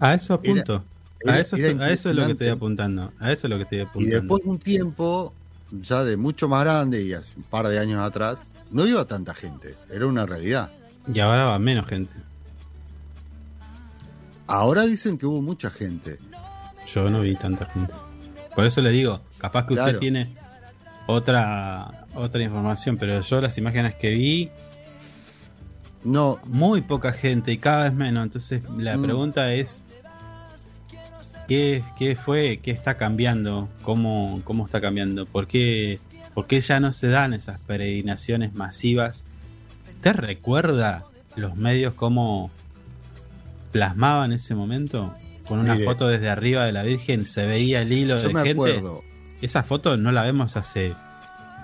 A 0.00 0.14
eso 0.14 0.34
apunto. 0.34 0.84
era- 1.20 1.34
a, 1.34 1.40
eso 1.40 1.56
era 1.56 1.84
a 1.84 1.90
eso 1.90 2.10
es 2.10 2.16
lo 2.16 2.24
que 2.26 2.32
estoy 2.32 2.48
apuntando. 2.48 3.12
A 3.18 3.32
eso 3.32 3.46
es 3.46 3.50
lo 3.50 3.56
que 3.56 3.62
estoy 3.64 3.78
Y 3.78 3.80
apuntando. 3.82 4.16
después 4.20 4.44
de 4.44 4.50
un 4.50 4.58
tiempo, 4.58 5.34
ya 5.72 6.04
de 6.04 6.16
mucho 6.16 6.48
más 6.48 6.62
grande 6.62 7.02
y 7.02 7.12
hace 7.14 7.32
un 7.36 7.42
par 7.44 7.66
de 7.68 7.78
años 7.78 8.00
atrás, 8.00 8.38
no 8.70 8.86
iba 8.86 9.04
tanta 9.04 9.34
gente, 9.34 9.74
era 9.90 10.06
una 10.06 10.26
realidad. 10.26 10.70
Y 11.12 11.18
ahora 11.20 11.44
va 11.44 11.58
menos 11.58 11.86
gente. 11.86 12.12
Ahora 14.46 14.82
dicen 14.82 15.18
que 15.18 15.26
hubo 15.26 15.42
mucha 15.42 15.70
gente. 15.70 16.18
Yo 16.92 17.10
no 17.10 17.20
vi 17.20 17.34
tanta 17.36 17.66
gente. 17.66 17.92
Por 18.54 18.64
eso 18.64 18.80
le 18.80 18.90
digo, 18.90 19.20
capaz 19.38 19.66
que 19.66 19.74
usted 19.74 19.98
tiene 19.98 20.36
otra 21.06 22.06
otra 22.14 22.42
información, 22.42 22.96
pero 22.96 23.20
yo 23.20 23.40
las 23.40 23.58
imágenes 23.58 23.94
que 23.96 24.10
vi, 24.10 24.50
No, 26.04 26.38
muy 26.44 26.82
poca 26.82 27.12
gente 27.12 27.50
y 27.50 27.58
cada 27.58 27.84
vez 27.84 27.92
menos. 27.92 28.22
Entonces 28.24 28.62
la 28.78 28.96
Mm. 28.96 29.02
pregunta 29.02 29.52
es, 29.54 29.82
¿qué, 31.48 31.82
¿qué 31.98 32.14
fue? 32.14 32.60
¿Qué 32.62 32.70
está 32.70 32.96
cambiando? 32.96 33.68
¿Cómo, 33.82 34.40
cómo 34.44 34.64
está 34.64 34.80
cambiando? 34.80 35.26
¿Por 35.26 35.48
qué, 35.48 35.98
¿Por 36.36 36.46
qué 36.46 36.60
ya 36.60 36.78
no 36.78 36.92
se 36.92 37.08
dan 37.08 37.32
esas 37.34 37.58
peregrinaciones 37.60 38.54
masivas? 38.54 39.24
¿Te 40.02 40.12
recuerda 40.12 41.04
los 41.34 41.56
medios 41.56 41.94
cómo 41.94 42.50
plasmaban 43.72 44.32
ese 44.32 44.54
momento? 44.54 45.14
Con 45.48 45.60
una 45.60 45.74
Mire. 45.74 45.86
foto 45.86 46.08
desde 46.08 46.28
arriba 46.28 46.64
de 46.66 46.72
la 46.72 46.82
Virgen 46.82 47.24
se 47.24 47.46
veía 47.46 47.80
el 47.82 47.92
hilo 47.92 48.16
yo 48.16 48.28
de 48.28 48.34
me 48.34 48.40
gente. 48.42 48.50
acuerdo. 48.52 49.02
Esa 49.40 49.62
foto 49.62 49.96
no 49.96 50.12
la 50.12 50.22
vemos 50.24 50.56
hace. 50.56 50.94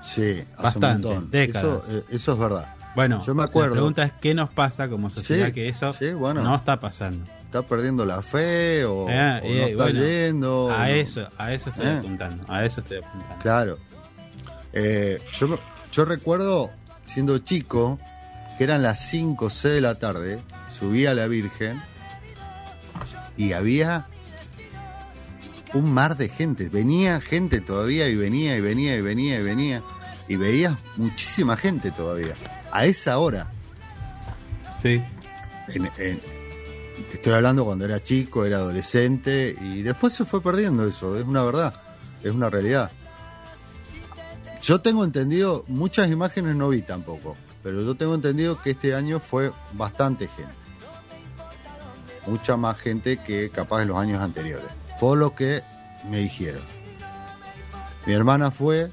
Sí, 0.02 0.40
hace 0.56 0.62
Bastante, 0.62 1.08
un 1.08 1.30
décadas. 1.30 1.84
Eso, 1.88 1.98
eh, 1.98 2.04
eso 2.10 2.32
es 2.32 2.38
verdad. 2.38 2.74
Bueno, 2.94 3.22
Yo 3.26 3.34
me 3.34 3.42
acuerdo. 3.44 3.70
la 3.70 3.74
pregunta 3.74 4.04
es: 4.04 4.12
¿qué 4.20 4.34
nos 4.34 4.50
pasa 4.50 4.88
como 4.88 5.10
sociedad 5.10 5.46
Sí, 5.48 5.52
que 5.52 5.68
eso 5.68 5.92
sí, 5.92 6.10
bueno. 6.12 6.42
no 6.42 6.54
está 6.56 6.80
pasando? 6.80 7.24
Está 7.44 7.62
perdiendo 7.62 8.04
la 8.06 8.22
fe 8.22 8.84
o, 8.84 9.08
Eh, 9.10 9.40
o 9.42 9.46
eh, 9.46 9.58
no 9.60 9.66
está 9.66 9.82
bueno, 9.84 10.00
yendo. 10.00 10.70
A 10.72 10.78
no. 10.78 10.84
eso, 10.86 11.28
a 11.36 11.52
eso 11.52 11.70
estoy 11.70 11.86
Eh. 11.86 11.96
apuntando. 11.98 12.44
A 12.48 12.64
eso 12.64 12.80
estoy 12.80 12.98
apuntando. 12.98 13.36
Claro. 13.42 13.78
Eh, 14.72 15.20
yo, 15.38 15.58
yo 15.92 16.04
recuerdo, 16.04 16.70
siendo 17.06 17.38
chico, 17.38 17.98
que 18.58 18.64
eran 18.64 18.82
las 18.82 19.08
5 19.08 19.46
o 19.46 19.50
6 19.50 19.74
de 19.74 19.80
la 19.80 19.94
tarde, 19.96 20.38
subía 20.78 21.10
a 21.10 21.14
la 21.14 21.26
Virgen 21.26 21.80
y 23.36 23.52
había 23.52 24.06
un 25.74 25.92
mar 25.92 26.16
de 26.16 26.28
gente. 26.28 26.68
Venía 26.68 27.20
gente 27.20 27.60
todavía 27.60 28.08
y 28.08 28.16
venía 28.16 28.56
y 28.56 28.60
venía 28.60 28.96
y 28.96 29.00
venía 29.00 29.38
y 29.40 29.42
venía. 29.42 29.82
Y 30.28 30.36
veías 30.36 30.76
muchísima 30.96 31.56
gente 31.56 31.90
todavía. 31.90 32.34
A 32.70 32.84
esa 32.86 33.18
hora. 33.18 33.48
Sí. 34.82 35.02
En- 35.68 35.90
en- 35.98 36.20
te 37.10 37.14
estoy 37.16 37.32
hablando 37.32 37.64
cuando 37.64 37.84
era 37.84 38.02
chico, 38.02 38.44
era 38.44 38.58
adolescente 38.58 39.56
y 39.60 39.82
después 39.82 40.12
se 40.12 40.24
fue 40.24 40.42
perdiendo 40.42 40.86
eso, 40.86 41.18
es 41.18 41.24
una 41.24 41.42
verdad, 41.42 41.74
es 42.22 42.32
una 42.32 42.48
realidad. 42.50 42.90
Yo 44.62 44.80
tengo 44.80 45.04
entendido, 45.04 45.64
muchas 45.68 46.08
imágenes 46.10 46.54
no 46.56 46.68
vi 46.68 46.82
tampoco, 46.82 47.36
pero 47.62 47.82
yo 47.82 47.94
tengo 47.96 48.14
entendido 48.14 48.60
que 48.60 48.70
este 48.70 48.94
año 48.94 49.18
fue 49.18 49.50
bastante 49.72 50.28
gente. 50.28 50.52
Mucha 52.26 52.56
más 52.56 52.78
gente 52.78 53.16
que 53.16 53.50
capaz 53.50 53.82
en 53.82 53.88
los 53.88 53.96
años 53.98 54.20
anteriores. 54.22 54.66
Por 55.00 55.18
lo 55.18 55.34
que 55.34 55.62
me 56.08 56.18
dijeron. 56.18 56.62
Mi 58.06 58.12
hermana 58.12 58.50
fue, 58.52 58.90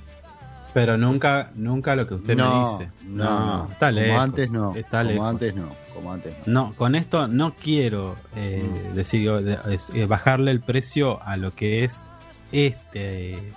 Pero 0.74 0.98
nunca, 0.98 1.52
nunca 1.56 1.96
lo 1.96 2.06
que 2.08 2.16
usted 2.16 2.36
no, 2.36 2.66
me 2.66 2.72
dice. 2.72 2.92
no, 3.06 3.24
no, 3.66 3.72
está 3.72 3.88
como 3.90 4.00
lejos. 4.02 4.20
antes 4.22 4.52
no, 4.52 4.76
Está 4.76 5.04
como 5.04 5.26
antes 5.28 5.56
no, 5.56 5.70
como 5.94 6.14
antes 6.14 6.34
no. 6.46 6.54
No, 6.68 6.74
con 6.76 6.96
esto 6.96 7.28
no 7.28 7.54
quiero 7.54 8.16
eh, 8.36 8.64
Mm. 8.92 8.96
decir 8.96 9.30
es- 9.70 9.90
eh, 9.92 10.06
bajarle 10.06 10.50
el 10.52 10.62
precio 10.62 11.22
a 11.24 11.38
lo 11.38 11.54
que 11.56 11.84
es 11.84 12.04
este 12.52 13.54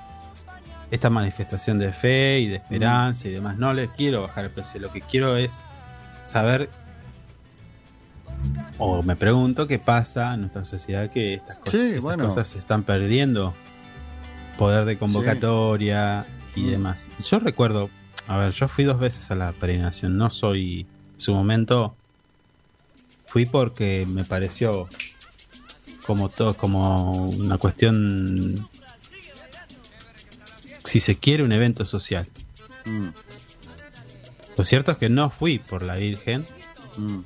esta 0.92 1.10
manifestación 1.10 1.78
de 1.80 1.92
fe 1.92 2.38
y 2.40 2.46
de 2.48 2.56
esperanza 2.56 3.26
y 3.26 3.32
demás. 3.32 3.56
No 3.56 3.72
le 3.74 3.88
quiero 3.88 4.22
bajar 4.22 4.44
el 4.44 4.50
precio. 4.50 4.78
Lo 4.80 4.92
que 4.92 5.00
quiero 5.00 5.36
es 5.36 5.58
saber 6.22 6.68
o 8.78 9.02
me 9.02 9.16
pregunto 9.16 9.66
qué 9.66 9.78
pasa 9.78 10.34
en 10.34 10.40
nuestra 10.42 10.64
sociedad 10.64 11.08
que 11.10 11.34
estas, 11.34 11.58
cosas, 11.58 11.72
Sí, 11.72 11.86
estas 11.88 12.00
bueno. 12.02 12.24
cosas 12.28 12.48
se 12.48 12.58
están 12.58 12.82
perdiendo. 12.84 13.54
Poder 14.58 14.84
de 14.84 14.98
convocatoria 14.98 16.26
y 16.54 16.60
Mm. 16.62 16.70
demás. 16.70 17.08
Yo 17.26 17.38
recuerdo, 17.38 17.88
a 18.28 18.36
ver, 18.36 18.52
yo 18.52 18.68
fui 18.68 18.84
dos 18.84 19.00
veces 19.00 19.30
a 19.30 19.34
la 19.34 19.52
peregrinación. 19.52 20.16
No 20.18 20.28
soy 20.30 20.80
en 21.14 21.20
su 21.20 21.32
momento 21.32 21.96
fui 23.26 23.46
porque 23.46 24.06
me 24.08 24.24
pareció 24.26 24.88
como 26.06 26.28
todo 26.28 26.52
como 26.54 27.12
una 27.28 27.56
cuestión 27.56 28.68
si 30.84 31.00
se 31.00 31.16
quiere, 31.16 31.42
un 31.42 31.52
evento 31.52 31.84
social. 31.84 32.26
Mm, 32.84 33.08
Lo 34.56 34.64
cierto 34.64 34.92
es 34.92 34.98
que 34.98 35.08
no 35.08 35.30
fui 35.30 35.58
por 35.58 35.82
la 35.82 35.94
Virgen, 35.96 36.46
mm. 36.96 37.18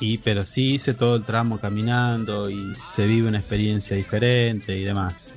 y 0.00 0.18
pero 0.18 0.44
sí 0.46 0.74
hice 0.74 0.94
todo 0.94 1.16
el 1.16 1.24
tramo 1.24 1.58
caminando 1.58 2.48
y 2.50 2.74
se 2.74 3.06
vive 3.06 3.28
una 3.28 3.38
experiencia 3.38 3.96
diferente 3.96 4.78
y 4.78 4.84
demás. 4.84 5.28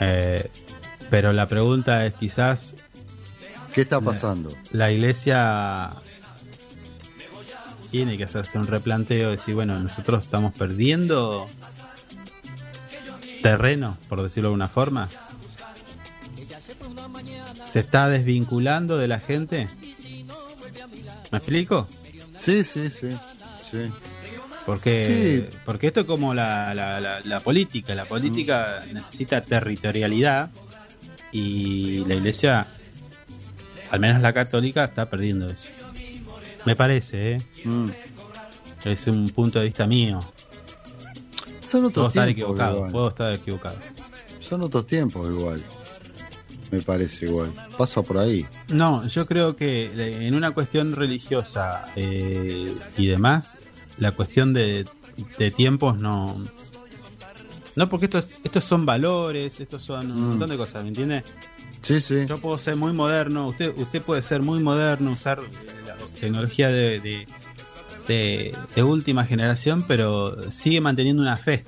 Eh, 0.00 0.50
pero 1.10 1.32
la 1.32 1.46
pregunta 1.46 2.04
es 2.04 2.14
quizás 2.14 2.76
¿Qué 3.74 3.82
está 3.82 4.00
pasando? 4.00 4.52
la 4.72 4.90
iglesia 4.92 5.94
tiene 7.90 8.16
que 8.16 8.24
hacerse 8.24 8.58
un 8.58 8.66
replanteo, 8.66 9.30
decir, 9.30 9.54
bueno, 9.54 9.78
nosotros 9.78 10.22
estamos 10.22 10.52
perdiendo 10.54 11.46
terreno, 13.42 13.96
por 14.08 14.22
decirlo 14.22 14.48
de 14.48 14.52
alguna 14.54 14.68
forma. 14.68 15.08
Se 17.66 17.80
está 17.80 18.08
desvinculando 18.08 18.96
de 18.98 19.08
la 19.08 19.18
gente. 19.18 19.68
¿Me 21.30 21.38
explico? 21.38 21.88
Sí, 22.38 22.64
sí, 22.64 22.90
sí. 22.90 23.08
sí. 23.70 23.78
Porque, 24.64 25.46
Sí. 25.50 25.56
porque 25.64 25.88
esto 25.88 26.00
es 26.00 26.06
como 26.06 26.34
la, 26.34 26.74
la- 26.74 27.00
la- 27.00 27.20
la 27.20 27.40
política. 27.40 27.94
La 27.94 28.04
política 28.04 28.84
necesita 28.92 29.40
territorialidad 29.42 30.50
y 31.32 32.04
la 32.06 32.14
iglesia, 32.14 32.66
al 33.90 34.00
menos 34.00 34.20
la 34.22 34.32
católica, 34.32 34.84
está 34.84 35.08
perdiendo 35.08 35.46
eso. 35.46 35.68
Me 36.64 36.74
parece, 36.74 37.32
¿eh? 37.34 37.42
Mm. 37.64 37.88
Es 38.84 39.06
un 39.06 39.28
punto 39.30 39.58
de 39.60 39.66
vista 39.66 39.86
mío. 39.86 40.20
Son 41.66 41.80
Puedo 41.80 41.88
otros 41.88 42.06
estar 42.08 42.24
tiempos. 42.26 42.30
equivocado, 42.32 42.76
igual. 42.76 42.92
puedo 42.92 43.08
estar 43.08 43.32
equivocado. 43.34 43.76
Son 44.40 44.60
otros 44.62 44.86
tiempos 44.86 45.28
igual. 45.28 45.62
Me 46.70 46.80
parece 46.80 47.26
igual. 47.26 47.52
Pasa 47.78 48.02
por 48.02 48.18
ahí. 48.18 48.44
No, 48.68 49.06
yo 49.06 49.24
creo 49.26 49.54
que 49.56 49.84
eh, 49.86 50.26
en 50.26 50.34
una 50.34 50.50
cuestión 50.52 50.94
religiosa 50.94 51.86
eh, 51.96 52.72
y 52.96 53.06
demás, 53.08 53.56
la 53.98 54.12
cuestión 54.12 54.52
de, 54.52 54.84
de 55.38 55.50
tiempos 55.50 55.98
no... 56.00 56.36
No, 57.76 57.88
porque 57.88 58.06
estos, 58.06 58.28
estos 58.42 58.64
son 58.64 58.86
valores, 58.86 59.60
estos 59.60 59.82
son 59.82 60.10
un 60.10 60.18
Mm. 60.24 60.28
montón 60.30 60.50
de 60.50 60.56
cosas, 60.56 60.82
¿me 60.82 60.88
entiende? 60.88 61.22
Sí, 61.82 62.00
sí. 62.00 62.24
Yo 62.26 62.38
puedo 62.38 62.56
ser 62.58 62.74
muy 62.76 62.92
moderno, 62.92 63.48
usted 63.48 63.72
usted 63.76 64.00
puede 64.02 64.22
ser 64.22 64.40
muy 64.42 64.60
moderno, 64.60 65.12
usar 65.12 65.40
eh, 65.40 65.44
la 65.86 65.94
tecnología 66.18 66.68
de, 66.68 67.00
de, 67.00 67.26
de- 68.08 68.54
de 68.74 68.82
última 68.82 69.24
generación, 69.24 69.84
pero 69.86 70.50
sigue 70.50 70.80
manteniendo 70.80 71.22
una 71.22 71.36
fe. 71.36 71.64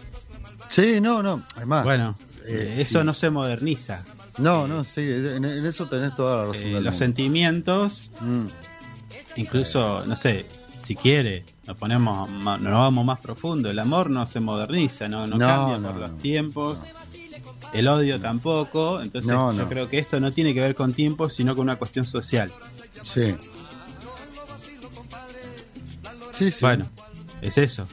Sí, 0.69 1.01
no, 1.01 1.23
no. 1.23 1.43
Además, 1.57 1.85
Bueno, 1.85 2.15
eh, 2.47 2.75
eh, 2.77 2.81
eso 2.83 3.01
sí. 3.01 3.07
no 3.07 3.15
se 3.15 3.31
moderniza. 3.31 4.05
no, 4.39 4.69
no, 4.69 4.85
sí. 4.85 5.01
En, 5.01 5.45
en 5.45 5.67
eso 5.67 5.87
tenés 5.89 6.15
toda 6.17 6.45
la 6.47 6.53
razón. 6.53 6.67
Eh, 6.67 6.81
los 6.81 6.97
sentimientos 6.97 8.11
Mm, 8.21 8.47
incluso, 9.37 10.05
no 10.07 10.17
sé, 10.17 10.47
si 10.83 10.95
quiere, 10.97 11.45
nos 11.67 11.77
ponemos, 11.77 12.31
ma- 12.31 12.59
nos 12.59 12.73
vamos 12.73 13.05
más 13.05 13.21
profundo. 13.21 13.71
El 13.71 13.79
amor 13.79 14.11
no 14.11 14.27
se 14.27 14.41
moderniza, 14.41 15.09
no, 15.09 15.27
no, 15.27 15.37
No, 15.37 15.47
cambia 15.47 15.79
no, 15.79 15.89
por 15.91 16.01
los 16.01 16.19
tiempos. 16.19 16.81
El 17.73 17.89
odio 17.89 18.19
tampoco. 18.21 19.01
Entonces, 19.03 19.31
yo 19.31 19.69
creo 19.69 19.89
que 19.89 19.99
esto 19.99 20.19
no 20.21 20.33
tiene 20.33 20.55
que 20.55 20.61
ver 20.61 20.75
con 20.75 20.93
tiempos, 20.95 21.35
sino 21.35 21.55
con 21.55 21.65
una 21.65 21.77
cuestión 21.77 22.07
social. 22.07 22.51
Sí. 23.03 23.35
Sí, 26.39 26.51
sí. 26.51 26.59
Bueno, 26.61 26.89
es 27.43 27.59
eso. 27.59 27.87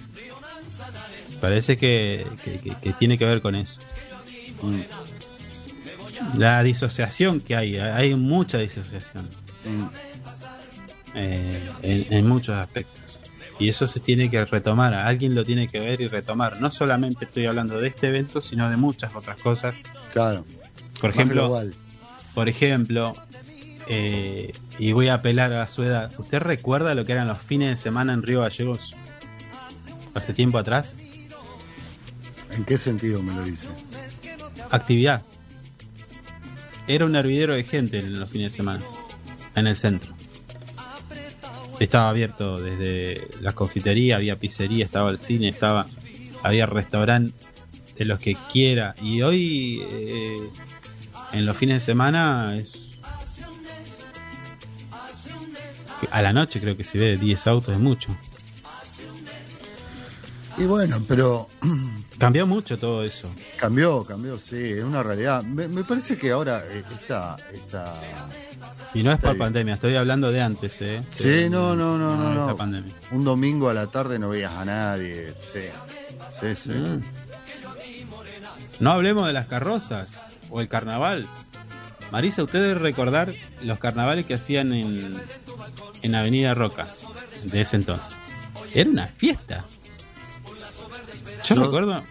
Parece 1.42 1.78
que, 1.78 2.26
que- 2.44 2.60
que- 2.60 2.76
que 2.76 2.94
tiene 2.94 3.18
que 3.18 3.26
ver 3.26 3.42
con 3.42 3.56
eso. 3.56 3.80
La 6.38 6.64
disociación 6.64 7.40
que 7.40 7.56
hay, 7.56 7.78
hay 7.78 8.16
mucha 8.16 8.58
disociación 8.58 9.28
eh, 11.16 11.70
en, 11.84 12.14
en 12.14 12.28
muchos 12.28 12.56
aspectos. 12.56 13.02
Y 13.60 13.70
eso 13.70 13.88
se 13.88 14.02
tiene 14.02 14.30
que 14.30 14.44
retomar, 14.44 14.94
alguien 14.94 15.34
lo 15.34 15.46
tiene 15.46 15.68
que 15.70 15.80
ver 15.80 16.02
y 16.02 16.08
retomar. 16.08 16.60
No 16.60 16.72
solamente 16.72 17.24
estoy 17.26 17.46
hablando 17.46 17.80
de 17.80 17.88
este 17.88 18.08
evento, 18.08 18.42
sino 18.42 18.70
de 18.70 18.76
muchas 18.76 19.16
otras 19.16 19.38
cosas. 19.40 19.76
Claro. 20.14 20.46
Por 21.00 21.10
ejemplo, 21.12 21.62
por 22.34 22.50
ejemplo, 22.50 23.14
eh, 23.88 24.54
y 24.80 24.92
voy 24.92 25.08
a 25.08 25.16
apelar 25.16 25.54
a 25.54 25.68
su 25.68 25.84
edad. 25.84 26.12
¿Usted 26.18 26.40
recuerda 26.40 26.96
lo 26.96 27.06
que 27.06 27.12
eran 27.12 27.28
los 27.28 27.40
fines 27.40 27.70
de 27.70 27.78
semana 27.78 28.14
en 28.14 28.24
Río 28.24 28.42
Gallegos? 28.42 28.94
Hace 30.14 30.34
tiempo 30.34 30.58
atrás. 30.58 30.96
¿En 32.52 32.64
qué 32.66 32.78
sentido 32.78 33.22
me 33.22 33.34
lo 33.34 33.44
dice? 33.44 33.68
Actividad. 34.72 35.24
Era 36.88 37.06
un 37.06 37.16
hervidero 37.16 37.56
de 37.56 37.64
gente 37.64 38.00
en 38.00 38.20
los 38.20 38.30
fines 38.30 38.52
de 38.52 38.58
semana. 38.58 38.84
En 39.56 39.68
el 39.68 39.76
centro. 39.76 40.14
Estaba 41.80 42.10
abierto 42.10 42.62
desde 42.62 43.28
la 43.42 43.52
confitería, 43.52 44.16
había 44.16 44.40
pizzería, 44.40 44.86
estaba 44.86 45.12
el 45.12 45.18
cine, 45.18 45.50
estaba 45.50 45.86
había 46.44 46.68
restaurante 46.68 47.34
de 47.98 48.06
los 48.06 48.20
que 48.20 48.38
quiera. 48.52 48.96
Y 49.02 49.22
hoy, 49.24 49.84
eh, 49.92 50.40
en 51.34 51.46
los 51.46 51.58
fines 51.58 51.78
de 51.78 51.86
semana, 51.86 52.56
es. 52.58 52.85
A 56.12 56.22
la 56.22 56.34
noche 56.34 56.60
creo 56.62 56.76
que 56.78 56.84
se 56.84 56.98
ve 56.98 57.18
10 57.18 57.48
autos, 57.48 57.74
es 57.74 57.80
mucho. 57.80 58.16
Y 60.58 60.64
bueno, 60.66 61.02
pero 61.08 61.50
Cambió 62.18 62.48
mucho 62.48 62.80
todo 62.80 63.04
eso. 63.04 63.30
cambió, 63.58 64.06
cambió, 64.06 64.40
sí, 64.40 64.56
es 64.56 64.84
una 64.86 65.04
realidad. 65.04 65.44
Me, 65.44 65.68
me 65.68 65.84
parece 65.84 66.18
que 66.18 66.32
ahora 66.32 66.64
eh, 66.66 66.82
esta, 66.98 67.36
esta, 67.54 67.94
Y 68.94 69.04
no 69.04 69.10
es 69.12 69.18
Está 69.18 69.30
por 69.30 69.38
pandemia, 69.40 69.74
estoy 69.74 69.96
hablando 69.98 70.32
de 70.32 70.42
antes, 70.42 70.82
¿eh? 70.82 71.02
Sí, 71.12 71.28
De- 71.28 71.50
no, 71.50 71.76
no, 71.76 71.98
no, 71.98 72.16
no, 72.16 72.56
no. 72.56 72.56
un 73.12 73.24
domingo 73.26 73.68
a 73.70 73.74
la 73.74 73.88
tarde 73.88 74.18
no 74.18 74.30
veías 74.30 74.54
a 74.54 74.64
nadie. 74.64 75.34
Sí, 75.54 75.60
sí, 76.40 76.56
sí. 76.56 76.70
Mm. 76.70 77.02
No 78.80 78.92
hablemos 78.92 79.28
de 79.28 79.34
las 79.34 79.48
carrozas 79.48 80.22
o 80.50 80.62
el 80.62 80.70
carnaval. 80.70 81.28
Marisa, 82.14 82.44
usted 82.44 82.62
debe 82.62 82.76
recordar 82.80 83.34
los 83.64 83.78
carnavales 83.80 84.26
que 84.26 84.36
hacían 84.36 84.72
en, 84.72 85.16
en 86.02 86.16
Avenida 86.16 86.54
Roca 86.54 86.88
de 87.44 87.62
ese 87.62 87.76
entonces. 87.78 88.14
Era 88.74 88.90
una 88.90 89.08
fiesta. 89.08 89.66
Yo, 91.46 91.56
Yo- 91.56 91.64
recuerdo. 91.66 92.04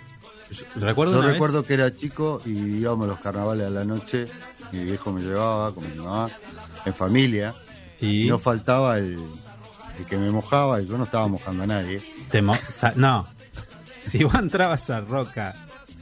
recuerdo 0.77 1.15
Yo 1.15 1.23
vez- 1.23 1.33
recuerdo 1.33 1.63
que 1.65 1.75
era 1.75 1.95
chico 1.95 2.41
y 2.45 2.51
íbamos 2.79 3.05
a 3.07 3.09
los 3.09 3.21
carnavales 3.21 3.67
a 3.67 3.71
la 3.71 3.85
noche. 3.85 4.27
Mi 4.73 4.85
viejo 4.85 5.13
me 5.13 5.23
llevaba 5.23 5.73
con 5.75 5.89
mi 5.89 5.95
mamá, 6.03 6.29
en 6.85 6.95
familia. 6.95 7.55
Sí, 8.01 8.25
Y 8.25 8.29
no 8.29 8.39
faltaba 8.39 8.99
el, 8.99 9.19
el 9.99 10.07
que 10.07 10.17
me 10.17 10.31
mojaba 10.31 10.81
y 10.83 10.87
yo 10.87 10.99
no 10.99 11.05
estaba 11.05 11.29
mojando 11.29 11.63
a 11.63 11.67
nadie. 11.67 12.03
te 12.31 12.43
mo- 12.43 12.55
sa- 12.57 12.93
no. 12.97 13.27
Si 14.03 14.23
vos 14.25 14.35
entrabas 14.35 14.91
a 14.91 15.01
Roca 15.01 15.55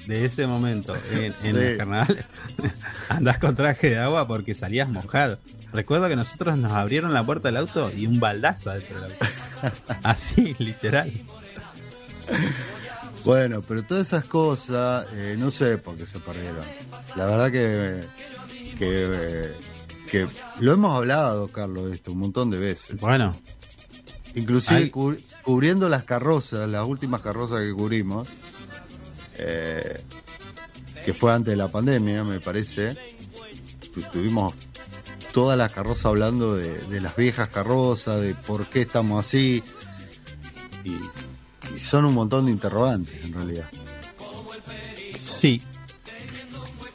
de 0.06 0.24
ese 0.24 0.46
momento 0.46 0.94
en, 1.12 1.24
en 1.24 1.34
Sí. 1.42 1.52
los 1.52 1.76
carnavales, 1.78 2.24
andás 3.08 3.38
con 3.38 3.54
traje 3.56 3.90
de 3.90 3.98
agua 3.98 4.26
porque 4.26 4.54
salías 4.54 4.88
mojado. 4.88 5.38
Recuerdo 5.72 6.08
que 6.08 6.16
nosotros 6.16 6.58
nos 6.58 6.72
abrieron 6.72 7.14
la 7.14 7.24
puerta 7.24 7.48
del 7.48 7.56
auto 7.56 7.90
y 7.96 8.06
un 8.06 8.20
baldazo 8.20 8.70
adentro 8.70 9.00
del 9.00 9.12
auto. 9.12 9.26
Así, 10.02 10.54
literal. 10.58 11.10
Bueno, 13.24 13.62
pero 13.62 13.82
todas 13.84 14.06
esas 14.08 14.24
cosas, 14.24 15.06
eh, 15.12 15.36
no 15.38 15.50
sé 15.50 15.78
por 15.78 15.96
qué 15.96 16.06
se 16.06 16.18
perdieron. 16.18 16.64
La 17.16 17.26
verdad 17.26 17.50
que, 17.52 18.00
que, 18.76 19.08
eh, 19.12 19.52
que 20.10 20.26
lo 20.60 20.72
hemos 20.72 20.96
hablado, 20.96 21.46
Carlos, 21.48 21.92
esto 21.92 22.12
un 22.12 22.18
montón 22.18 22.50
de 22.50 22.58
veces. 22.58 22.98
Bueno, 23.00 23.34
Inclusive 24.34 24.76
Hay- 24.76 24.90
cubriendo 25.42 25.90
las 25.90 26.04
carrozas, 26.04 26.68
las 26.68 26.86
últimas 26.86 27.20
carrozas 27.20 27.60
que 27.62 27.72
cubrimos, 27.72 28.28
eh, 29.38 30.00
que 31.04 31.14
fue 31.14 31.32
antes 31.32 31.52
de 31.52 31.56
la 31.56 31.68
pandemia, 31.68 32.22
me 32.24 32.40
parece, 32.40 32.96
tu- 33.94 34.02
tuvimos 34.02 34.54
toda 35.32 35.56
la 35.56 35.68
carroza 35.68 36.08
hablando 36.08 36.54
de, 36.54 36.78
de 36.88 37.00
las 37.00 37.16
viejas 37.16 37.48
carrozas, 37.48 38.20
de 38.20 38.34
por 38.34 38.66
qué 38.66 38.82
estamos 38.82 39.24
así, 39.26 39.62
y, 40.84 40.90
y 41.76 41.80
son 41.80 42.04
un 42.04 42.14
montón 42.14 42.44
de 42.46 42.52
interrogantes 42.52 43.24
en 43.24 43.32
realidad. 43.32 43.68
sí. 45.14 45.60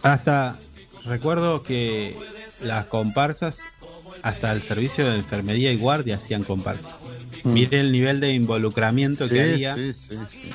Hasta 0.03 0.57
recuerdo 1.05 1.63
que 1.63 2.15
las 2.63 2.85
comparsas, 2.85 3.63
hasta 4.21 4.51
el 4.53 4.61
servicio 4.61 5.09
de 5.09 5.15
enfermería 5.17 5.71
y 5.71 5.77
guardia 5.77 6.15
hacían 6.15 6.43
comparsas. 6.43 6.93
Mire 7.43 7.79
el 7.81 7.91
nivel 7.91 8.19
de 8.19 8.33
involucramiento 8.33 9.27
Sí, 9.27 9.33
que 9.33 9.41
había. 9.41 9.75
sí, 9.75 9.93
sí, 9.93 10.17
sí. 10.29 10.51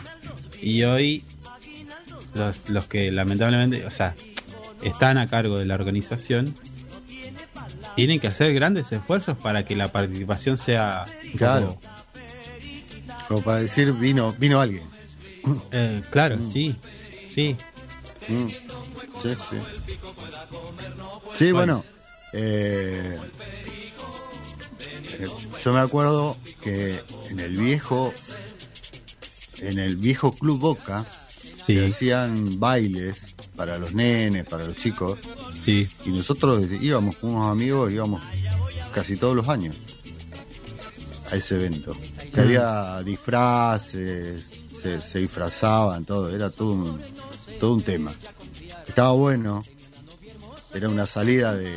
Y 0.66 0.84
hoy 0.84 1.24
los, 2.34 2.68
los 2.70 2.86
que 2.86 3.10
lamentablemente, 3.10 3.84
o 3.86 3.90
sea, 3.90 4.14
están 4.82 5.18
a 5.18 5.26
cargo 5.28 5.58
de 5.58 5.66
la 5.66 5.74
organización, 5.74 6.54
tienen 7.96 8.20
que 8.20 8.28
hacer 8.28 8.54
grandes 8.54 8.90
esfuerzos 8.92 9.36
para 9.36 9.64
que 9.64 9.76
la 9.76 9.88
participación 9.88 10.56
sea 10.58 11.04
un 11.06 11.12
poco- 11.32 11.38
Claro. 11.38 11.78
Como 13.28 13.42
para 13.42 13.58
decir, 13.60 13.92
vino, 13.92 14.34
vino 14.38 14.60
alguien. 14.60 14.82
Eh, 15.72 16.02
claro, 16.10 16.38
sí, 16.44 16.76
sí. 17.28 17.56
Mm. 18.28 18.48
Sí, 19.22 19.34
sí. 19.36 19.56
Sí, 21.34 21.52
bueno. 21.52 21.84
eh, 22.32 23.18
eh, 25.18 25.26
yo 25.64 25.72
me 25.72 25.80
acuerdo 25.80 26.36
que 26.62 27.00
en 27.30 27.40
el 27.40 27.56
viejo, 27.56 28.12
en 29.60 29.78
el 29.78 29.96
viejo 29.96 30.32
Club 30.32 30.58
Boca, 30.58 31.04
Sí. 31.66 31.76
se 31.76 31.86
hacían 31.86 32.58
bailes 32.58 33.34
para 33.56 33.78
los 33.78 33.92
nenes, 33.94 34.44
para 34.46 34.64
los 34.66 34.76
chicos, 34.76 35.18
Sí. 35.64 35.88
y 36.06 36.10
nosotros 36.10 36.64
íbamos 36.80 37.16
con 37.16 37.30
unos 37.30 37.50
amigos, 37.50 37.92
íbamos 37.92 38.22
casi 38.92 39.16
todos 39.16 39.36
los 39.36 39.48
años 39.48 39.76
a 41.30 41.36
ese 41.36 41.54
evento. 41.56 41.96
Que 42.34 42.40
Mm. 42.40 42.44
había 42.44 43.02
disfraces, 43.02 44.44
se, 44.82 45.00
se 45.00 45.18
disfrazaban, 45.20 46.04
todo, 46.04 46.34
era 46.34 46.50
todo 46.50 46.72
un, 46.72 47.00
todo 47.60 47.74
un 47.74 47.82
tema. 47.82 48.12
Estaba 48.86 49.12
bueno, 49.12 49.62
era 50.74 50.88
una 50.88 51.06
salida 51.06 51.54
de, 51.54 51.70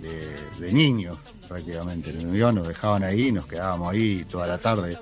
de- 0.00 0.36
de 0.60 0.72
niños 0.72 1.18
prácticamente. 1.52 2.12
Nos 2.12 2.34
iban, 2.34 2.54
nos 2.54 2.66
dejaban 2.68 3.04
ahí, 3.04 3.30
nos 3.32 3.46
quedábamos 3.46 3.92
ahí 3.92 4.24
toda 4.24 4.46
la 4.46 4.58
tarde 4.58 4.98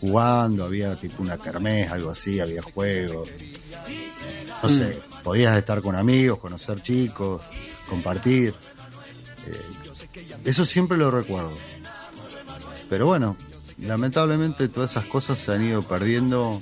jugando, 0.00 0.64
había 0.64 0.94
tipo 0.96 1.22
una 1.22 1.38
kermés, 1.38 1.90
algo 1.90 2.10
así, 2.10 2.40
había 2.40 2.60
juegos. 2.62 3.28
No 4.62 4.68
sé, 4.68 5.00
podías 5.22 5.56
estar 5.56 5.80
con 5.82 5.96
amigos, 5.96 6.38
conocer 6.38 6.80
chicos, 6.80 7.42
compartir. 7.88 8.54
Eh, 9.46 9.60
eso 10.44 10.64
siempre 10.64 10.96
lo 10.98 11.10
recuerdo. 11.10 11.52
Pero 12.90 13.06
bueno, 13.06 13.36
lamentablemente 13.78 14.68
todas 14.68 14.90
esas 14.92 15.04
cosas 15.06 15.38
se 15.38 15.52
han 15.52 15.64
ido 15.64 15.82
perdiendo. 15.82 16.60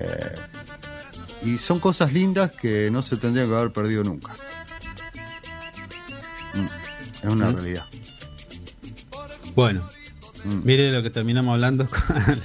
eh, 0.00 0.34
y 1.44 1.56
son 1.58 1.78
cosas 1.78 2.12
lindas 2.12 2.50
que 2.50 2.90
no 2.90 3.00
se 3.00 3.16
tendrían 3.16 3.48
que 3.48 3.54
haber 3.54 3.72
perdido 3.72 4.02
nunca. 4.02 4.32
Mm, 6.54 6.66
Es 7.22 7.28
una 7.30 7.52
realidad. 7.52 7.86
Bueno, 9.58 9.82
Mm. 10.44 10.60
mire 10.62 10.92
lo 10.92 11.02
que 11.02 11.10
terminamos 11.10 11.52
hablando 11.52 11.84
con 11.90 12.40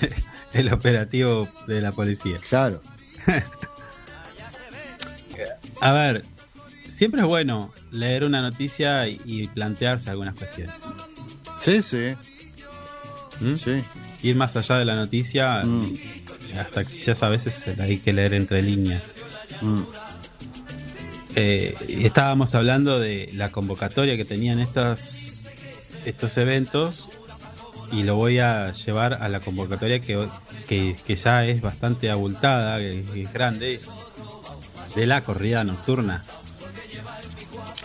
el 0.54 0.74
operativo 0.74 1.48
de 1.68 1.80
la 1.80 1.92
policía. 1.92 2.40
Claro, 2.50 2.82
A 5.80 5.92
ver, 5.92 6.26
siempre 6.88 7.22
es 7.22 7.28
bueno 7.28 7.72
leer 7.92 8.24
una 8.24 8.42
noticia 8.42 9.08
y- 9.08 9.22
y 9.26 9.48
plantearse 9.48 10.10
algunas 10.10 10.34
cuestiones. 10.34 10.74
sí, 11.60 11.84
sí, 11.84 12.16
¿Mm? 13.42 13.58
sí. 13.58 13.84
Ir 14.24 14.36
más 14.36 14.56
allá 14.56 14.80
de 14.80 14.86
la 14.86 14.96
noticia, 14.96 15.62
Mm. 15.64 15.94
hasta 16.60 16.84
quizás 16.86 17.22
a 17.22 17.30
veces 17.30 17.64
hay 17.80 18.00
que 18.00 18.12
leer 18.12 18.34
entre 18.34 18.64
líneas. 18.64 19.04
Mm. 19.62 19.82
Eh, 21.36 21.76
estábamos 21.90 22.56
hablando 22.56 23.00
de 23.00 23.30
la 23.36 23.52
convocatoria 23.52 24.18
que 24.18 24.26
tenían 24.26 24.60
estos, 24.60 25.33
estos 26.06 26.38
eventos 26.38 27.10
y 27.92 28.04
lo 28.04 28.16
voy 28.16 28.40
a 28.40 28.74
llevar 28.74 29.16
a 29.22 29.30
la 29.30 29.40
convocatoria 29.40 30.00
que, 30.00 30.28
que, 30.68 30.96
que 31.06 31.16
ya 31.16 31.46
es 31.46 31.62
bastante 31.62 32.10
abultada, 32.10 32.80
que, 32.80 33.04
que 33.14 33.22
es 33.24 33.34
grande, 33.34 33.80
de 34.96 35.08
la 35.08 35.22
corrida 35.24 35.64
nocturna. 35.64 36.24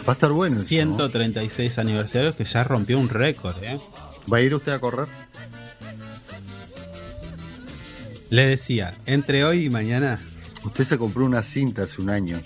Va 0.07 0.13
a 0.13 0.15
estar 0.15 0.31
bueno. 0.31 0.55
eso, 0.55 0.63
¿no? 0.63 0.67
136 0.67 1.79
aniversarios 1.79 2.37
que 2.37 2.45
ya 2.45 2.65
rompió 2.65 2.99
un 2.99 3.09
récord. 3.09 3.63
¿eh? 3.63 3.79
¿Va 4.33 4.39
a 4.39 4.41
ir 4.41 4.55
usted 4.55 4.73
a 4.73 4.79
correr? 4.79 5.07
Le 8.31 8.47
decía, 8.47 8.95
entre 9.07 9.45
hoy 9.45 9.67
y 9.67 9.71
mañana 9.71 10.19
Usted 10.65 10.85
se 10.85 10.99
compró 10.99 11.25
una 11.25 11.43
cinta 11.43 11.85
hace 11.85 12.03
un 12.03 12.11
año. 12.11 12.41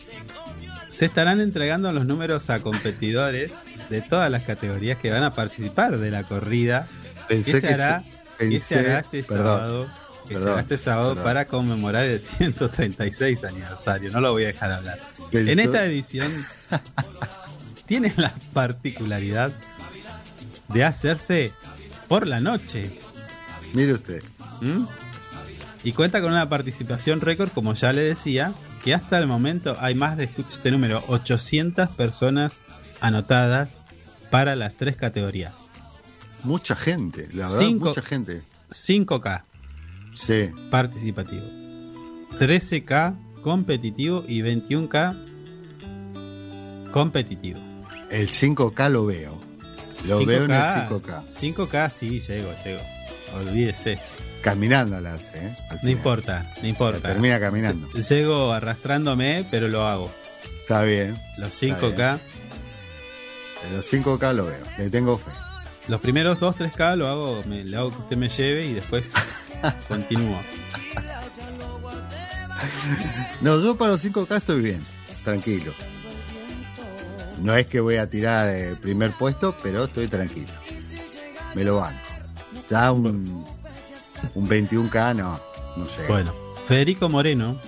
se 0.88 1.06
estarán 1.06 1.40
entregando 1.40 1.90
los 1.92 2.06
números 2.06 2.50
a 2.50 2.60
competidores 2.60 3.52
de 3.93 4.03
todas 4.03 4.30
las 4.30 4.43
categorías 4.45 4.99
que 4.99 5.11
van 5.11 5.22
a 5.22 5.32
participar 5.32 5.99
de 5.99 6.11
la 6.11 6.24
corrida 6.24 6.88
Pensé 7.28 7.53
¿Qué 7.53 7.61
se 7.61 7.66
que 7.68 7.74
hará, 7.74 8.03
se- 8.38 8.49
qué 8.49 8.59
se 8.59 8.78
hará 8.80 8.99
este 9.01 9.22
perdón, 9.22 9.47
sábado? 9.47 9.90
¿Qué 10.28 10.38
se 10.38 10.49
hará 10.51 10.61
este 10.61 10.78
sábado 10.78 11.09
perdón. 11.11 11.24
para 11.24 11.45
conmemorar 11.47 12.07
el 12.07 12.20
136 12.38 13.45
aniversario? 13.45 14.11
No 14.11 14.20
lo 14.20 14.32
voy 14.32 14.45
a 14.45 14.47
dejar 14.49 14.72
hablar. 14.72 14.99
Pensó- 15.30 15.51
En 15.53 15.61
esta 15.61 15.84
edición 15.84 16.30
tiene 17.86 18.12
la 18.16 18.32
particularidad 18.53 19.53
de 20.68 20.84
hacerse 20.84 21.53
por 22.09 22.26
la 22.26 22.40
noche. 22.40 22.90
Mire 23.74 23.95
usted. 23.95 24.22
¿m? 24.61 24.86
Y 25.84 25.93
cuenta 25.93 26.20
con 26.20 26.30
una 26.32 26.49
participación 26.49 27.20
récord, 27.20 27.51
como 27.51 27.74
ya 27.74 27.93
le 27.93 28.03
decía, 28.03 28.53
que 28.84 28.95
hasta 28.95 29.18
el 29.18 29.26
momento 29.26 29.76
hay 29.80 29.95
más 29.95 30.16
de, 30.16 30.24
escuche 30.24 30.57
este 30.57 30.70
número, 30.70 31.05
800 31.09 31.88
personas 31.90 32.64
anotadas 33.01 33.76
para 34.32 34.56
las 34.56 34.74
tres 34.74 34.96
categorías. 34.96 35.68
Mucha 36.42 36.74
gente, 36.74 37.28
la 37.32 37.44
verdad, 37.48 37.58
Cinco- 37.60 37.88
mucha 37.90 38.02
gente. 38.02 38.42
5K, 38.70 39.44
Sí, 40.16 40.48
participativo. 40.70 41.46
13K 42.38 43.14
competitivo 43.42 44.24
y 44.26 44.40
21K 44.42 45.14
competitivo. 46.92 47.60
el 48.10 48.28
5K 48.28 48.88
lo 48.90 49.06
veo. 49.06 49.40
Lo 50.06 50.24
veo 50.26 50.44
en 50.44 50.50
el 50.50 50.62
5K. 50.62 51.24
5K 51.28 51.90
sí, 51.90 52.20
llego, 52.20 52.50
llego. 52.64 52.80
Olvídese. 53.36 53.98
Caminando 54.42 55.00
la 55.00 55.14
hace, 55.14 55.46
¿eh? 55.46 55.56
No 55.82 55.90
importa, 55.90 56.52
no 56.60 56.66
importa. 56.68 57.08
Termina 57.08 57.38
caminando. 57.38 57.88
Llego 57.92 58.52
arrastrándome, 58.52 59.46
pero 59.50 59.68
lo 59.68 59.86
hago. 59.86 60.10
Está 60.62 60.82
bien. 60.82 61.14
Los 61.38 61.62
Está 61.62 61.78
5K, 61.80 62.18
En 63.66 63.76
los 63.76 63.92
5K 63.92 64.34
lo 64.34 64.46
veo. 64.46 64.64
Le 64.78 64.90
tengo 64.90 65.18
fe. 65.18 65.30
los 65.88 66.00
primeros 66.00 66.40
2, 66.40 66.56
3K 66.56 66.96
lo 66.96 67.08
hago, 67.08 67.42
me, 67.46 67.64
le 67.64 67.76
hago 67.76 67.90
que 67.90 67.98
usted 67.98 68.16
me 68.16 68.28
lleve 68.28 68.66
y 68.66 68.72
después 68.74 69.10
continúo. 69.88 70.40
No, 73.40 73.60
yo 73.60 73.76
para 73.76 73.92
los 73.92 74.04
5K 74.04 74.36
estoy 74.36 74.60
bien. 74.60 74.84
Tranquilo. 75.24 75.72
No 77.40 77.56
es 77.56 77.66
que 77.66 77.80
voy 77.80 77.96
a 77.96 78.08
tirar 78.08 78.48
el 78.48 78.76
primer 78.76 79.10
puesto, 79.12 79.54
pero 79.62 79.84
estoy 79.84 80.08
tranquilo. 80.08 80.52
Me 81.54 81.64
lo 81.64 81.78
banco. 81.78 81.98
Ya 82.70 82.92
un, 82.92 83.44
un 84.34 84.48
21K 84.48 85.16
no, 85.16 85.40
no 85.76 85.88
sé. 85.88 86.06
Bueno, 86.08 86.34
Federico 86.68 87.08
Moreno, 87.08 87.58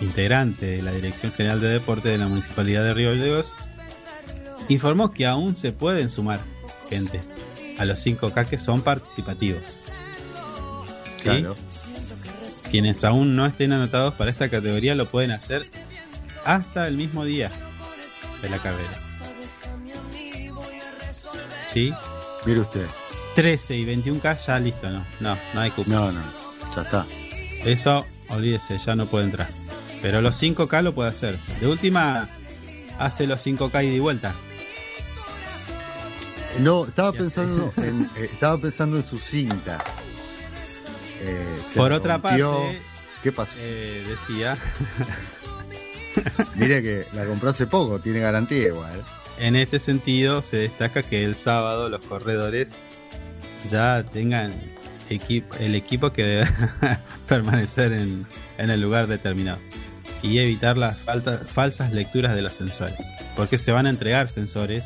integrante 0.00 0.66
de 0.66 0.82
la 0.82 0.92
Dirección 0.92 1.32
General 1.32 1.60
de 1.60 1.68
Deporte 1.68 2.08
de 2.10 2.18
la 2.18 2.28
Municipalidad 2.28 2.84
de 2.84 2.94
Río 2.94 3.10
Gallegos, 3.10 3.54
informó 4.68 5.12
que 5.12 5.26
aún 5.26 5.54
se 5.54 5.72
pueden 5.72 6.10
sumar 6.10 6.40
gente 6.88 7.20
a 7.78 7.84
los 7.84 8.04
5K 8.04 8.46
que 8.46 8.58
son 8.58 8.82
participativos. 8.82 9.62
¿Sí? 9.62 11.22
Claro. 11.22 11.54
Quienes 12.70 13.04
aún 13.04 13.36
no 13.36 13.46
estén 13.46 13.72
anotados 13.72 14.14
para 14.14 14.30
esta 14.30 14.48
categoría 14.48 14.94
lo 14.94 15.06
pueden 15.06 15.30
hacer 15.30 15.64
hasta 16.44 16.88
el 16.88 16.96
mismo 16.96 17.24
día 17.24 17.50
de 18.42 18.48
la 18.48 18.58
carrera. 18.58 18.90
¿Sí? 21.72 21.92
Mire 22.46 22.60
usted. 22.60 22.86
13 23.34 23.76
y 23.76 23.84
21K 23.84 24.46
ya 24.46 24.58
listo, 24.58 24.88
no, 24.88 25.04
no, 25.20 25.36
no 25.52 25.60
hay 25.60 25.70
cupo. 25.70 25.90
No, 25.90 26.10
no. 26.10 26.20
Ya 26.74 26.82
está. 26.82 27.06
Eso, 27.64 28.06
olvídese, 28.30 28.78
ya 28.78 28.96
no 28.96 29.06
puede 29.06 29.26
entrar. 29.26 29.48
Pero 30.00 30.20
los 30.20 30.40
5K 30.42 30.82
lo 30.82 30.94
puede 30.94 31.10
hacer. 31.10 31.38
De 31.60 31.66
última, 31.66 32.28
hace 32.98 33.26
los 33.26 33.44
5K 33.46 33.84
y 33.84 33.90
de 33.90 34.00
vuelta. 34.00 34.34
No, 36.60 36.84
estaba 36.86 37.12
pensando 37.12 37.72
en, 37.76 38.04
eh, 38.16 38.28
estaba 38.32 38.58
pensando 38.58 38.96
en 38.96 39.02
su 39.02 39.18
cinta. 39.18 39.78
Eh, 41.20 41.56
se 41.70 41.74
Por 41.76 41.92
otra 41.92 42.18
rompió. 42.18 42.52
parte, 42.62 42.80
¿Qué 43.22 43.32
pasó? 43.32 43.54
eh, 43.58 44.04
decía, 44.08 44.56
Mire 46.56 46.82
que 46.82 47.04
la 47.14 47.24
compró 47.26 47.50
hace 47.50 47.66
poco, 47.66 47.98
tiene 47.98 48.20
garantía 48.20 48.68
igual. 48.68 49.02
en 49.38 49.56
este 49.56 49.78
sentido 49.78 50.40
se 50.42 50.56
destaca 50.58 51.02
que 51.02 51.24
el 51.24 51.34
sábado 51.36 51.88
los 51.90 52.00
corredores 52.00 52.76
ya 53.70 54.02
tengan 54.04 54.54
el 55.10 55.74
equipo 55.74 56.12
que 56.12 56.24
debe 56.24 56.48
permanecer 57.28 57.92
en, 57.92 58.26
en 58.58 58.70
el 58.70 58.80
lugar 58.80 59.06
determinado 59.08 59.58
y 60.22 60.38
evitar 60.38 60.78
las 60.78 60.98
falta- 60.98 61.38
falsas 61.38 61.92
lecturas 61.92 62.34
de 62.34 62.42
los 62.42 62.54
sensores. 62.54 62.98
Porque 63.36 63.58
se 63.58 63.72
van 63.72 63.86
a 63.86 63.90
entregar 63.90 64.28
sensores 64.30 64.84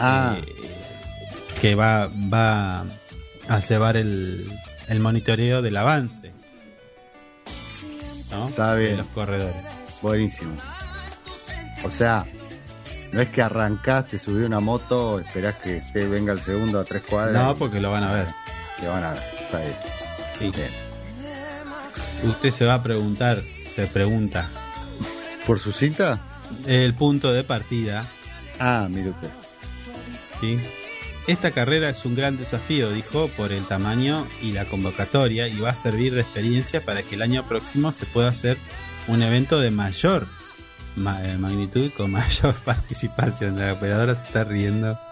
Ah, 0.00 0.36
eh, 0.38 0.44
que 1.60 1.74
va, 1.74 2.08
va 2.32 2.84
a 3.48 3.58
llevar 3.60 3.96
el, 3.96 4.50
el 4.88 5.00
monitoreo 5.00 5.62
del 5.62 5.76
avance 5.76 6.32
¿no? 8.30 8.48
Está 8.48 8.74
de 8.74 8.84
bien. 8.84 8.96
los 8.98 9.06
corredores. 9.06 9.54
buenísimo. 10.00 10.54
O 11.84 11.90
sea, 11.90 12.24
no 13.12 13.20
es 13.20 13.28
que 13.28 13.42
arrancaste, 13.42 14.18
subí 14.18 14.42
una 14.42 14.60
moto, 14.60 15.20
esperás 15.20 15.56
que 15.56 15.76
esté, 15.78 16.06
venga 16.06 16.32
el 16.32 16.40
segundo 16.40 16.80
a 16.80 16.84
tres 16.84 17.02
cuadras. 17.02 17.42
No, 17.42 17.54
porque 17.56 17.80
lo 17.80 17.90
van 17.90 18.04
a 18.04 18.12
ver. 18.12 18.26
te 18.80 18.88
van 18.88 19.04
a 19.04 19.12
ver. 19.12 19.22
Está 19.42 19.58
bien. 19.58 19.74
Sí. 20.38 20.50
Bien. 20.50 22.30
Usted 22.30 22.50
se 22.50 22.64
va 22.64 22.74
a 22.74 22.82
preguntar, 22.82 23.40
se 23.42 23.86
pregunta, 23.88 24.48
¿Por 25.46 25.58
su 25.58 25.72
cinta? 25.72 26.20
El 26.66 26.94
punto 26.94 27.32
de 27.32 27.42
partida. 27.42 28.04
Ah, 28.60 28.86
mire 28.88 29.10
usted. 29.10 29.28
¿Sí? 30.42 30.58
Esta 31.28 31.52
carrera 31.52 31.88
es 31.88 32.04
un 32.04 32.16
gran 32.16 32.36
desafío, 32.36 32.90
dijo, 32.90 33.28
por 33.36 33.52
el 33.52 33.64
tamaño 33.66 34.26
y 34.42 34.50
la 34.52 34.64
convocatoria 34.64 35.46
y 35.46 35.58
va 35.60 35.70
a 35.70 35.76
servir 35.76 36.14
de 36.14 36.20
experiencia 36.22 36.84
para 36.84 37.02
que 37.04 37.14
el 37.14 37.22
año 37.22 37.46
próximo 37.46 37.92
se 37.92 38.06
pueda 38.06 38.26
hacer 38.28 38.56
un 39.06 39.22
evento 39.22 39.60
de 39.60 39.70
mayor 39.70 40.26
ma- 40.96 41.24
eh, 41.24 41.38
magnitud 41.38 41.90
con 41.96 42.10
mayor 42.10 42.54
participación. 42.64 43.56
La 43.58 43.72
operadora 43.74 44.16
se 44.16 44.24
está 44.24 44.42
riendo. 44.44 44.98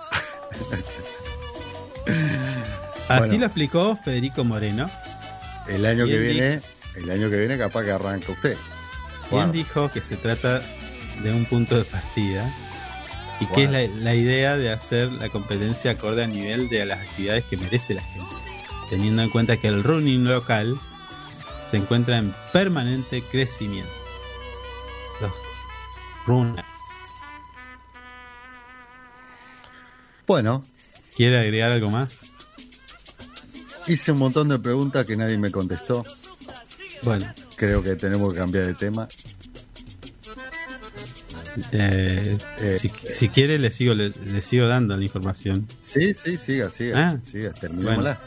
Así 3.09 3.19
Bueno. 3.29 3.39
lo 3.39 3.47
explicó 3.47 3.97
Federico 4.05 4.45
Moreno, 4.45 4.89
El 5.69 5.85
año 5.87 6.07
que 6.07 6.19
viene, 6.19 6.61
el 6.97 7.11
año 7.11 7.31
que 7.31 7.37
viene 7.39 7.57
capaz 7.59 7.85
que 7.85 7.93
arranca 7.93 8.33
usted. 8.33 8.57
quien 9.29 9.43
Wow. 9.45 9.53
dijo 9.53 9.89
que 9.93 10.01
se 10.01 10.17
trata 10.17 10.61
de 11.23 11.33
un 11.33 11.45
punto 11.45 11.77
de 11.77 11.85
partida 11.85 12.53
y 13.41 13.47
que 13.47 13.65
es 13.65 13.71
la, 13.71 13.87
la 13.87 14.15
idea 14.15 14.57
de 14.57 14.71
hacer 14.71 15.11
la 15.13 15.29
competencia 15.29 15.93
acorde 15.93 16.25
al 16.25 16.33
nivel 16.33 16.69
de 16.69 16.85
las 16.85 17.01
actividades 17.01 17.45
que 17.45 17.57
merece 17.57 17.95
la 17.95 18.03
gente, 18.03 18.35
teniendo 18.89 19.23
en 19.23 19.31
cuenta 19.31 19.57
que 19.57 19.69
el 19.69 19.83
running 19.83 20.25
local 20.25 20.79
se 21.67 21.79
encuentra 21.79 22.19
en 22.19 22.35
permanente 22.53 23.23
crecimiento. 23.23 23.91
Los 25.21 25.33
runners. 26.27 26.67
Bueno, 30.27 30.65
¿Quiere 31.17 31.39
agregar 31.39 31.73
algo 31.73 31.91
más? 31.91 32.21
hice 33.87 34.13
un 34.13 34.19
montón 34.19 34.49
de 34.49 34.59
preguntas 34.59 35.05
que 35.05 35.17
nadie 35.17 35.37
me 35.37 35.51
contestó. 35.51 36.05
Bueno, 37.03 37.27
Creo 37.57 37.83
que 37.83 37.95
tenemos 37.95 38.33
que 38.33 38.39
cambiar 38.39 38.65
de 38.65 38.73
tema. 38.73 39.07
Eh, 41.73 42.39
Eh, 42.61 42.79
si, 42.79 42.91
si 43.13 43.29
quiere 43.29 43.59
le 43.59 43.71
sigo 43.71 43.95
le, 43.95 44.11
le 44.25 44.43
sigo 44.43 44.67
dando 44.67 44.97
la 44.97 45.03
información. 45.03 45.67
Sí, 45.81 46.15
sí, 46.15 46.37
siga, 46.37 46.71
siga. 46.71 47.09
Ah. 47.11 47.19
siga, 47.23 47.53
terminémosla. 47.53 48.19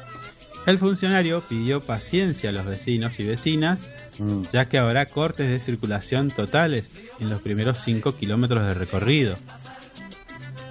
El 0.66 0.80
funcionario 0.80 1.42
pidió 1.48 1.82
paciencia 1.82 2.50
a 2.50 2.54
los 2.54 2.66
vecinos 2.66 3.20
y 3.20 3.24
vecinas, 3.26 3.90
Mm, 4.20 4.44
ya 4.54 4.70
que 4.70 4.78
habrá 4.78 5.08
cortes 5.08 5.50
de 5.50 5.60
circulación 5.60 6.30
totales 6.30 6.96
en 7.20 7.30
los 7.32 7.42
primeros 7.42 7.80
5 7.84 8.16
kilómetros 8.16 8.64
de 8.68 8.76
recorrido 8.76 9.36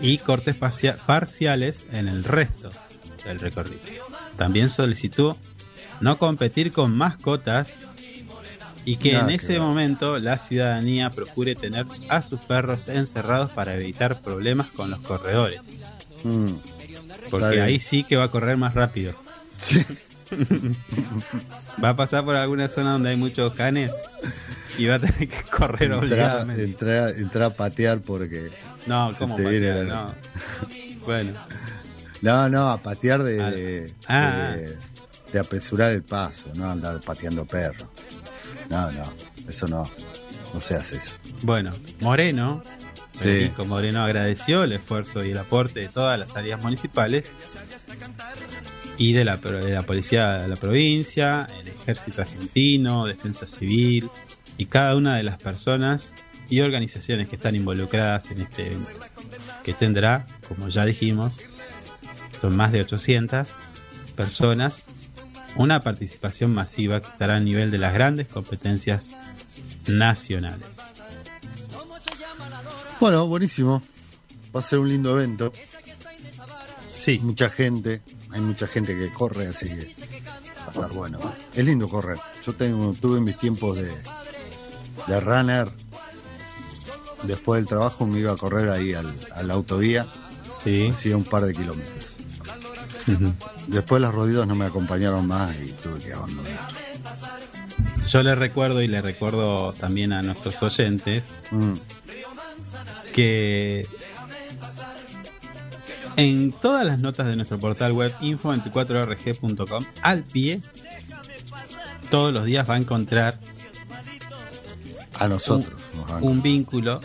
y 0.01 0.19
cortes 0.19 0.55
parcia- 0.57 0.97
parciales 1.07 1.85
en 1.93 2.07
el 2.09 2.23
resto 2.25 2.71
del 3.25 3.41
recorrido. 3.41 3.81
También 4.37 4.71
solicitó 4.71 5.37
no 6.01 6.19
competir 6.19 6.73
con 6.73 6.97
mascotas 6.97 7.83
y 8.85 8.97
que 8.97 9.13
Nada 9.13 9.25
en 9.25 9.31
ese 9.31 9.59
momento 9.59 10.19
la 10.19 10.39
ciudadanía 10.39 11.11
procure 11.11 11.55
tener 11.55 11.87
a 12.09 12.23
sus 12.23 12.41
perros 12.41 12.89
encerrados 12.89 13.51
para 13.53 13.75
evitar 13.75 14.21
problemas 14.23 14.73
con 14.73 14.91
los 14.91 15.01
corredores, 15.01 15.61
mm. 16.25 16.49
porque 17.31 17.61
ahí 17.61 17.79
sí 17.81 18.03
que 18.05 18.17
va 18.17 18.25
a 18.25 18.31
correr 18.31 18.57
más 18.57 18.75
rápido. 18.75 19.15
Sí. 19.59 19.85
Va 21.83 21.91
a 21.91 21.97
pasar 21.97 22.25
por 22.25 22.35
alguna 22.37 22.69
zona 22.69 22.93
donde 22.93 23.11
hay 23.11 23.17
muchos 23.17 23.53
canes 23.55 23.93
y 24.79 24.87
va 24.87 24.95
a 24.95 24.99
tener 24.99 25.29
que 25.29 25.43
correr 25.51 25.93
obligadamente. 25.93 26.65
entra, 26.65 27.11
entra 27.11 27.47
a 27.47 27.51
patear 27.51 28.01
porque. 28.01 28.51
No, 28.87 29.11
¿cómo 29.19 29.37
patear? 29.37 29.85
la- 29.85 29.95
No. 29.95 30.15
Bueno, 31.05 31.33
No, 32.23 32.49
no, 32.49 32.69
a 32.71 32.79
patear 32.79 33.23
de, 33.25 33.43
Ah. 33.43 33.51
de, 33.51 33.95
Ah. 34.09 34.53
de- 34.57 34.79
de 35.33 35.39
apresurar 35.39 35.91
el 35.93 36.03
paso, 36.03 36.51
no 36.55 36.71
andar 36.71 37.01
pateando 37.01 37.45
perro. 37.45 37.91
No, 38.73 38.91
no, 38.91 39.05
eso 39.49 39.69
no. 39.69 39.89
No 40.55 40.61
se 40.61 40.75
hace 40.75 40.97
eso. 40.97 41.15
bueno, 41.43 41.73
Moreno, 42.01 42.63
Sí. 43.15 43.25
Federico 43.25 43.67
Moreno 43.67 44.03
agradeció 44.03 44.65
el 44.65 44.73
esfuerzo 44.73 45.23
y 45.23 45.33
el 45.33 45.39
aporte 45.39 45.81
de 45.81 45.89
todas 45.89 46.19
las 46.19 46.35
áreas 46.35 46.63
municipales 46.63 47.31
y 48.97 49.13
de 49.13 49.27
la, 49.27 49.37
de 49.37 49.71
la 49.75 49.83
policía 49.83 50.39
de 50.39 50.49
la 50.49 50.57
provincia, 50.57 51.47
el 51.61 51.69
ejército 51.69 52.23
argentino, 52.23 53.05
defensa 53.05 53.47
civil 53.47 54.09
y 54.57 54.65
cada 54.65 54.97
una 54.97 55.17
de 55.17 55.25
las 55.25 55.37
personas 55.37 56.15
y 56.49 56.61
organizaciones 56.61 57.29
que 57.29 57.37
están 57.37 57.55
involucradas 57.55 58.31
en 58.31 58.41
este 58.41 58.69
evento, 58.69 58.91
que 59.63 59.75
tendrá, 59.75 60.25
como 60.49 60.69
ya 60.71 60.87
dijimos, 60.87 61.39
son 62.41 62.57
más 62.57 62.73
de 62.73 62.81
800 62.81 63.55
personas, 64.17 64.85
una 65.57 65.81
participación 65.81 66.53
masiva 66.53 67.01
que 67.01 67.09
estará 67.09 67.37
a 67.37 67.41
nivel 67.41 67.71
de 67.71 67.79
las 67.79 67.93
grandes 67.95 68.29
competencias 68.29 69.11
nacionales. 69.87 70.67
Bueno, 73.01 73.27
buenísimo. 73.27 73.83
Va 74.55 74.61
a 74.61 74.63
ser 74.63 74.79
un 74.79 74.89
lindo 74.89 75.19
evento. 75.19 75.53
Sí, 76.87 77.19
Mucha 77.23 77.49
gente, 77.49 78.03
hay 78.31 78.41
mucha 78.41 78.67
gente 78.67 78.97
que 78.97 79.13
corre, 79.13 79.49
así 79.49 79.67
que 79.69 79.95
va 80.61 80.67
a 80.67 80.71
estar 80.71 80.93
bueno. 80.93 81.19
Es 81.55 81.65
lindo 81.65 81.89
correr. 81.89 82.19
Yo 82.47 82.53
tengo, 82.53 82.93
tuve 83.01 83.21
mis 83.21 83.37
tiempos 83.39 83.77
de, 83.77 83.91
de 85.07 85.21
runner. 85.21 85.73
Después 87.25 87.61
del 87.61 87.67
trabajo 87.69 88.07
me 88.07 88.19
iba 88.21 88.33
a 88.33 88.37
correr 88.37 88.69
ahí 88.69 88.93
al, 88.95 89.13
a 89.35 89.43
la 89.43 89.55
autovía. 89.55 90.07
sí. 90.63 90.89
Hacía 90.89 91.17
un 91.17 91.25
par 91.25 91.45
de 91.45 91.55
kilómetros. 91.55 92.12
Después 93.67 94.01
las 94.01 94.13
rodillas 94.13 94.47
no 94.47 94.55
me 94.55 94.67
acompañaron 94.67 95.27
más 95.27 95.55
y 95.61 95.73
tuve 95.73 96.01
que 96.01 96.13
abandonar. 96.13 96.69
Yo 98.09 98.23
le 98.23 98.35
recuerdo 98.35 98.83
y 98.83 98.89
le 98.89 99.01
recuerdo 99.01 99.73
también 99.73 100.13
a 100.13 100.23
nuestros 100.23 100.63
oyentes 100.63 101.25
Mm, 101.53 101.75
que 103.13 103.87
en 106.17 106.53
todas 106.53 106.87
las 106.87 106.99
notas 106.99 107.27
de 107.27 107.37
nuestro 107.37 107.59
portal 107.59 107.93
web 107.93 108.15
info24rg.com 108.21 109.85
al 110.03 110.23
pie 110.25 110.61
todos 112.11 112.33
los 112.33 112.47
días 112.47 112.69
va 112.69 112.75
a 112.75 112.79
encontrar 112.79 113.39
a 115.19 115.29
nosotros. 115.29 115.79
un 116.23 116.41
vínculo 116.41 117.01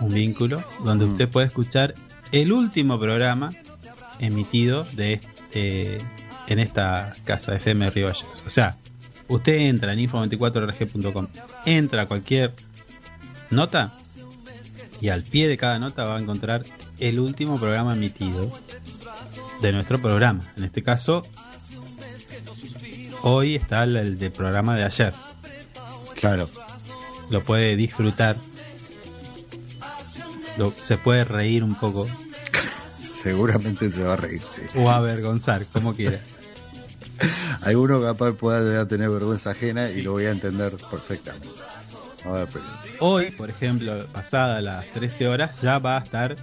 un 0.00 0.12
vínculo 0.12 0.62
donde 0.84 1.04
usted 1.04 1.28
puede 1.28 1.46
escuchar 1.46 1.94
el 2.32 2.52
último 2.52 2.98
programa 2.98 3.52
emitido 4.18 4.84
de 4.92 5.20
este, 5.54 5.98
en 6.48 6.58
esta 6.58 7.14
casa 7.24 7.54
FM 7.54 7.84
de 7.86 7.90
Río 7.90 8.06
Gallegos. 8.08 8.42
O 8.46 8.50
sea, 8.50 8.76
usted 9.28 9.54
entra 9.54 9.92
en 9.92 10.00
info24rg.com, 10.00 11.28
entra 11.64 12.02
a 12.02 12.06
cualquier 12.06 12.52
nota 13.50 13.92
y 15.00 15.08
al 15.08 15.22
pie 15.22 15.48
de 15.48 15.56
cada 15.56 15.78
nota 15.78 16.04
va 16.04 16.16
a 16.16 16.20
encontrar 16.20 16.64
el 16.98 17.20
último 17.20 17.58
programa 17.58 17.94
emitido 17.94 18.50
de 19.60 19.72
nuestro 19.72 20.00
programa. 20.00 20.42
En 20.56 20.64
este 20.64 20.82
caso, 20.82 21.24
hoy 23.22 23.54
está 23.56 23.84
el, 23.84 23.96
el 23.96 24.18
de 24.18 24.30
programa 24.30 24.76
de 24.76 24.84
ayer. 24.84 25.12
Claro. 26.20 26.48
Lo 27.30 27.42
puede 27.42 27.76
disfrutar. 27.76 28.36
Lo- 30.58 30.70
se 30.72 30.98
puede 30.98 31.24
reír 31.24 31.64
un 31.64 31.74
poco 31.74 32.06
Seguramente 33.24 33.90
se 33.90 34.02
va 34.04 34.12
a 34.12 34.16
reír, 34.16 34.40
sí. 34.48 34.60
o 34.78 34.88
avergonzar, 34.90 35.64
como 35.72 35.94
quiera. 35.94 36.20
Alguno 37.62 38.00
capaz 38.02 38.32
pueda 38.34 38.60
llegar 38.60 38.80
a 38.82 38.88
tener 38.88 39.08
vergüenza 39.08 39.50
ajena 39.50 39.90
y 39.90 40.02
lo 40.02 40.12
voy 40.12 40.26
a 40.26 40.30
entender 40.30 40.76
perfectamente. 40.90 41.48
A 42.26 42.30
ver, 42.30 42.48
pero- 42.52 42.64
Hoy, 43.00 43.30
por 43.32 43.50
ejemplo, 43.50 44.06
pasada 44.12 44.60
las 44.60 44.86
13 44.92 45.26
horas, 45.28 45.60
ya 45.62 45.78
va 45.78 45.96
a 45.96 46.00
estar 46.00 46.36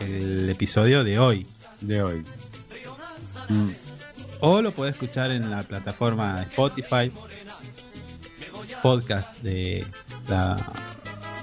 el 0.00 0.48
episodio 0.48 1.04
de 1.04 1.18
hoy. 1.18 1.46
de 1.80 2.02
hoy. 2.02 2.24
Mm, 3.48 3.68
O 4.40 4.62
lo 4.62 4.72
puede 4.72 4.92
escuchar 4.92 5.30
en 5.32 5.50
la 5.50 5.62
plataforma 5.64 6.36
de 6.36 6.42
Spotify, 6.44 7.12
podcast 8.82 9.38
de 9.42 9.84
la 10.28 10.56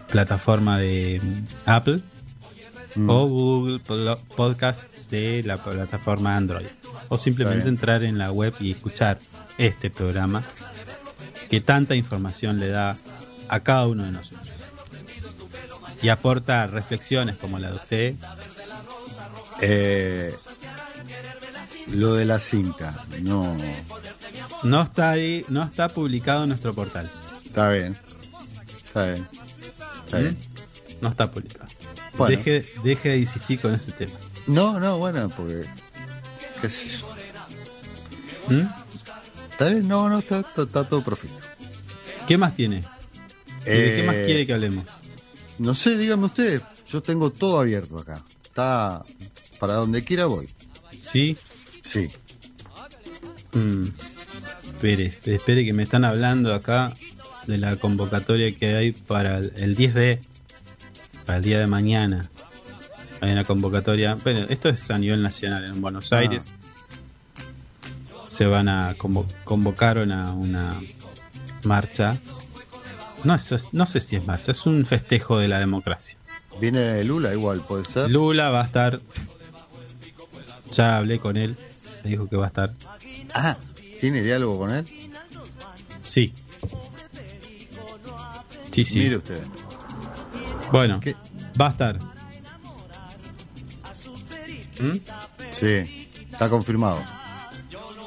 plataforma 0.07 0.79
de 0.79 1.21
Apple 1.65 2.01
mm. 2.97 3.09
o 3.09 3.27
Google 3.27 3.79
Podcast 4.35 4.89
de 5.09 5.43
la 5.43 5.57
plataforma 5.57 6.35
Android. 6.35 6.67
O 7.09 7.17
simplemente 7.17 7.69
entrar 7.69 8.03
en 8.03 8.17
la 8.17 8.31
web 8.31 8.53
y 8.59 8.71
escuchar 8.71 9.19
este 9.57 9.89
programa 9.89 10.43
que 11.49 11.61
tanta 11.61 11.95
información 11.95 12.59
le 12.59 12.69
da 12.69 12.97
a 13.49 13.59
cada 13.61 13.87
uno 13.87 14.03
de 14.03 14.11
nosotros. 14.11 14.47
Y 16.01 16.09
aporta 16.09 16.67
reflexiones 16.67 17.37
como 17.37 17.57
la 17.57 17.71
de 17.71 17.75
usted. 17.75 18.15
Eh, 19.61 20.35
lo 21.93 22.13
de 22.13 22.25
la 22.25 22.39
cinta, 22.39 23.05
no. 23.21 23.55
No 24.63 24.81
está 24.81 25.11
ahí, 25.11 25.45
no 25.49 25.63
está 25.63 25.89
publicado 25.89 26.43
en 26.43 26.49
nuestro 26.49 26.73
portal. 26.73 27.09
Está 27.45 27.69
bien. 27.71 27.97
Está 28.85 29.05
bien. 29.05 29.27
Está 30.05 30.17
¿Mm? 30.17 30.21
bien. 30.21 30.37
No 31.01 31.09
está 31.09 31.31
publicado. 31.31 31.66
Bueno. 32.17 32.37
Deje, 32.37 32.65
deje 32.83 33.09
de 33.09 33.17
insistir 33.19 33.59
con 33.59 33.73
ese 33.73 33.91
tema. 33.91 34.13
No, 34.47 34.79
no, 34.79 34.97
bueno, 34.97 35.29
porque. 35.35 35.63
¿Qué 36.61 36.69
sé 36.69 36.89
yo? 36.89 37.07
¿Mm? 38.49 38.67
¿Está 39.51 39.69
bien? 39.69 39.87
No, 39.87 40.09
no, 40.09 40.19
está, 40.19 40.39
está, 40.39 40.63
está 40.63 40.87
todo 40.87 41.03
perfecto. 41.03 41.37
¿Qué 42.27 42.37
más 42.37 42.55
tiene? 42.55 42.83
¿Y 43.65 43.69
de 43.69 43.95
qué 43.95 44.03
más 44.05 44.15
Eh, 44.15 44.23
quiere 44.25 44.47
que 44.47 44.53
hablemos? 44.53 44.85
No 45.59 45.73
sé, 45.73 45.97
dígame 45.97 46.25
usted. 46.25 46.61
Yo 46.89 47.01
tengo 47.01 47.31
todo 47.31 47.59
abierto 47.59 47.99
acá. 47.99 48.23
Está 48.43 49.03
para 49.59 49.75
donde 49.75 50.03
quiera 50.03 50.25
voy. 50.25 50.49
¿Sí? 51.11 51.37
Sí. 51.81 52.09
Mm. 53.53 53.87
Espere, 54.65 55.05
espere 55.25 55.65
que 55.65 55.73
me 55.73 55.83
están 55.83 56.05
hablando 56.05 56.53
acá 56.53 56.93
de 57.47 57.57
la 57.57 57.77
convocatoria 57.77 58.53
que 58.55 58.75
hay 58.75 58.91
para 58.91 59.39
el, 59.39 59.53
el 59.55 59.77
10D, 59.77 60.19
para 61.27 61.37
el 61.37 61.43
día 61.43 61.59
de 61.59 61.67
mañana. 61.67 62.27
Hay 63.21 63.31
una 63.31 63.43
convocatoria, 63.43 64.15
bueno, 64.15 64.45
esto 64.49 64.69
es 64.69 64.89
a 64.89 64.97
nivel 64.97 65.21
nacional, 65.21 65.63
en 65.65 65.79
Buenos 65.81 66.11
Ah. 66.13 66.17
Aires. 66.19 66.55
Se 68.27 68.45
van 68.45 68.67
a 68.69 68.95
convo- 68.95 69.27
convocaron 69.43 70.11
a 70.11 70.31
una 70.33 70.79
marcha. 71.63 72.17
No, 73.23 73.35
eso 73.35 73.55
es- 73.55 73.73
no 73.73 73.85
sé 73.85 73.99
si 74.01 74.15
es 74.15 74.25
marcha, 74.25 74.51
es 74.51 74.65
un 74.65 74.85
festejo 74.85 75.37
de 75.39 75.47
la 75.47 75.59
democracia. 75.59 76.15
Viene 76.61 77.03
Lula 77.03 77.33
igual, 77.33 77.61
puede 77.61 77.83
ser. 77.85 78.09
Lula 78.09 78.49
va 78.49 78.61
a 78.61 78.65
estar. 78.65 78.99
Ya 80.71 80.97
hablé 80.97 81.19
con 81.19 81.37
él, 81.37 81.55
me 82.03 82.09
dijo 82.11 82.27
que 82.27 82.35
va 82.35 82.45
a 82.45 82.47
estar. 82.47 82.73
Ah, 83.33 83.57
¿tiene 83.99 84.21
diálogo 84.23 84.59
con 84.59 84.71
él? 84.71 84.85
Sí. 86.01 86.33
Sí, 88.71 88.85
sí. 88.85 88.99
Mire 88.99 89.17
usted. 89.17 89.41
Bueno, 90.71 90.99
¿Qué? 90.99 91.15
va 91.59 91.67
a 91.67 91.71
estar. 91.71 91.99
¿Mm? 94.79 94.97
Sí, 95.51 96.09
está 96.31 96.49
confirmado. 96.49 97.01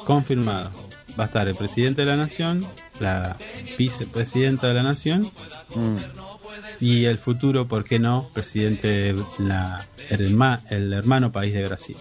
Confirmado. 0.05 0.71
Va 1.19 1.25
a 1.25 1.27
estar 1.27 1.47
el 1.47 1.55
presidente 1.55 2.01
de 2.01 2.07
la 2.07 2.15
nación, 2.17 2.65
la 2.99 3.35
vicepresidenta 3.77 4.67
de 4.67 4.73
la 4.75 4.83
nación 4.83 5.31
Mm, 5.75 5.97
y 6.81 7.05
el 7.05 7.17
futuro, 7.17 7.65
¿por 7.67 7.85
qué 7.85 7.97
no? 7.97 8.29
Presidente 8.33 8.87
de 9.13 9.23
la, 9.39 9.85
el, 10.09 10.35
herma- 10.35 10.59
el 10.69 10.91
hermano 10.91 11.31
país 11.31 11.53
de 11.53 11.65
Brasil. 11.65 11.95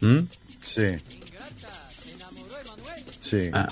¿Mm? 0.00 0.18
sí. 0.60 0.86
Sí. 3.20 3.50
Ah, 3.52 3.68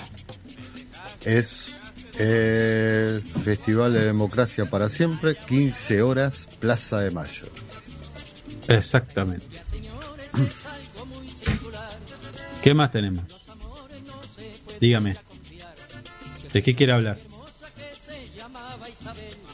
Es 1.25 1.72
el 2.19 3.21
Festival 3.21 3.93
de 3.93 4.05
Democracia 4.05 4.65
para 4.65 4.89
Siempre, 4.89 5.35
15 5.35 6.01
horas, 6.01 6.47
Plaza 6.59 6.99
de 6.99 7.11
Mayo. 7.11 7.45
exactamente. 8.67 9.61
¿Qué 12.61 12.73
más 12.73 12.91
tenemos? 12.91 13.23
Dígame. 14.79 15.17
¿De 16.53 16.61
qué 16.61 16.75
quiere 16.75 16.93
hablar? 16.93 17.17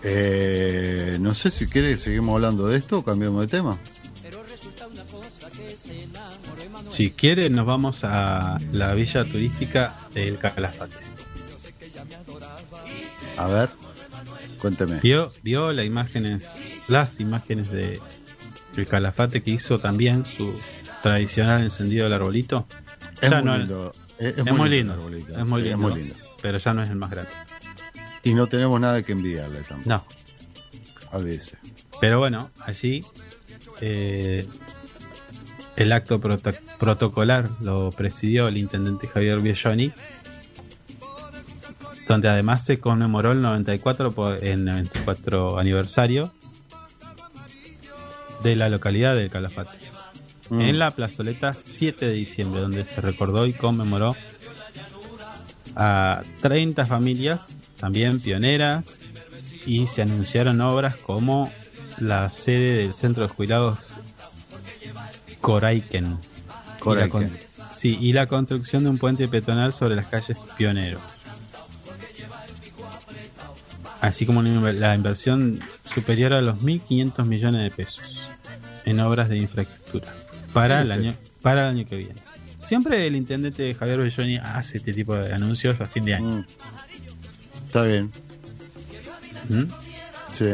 Eh, 0.03 1.17
no 1.19 1.33
sé 1.33 1.51
si 1.51 1.67
quiere 1.67 1.91
que 1.91 1.97
seguimos 1.97 2.35
hablando 2.35 2.67
de 2.67 2.77
esto 2.77 2.99
o 2.99 3.03
cambiamos 3.03 3.41
de 3.41 3.47
tema. 3.47 3.77
Si 6.89 7.11
quiere, 7.11 7.49
nos 7.49 7.65
vamos 7.65 8.03
a 8.03 8.57
la 8.71 8.93
villa 8.93 9.23
turística 9.25 9.97
del 10.13 10.37
Calafate. 10.37 11.08
A 13.39 13.47
ver, 13.47 13.69
cuénteme. 14.59 14.99
¿Vio, 15.01 15.31
vio 15.43 15.71
las 15.71 15.85
imágenes, 15.85 16.45
las 16.87 17.19
imágenes 17.19 17.69
de 17.71 17.99
el 18.77 18.87
Calafate 18.87 19.41
que 19.41 19.51
hizo 19.51 19.79
también 19.79 20.25
su 20.25 20.53
tradicional 21.01 21.63
encendido 21.63 22.03
del 22.05 22.13
arbolito? 22.13 22.67
Es 23.21 23.29
Ya 23.29 23.37
muy 23.41 23.45
no- 23.45 23.57
lindo. 23.57 23.93
Es, 24.17 24.37
Es, 24.37 24.53
muy 24.53 24.69
lindo, 24.69 24.93
arbolito. 24.93 25.31
es 25.39 25.45
muy 25.45 25.61
lindo, 25.61 25.89
lindo. 25.95 26.15
pero 26.41 26.57
ya 26.57 26.73
no 26.73 26.83
es 26.83 26.89
el 26.89 26.97
más 26.97 27.09
grande. 27.09 27.31
Y 28.23 28.33
no 28.33 28.47
tenemos 28.47 28.79
nada 28.81 29.01
que 29.03 29.13
envidiarle 29.13 29.61
tampoco. 29.61 29.89
No, 29.89 30.03
Olvídese. 31.17 31.57
pero 32.01 32.19
bueno, 32.19 32.51
allí 32.65 33.05
eh, 33.79 34.45
el 35.77 35.91
acto 35.93 36.19
proto- 36.19 36.53
protocolar 36.77 37.49
lo 37.61 37.91
presidió 37.91 38.49
el 38.49 38.57
intendente 38.57 39.07
Javier 39.07 39.39
Bielloni, 39.39 39.93
donde 42.09 42.27
además 42.27 42.65
se 42.65 42.79
conmemoró 42.79 43.31
el 43.31 43.41
94, 43.41 44.11
por, 44.11 44.43
el 44.43 44.65
94 44.65 45.59
aniversario 45.59 46.33
de 48.43 48.55
la 48.55 48.67
localidad 48.67 49.15
del 49.15 49.29
Calafate. 49.29 49.77
Mm. 50.49 50.61
en 50.61 50.79
la 50.79 50.89
plazoleta 50.89 51.53
7 51.53 52.07
de 52.07 52.13
diciembre, 52.13 52.61
donde 52.61 52.83
se 52.83 52.99
recordó 53.01 53.45
y 53.45 53.53
conmemoró 53.53 54.15
a 55.75 56.23
30 56.41 56.87
familias, 56.87 57.55
también 57.79 58.19
pioneras, 58.19 58.99
y 59.67 59.85
se 59.85 60.01
anunciaron 60.01 60.59
obras 60.61 60.95
como 60.95 61.51
la 61.99 62.31
sede 62.31 62.81
del 62.81 62.95
Centro 62.95 63.27
de 63.27 63.29
Jubilados 63.29 63.93
Coraiken. 65.39 66.17
Coraiken. 66.79 67.21
Y 67.21 67.59
la 67.59 67.73
sí, 67.73 67.97
y 68.01 68.13
la 68.13 68.25
construcción 68.25 68.83
de 68.83 68.89
un 68.89 68.97
puente 68.97 69.27
peatonal 69.27 69.71
sobre 69.71 69.95
las 69.95 70.07
calles 70.07 70.37
Pionero. 70.57 70.99
Así 74.01 74.25
como 74.25 74.41
la 74.41 74.95
inversión 74.95 75.59
superior 75.83 76.33
a 76.33 76.41
los 76.41 76.57
1.500 76.61 77.25
millones 77.25 77.63
de 77.63 77.75
pesos 77.75 78.29
en 78.85 78.99
obras 79.01 79.27
de 79.29 79.37
infraestructura 79.37 80.07
para 80.53 80.81
el 80.81 80.91
año 80.91 81.13
para 81.41 81.63
el 81.69 81.75
año 81.77 81.85
que 81.85 81.95
viene. 81.97 82.15
Siempre 82.61 83.05
el 83.07 83.15
intendente 83.15 83.73
Javier 83.73 83.99
Belloni 84.01 84.37
hace 84.37 84.77
este 84.77 84.93
tipo 84.93 85.15
de 85.15 85.33
anuncios 85.33 85.79
a 85.81 85.85
fin 85.85 86.05
de 86.05 86.13
año. 86.15 86.27
Mm. 86.37 86.45
Está 87.67 87.83
bien. 87.83 88.11
¿Mm? 89.49 89.63
Sí. 90.31 90.49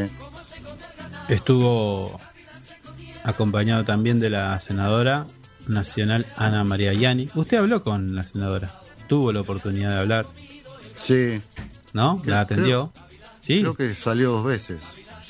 Estuvo 1.30 2.20
acompañado 3.24 3.84
también 3.84 4.20
de 4.20 4.30
la 4.30 4.60
senadora 4.60 5.26
nacional 5.68 6.26
Ana 6.36 6.64
María 6.64 6.94
Yani. 6.94 7.30
Usted 7.36 7.58
habló 7.58 7.82
con 7.84 8.16
la 8.16 8.24
senadora, 8.24 8.72
tuvo 9.08 9.32
la 9.32 9.42
oportunidad 9.42 9.92
de 9.92 9.98
hablar, 10.00 10.26
Sí. 11.02 11.42
¿no? 11.94 12.22
Creo- 12.22 12.36
la 12.36 12.42
atendió. 12.42 12.94
Sí, 13.46 13.60
Creo 13.62 13.74
que 13.76 13.94
salió 13.96 14.32
dos 14.32 14.44
veces. 14.46 14.82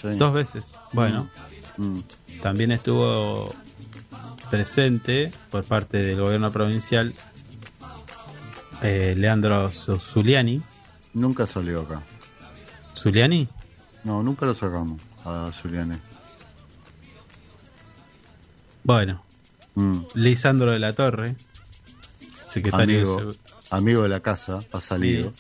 Sí. 0.02 0.10
dos 0.18 0.34
veces. 0.34 0.64
Bueno, 0.94 1.30
Mm. 1.78 2.00
también 2.42 2.72
estuvo 2.72 3.54
presente 4.50 5.32
por 5.52 5.64
parte 5.66 5.98
del 5.98 6.20
gobierno 6.22 6.52
provincial 6.52 7.14
eh, 8.82 9.16
Leandro 9.18 9.70
Zu- 9.72 10.00
Zuliani. 10.00 10.62
Nunca 11.14 11.48
salió 11.48 11.82
acá. 11.82 12.02
¿Zuliani? 12.96 13.48
No, 14.04 14.22
nunca 14.22 14.46
lo 14.46 14.54
sacamos 14.54 15.02
a 15.24 15.52
Zuliane. 15.54 15.98
Bueno, 18.84 19.24
Mm. 19.76 20.00
Lisandro 20.14 20.72
de 20.72 20.80
la 20.80 20.94
Torre, 20.94 21.36
secretario 22.48 22.96
de 22.98 23.22
Amigo, 23.22 23.32
amigo 23.72 24.04
de 24.04 24.10
la 24.10 24.20
casa, 24.22 24.62
ha 24.72 24.80
salido. 24.80 25.34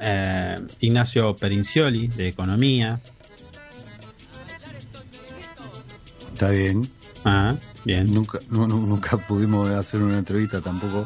Eh, 0.00 0.58
Ignacio 0.80 1.34
Perincioli 1.36 2.08
de 2.08 2.28
Economía. 2.28 3.00
Está 6.32 6.50
bien. 6.50 6.90
Ah, 7.24 7.54
bien. 7.84 8.12
Nunca, 8.12 8.38
no- 8.50 8.66
no- 8.66 8.78
nunca 8.78 9.16
pudimos 9.16 9.70
hacer 9.70 10.00
una 10.02 10.18
entrevista 10.18 10.60
tampoco. 10.60 11.04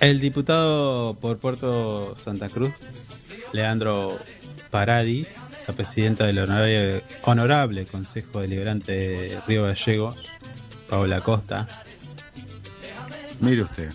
El 0.00 0.20
diputado 0.20 1.14
por 1.18 1.38
Puerto 1.38 2.14
Santa 2.16 2.48
Cruz, 2.48 2.72
Leandro 3.52 4.18
Paradis, 4.70 5.36
la 5.66 5.74
presidenta 5.74 6.26
del 6.26 6.38
honorable, 6.38 7.02
honorable 7.22 7.86
Consejo 7.86 8.40
Deliberante 8.40 8.92
de 8.92 9.40
Río 9.46 9.62
Gallegos, 9.64 10.16
Paola 10.88 11.20
Costa, 11.22 11.66
Mire 13.40 13.62
usted. 13.62 13.90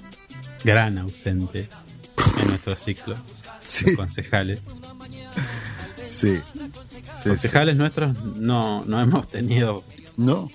gran 0.63 0.97
ausente 0.97 1.61
en 1.61 1.90
nuestro 2.65 2.75
ciclo, 2.75 3.15
Sí, 3.63 3.85
los 3.87 3.95
concejales. 3.95 4.63
sí. 6.09 6.37
sí, 6.37 6.41
sí. 7.23 7.29
Concejales 7.29 7.75
nuestros 7.75 8.17
no, 8.35 8.83
no 8.85 9.01
hemos 9.01 9.27
tenido 9.27 9.83
No, 10.17 10.49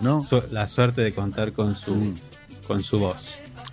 no. 0.00 0.22
su- 0.22 0.42
la 0.50 0.66
suerte 0.68 1.00
de 1.02 1.14
contar 1.14 1.52
con 1.52 1.76
su, 1.76 1.94
Mm. 1.94 2.16
con 2.66 2.82
su 2.82 2.98
voz. 2.98 3.16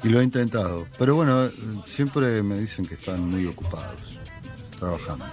Y 0.03 0.09
lo 0.09 0.19
he 0.19 0.23
intentado. 0.23 0.85
Pero 0.97 1.15
bueno, 1.15 1.49
siempre 1.87 2.43
me 2.43 2.57
dicen 2.59 2.85
que 2.85 2.95
están 2.95 3.29
muy 3.29 3.45
ocupados 3.45 3.95
trabajando. 4.79 5.25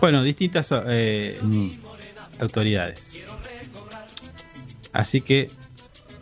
Bueno, 0.00 0.22
distintas 0.22 0.68
eh, 0.86 1.38
Mm. 1.42 1.70
autoridades. 2.40 3.24
Así 4.92 5.20
que 5.22 5.50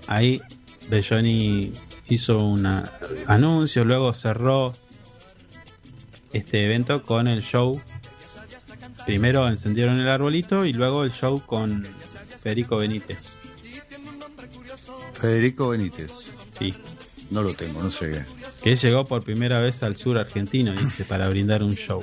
ahí 0.07 0.41
Belloni 0.89 1.73
hizo 2.11 2.39
un 2.39 2.67
anuncio, 3.27 3.85
luego 3.85 4.13
cerró 4.13 4.73
este 6.33 6.65
evento 6.65 7.03
con 7.03 7.29
el 7.29 7.43
show. 7.43 7.81
Primero 9.07 9.49
encendieron 9.49 9.99
el 9.99 10.09
arbolito 10.09 10.65
y 10.65 10.73
luego 10.73 11.05
el 11.05 11.13
show 11.13 11.41
con 11.45 11.87
Federico 12.43 12.77
Benítez. 12.77 13.39
Federico 15.15 15.69
Benítez. 15.71 16.11
Sí, 16.59 16.75
No 17.31 17.43
lo 17.43 17.55
tengo, 17.55 17.83
no 17.83 17.91
sé 17.91 18.11
qué. 18.11 18.25
Que 18.63 18.77
llegó 18.77 19.05
por 19.05 19.23
primera 19.23 19.61
vez 19.61 19.83
al 19.83 19.97
sur 19.97 20.19
argentino, 20.19 20.73
dice, 20.73 21.05
para 21.05 21.29
brindar 21.29 21.63
un 21.63 21.75
show. 21.75 22.03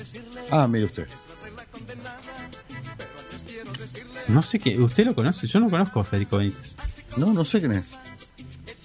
Ah, 0.51 0.67
mire 0.67 0.85
usted. 0.85 1.07
No 4.29 4.41
sé 4.41 4.59
qué, 4.59 4.79
¿usted 4.79 5.05
lo 5.05 5.15
conoce? 5.15 5.47
Yo 5.47 5.59
no 5.59 5.69
conozco 5.69 5.99
a 5.99 6.03
Federico 6.03 6.37
Benítez. 6.37 6.75
No, 7.17 7.33
no 7.33 7.45
sé 7.45 7.59
quién 7.59 7.73
es. 7.73 7.89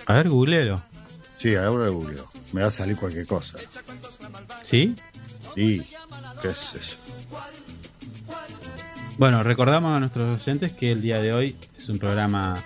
A 0.06 0.14
ver, 0.14 0.28
googleelo. 0.28 0.82
Sí, 1.42 1.56
ahora 1.56 1.86
lo 1.86 1.94
googleo. 1.94 2.24
Me 2.52 2.62
va 2.62 2.68
a 2.68 2.70
salir 2.70 2.96
cualquier 2.96 3.26
cosa. 3.26 3.58
¿Sí? 4.62 4.94
Y, 5.56 5.80
qué 6.40 6.48
es 6.48 6.74
eso. 6.74 6.96
Bueno, 9.18 9.42
recordamos 9.42 9.96
a 9.96 9.98
nuestros 9.98 10.40
oyentes 10.40 10.72
que 10.72 10.92
el 10.92 11.02
día 11.02 11.20
de 11.20 11.32
hoy 11.34 11.56
es 11.76 11.88
un 11.88 11.98
programa. 11.98 12.62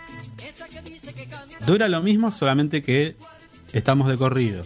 Dura 1.64 1.88
lo 1.88 2.02
mismo, 2.02 2.30
solamente 2.30 2.82
que 2.82 3.16
estamos 3.72 4.10
de 4.10 4.18
corrido. 4.18 4.62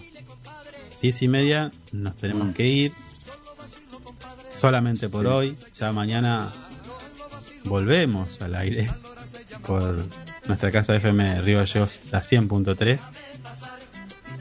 Diez 1.00 1.22
y 1.22 1.28
media 1.28 1.70
nos 1.92 2.16
tenemos 2.16 2.52
que 2.52 2.66
ir. 2.66 2.92
Solamente 4.56 5.08
por 5.08 5.28
hoy. 5.28 5.56
Ya 5.78 5.92
mañana 5.92 6.50
volvemos 7.62 8.42
al 8.42 8.56
aire 8.56 8.90
por 9.64 10.04
nuestra 10.48 10.72
casa 10.72 10.96
FM 10.96 11.42
Río 11.42 11.58
Gallegos, 11.58 12.00
la 12.10 12.20
100.3. 12.20 13.00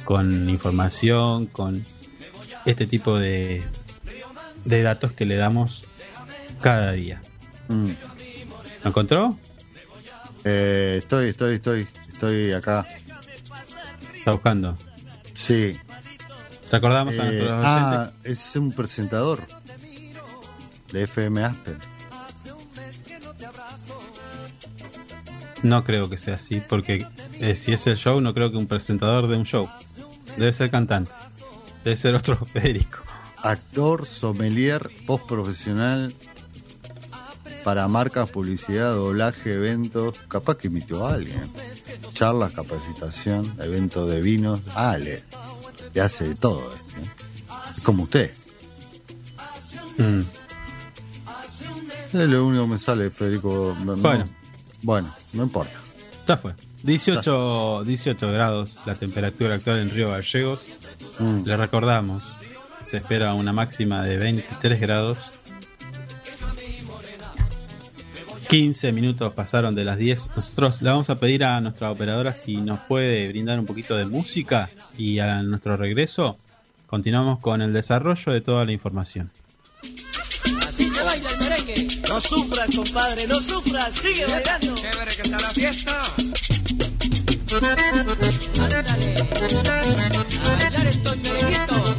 Con 0.10 0.50
información, 0.50 1.46
con 1.46 1.86
este 2.66 2.88
tipo 2.88 3.20
de, 3.20 3.62
de 4.66 4.82
datos 4.82 5.12
que 5.12 5.24
le 5.28 5.38
damos 5.38 5.84
cada 6.62 6.94
día. 6.94 7.22
Mm. 7.68 7.90
¿Lo 8.84 8.90
encontró? 8.90 9.38
Eh, 10.46 10.96
estoy, 11.04 11.30
estoy, 11.30 11.56
estoy, 11.58 11.88
estoy 12.12 12.54
acá. 12.54 12.88
Está 14.16 14.32
buscando. 14.32 14.76
Sí. 15.36 15.78
Recordamos 16.72 17.14
a 17.20 17.28
Eh, 17.28 17.32
nuestros 17.32 17.62
ah, 17.64 18.12
oyentes. 18.16 18.32
es 18.50 18.56
un 18.56 18.72
presentador 18.72 19.46
de 20.92 21.04
FM 21.04 21.44
Aspen. 21.44 21.78
No 25.62 25.84
creo 25.84 26.10
que 26.10 26.18
sea 26.18 26.34
así, 26.36 26.64
porque 26.68 27.06
eh, 27.42 27.56
si 27.56 27.74
es 27.74 27.86
el 27.86 27.96
show, 27.96 28.20
no 28.22 28.34
creo 28.34 28.50
que 28.50 28.58
un 28.58 28.66
presentador 28.66 29.28
de 29.28 29.38
un 29.38 29.44
show. 29.46 29.70
Debe 30.40 30.54
ser 30.54 30.72
cantante. 30.72 31.12
Debe 31.84 31.98
ser 31.98 32.16
otro 32.16 32.36
Federico. 32.46 33.00
Actor, 33.44 34.06
sommelier, 34.06 34.90
post 35.06 35.26
profesional 35.28 36.14
para 37.64 37.88
marcas, 37.88 38.30
publicidad, 38.30 38.94
doblaje, 38.96 39.54
eventos. 39.54 40.18
Capaz 40.28 40.56
que 40.58 40.68
invitó 40.68 41.06
a 41.08 41.14
alguien. 41.14 41.50
Charlas, 42.14 42.54
capacitación, 42.54 43.56
eventos 43.62 44.10
de 44.10 44.20
vinos. 44.22 44.62
Ah, 44.76 44.98
le, 44.98 45.24
hace 46.02 46.30
de 46.30 46.36
todo. 46.36 46.70
este. 46.74 47.12
Es 47.78 47.84
como 47.84 48.04
usted. 48.04 48.34
Mm. 49.98 50.22
Es 52.08 52.14
lo 52.14 52.46
único 52.46 52.64
que 52.66 52.70
me 52.72 52.78
sale, 52.80 53.10
Federico. 53.10 53.76
No- 53.84 53.96
Bueno. 53.98 54.28
Bueno, 54.82 55.14
no 55.34 55.44
importa. 55.44 55.74
Ya 56.28 56.38
fue. 56.38 56.54
18, 56.84 57.84
18 57.84 58.32
grados 58.32 58.78
la 58.86 58.96
temperatura 58.96 59.56
actual 59.56 59.80
en 59.80 59.90
Río 59.90 60.12
Gallegos. 60.12 60.68
Mm. 61.20 61.44
Le 61.46 61.58
recordamos, 61.58 62.24
se 62.84 62.98
espera 62.98 63.34
una 63.34 63.54
máxima 63.54 64.02
de 64.04 64.18
23 64.18 64.80
grados. 64.80 65.32
15 68.48 68.92
minutos 68.94 69.32
pasaron 69.34 69.76
de 69.76 69.86
las 69.86 69.98
10. 69.98 70.30
Nosotros 70.36 70.82
le 70.82 70.90
vamos 70.90 71.10
a 71.12 71.20
pedir 71.20 71.44
a 71.44 71.62
nuestra 71.62 71.92
operadora 71.92 72.34
si 72.34 72.58
nos 72.58 72.80
puede 72.80 73.28
brindar 73.28 73.60
un 73.60 73.68
poquito 73.68 73.96
de 73.96 74.06
música 74.06 74.72
y 74.98 75.20
a 75.20 75.44
nuestro 75.44 75.78
regreso 75.78 76.38
continuamos 76.88 77.38
con 77.40 77.62
el 77.62 77.72
desarrollo 77.72 78.32
de 78.32 78.42
toda 78.42 78.66
la 78.66 78.72
información. 78.72 79.30
Así 80.68 80.90
se 80.90 81.04
baila 81.04 81.30
el 81.30 81.38
merengue. 81.38 82.02
No 82.10 82.20
sufras, 82.20 82.76
compadre, 82.76 83.28
no 83.28 83.40
sufras, 83.40 83.94
sigue 83.94 84.26
bailando. 84.26 84.74
Chévere 84.74 85.16
que 85.16 85.22
está 85.22 85.40
la 85.40 85.50
fiesta. 85.52 86.49
Ándale. 87.52 89.16
A 90.46 90.56
bailar 90.56 90.86
estos 90.86 91.18
merenguitos. 91.18 91.96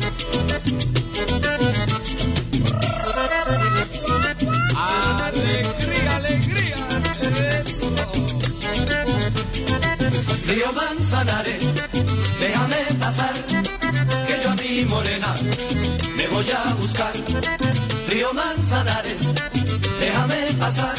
Alegría, 4.77 6.17
alegría. 6.17 6.77
Eso. 7.59 7.91
Río 10.47 10.73
Manzanares, 10.73 11.63
déjame 12.39 12.77
pasar, 13.01 13.35
que 14.29 14.43
yo 14.45 14.51
a 14.51 14.55
mi 14.55 14.85
morena 14.85 15.35
me 16.17 16.29
voy 16.29 16.47
a 16.49 16.75
buscar. 16.75 17.13
Río 18.07 18.33
Manzanares, 18.33 19.21
déjame 19.99 20.55
pasar, 20.61 20.95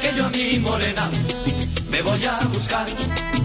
que 0.00 0.16
yo 0.16 0.26
a 0.26 0.30
mi 0.30 0.58
morena 0.58 1.08
me 1.90 2.02
voy 2.02 2.24
a 2.24 2.40
buscar. 2.48 2.86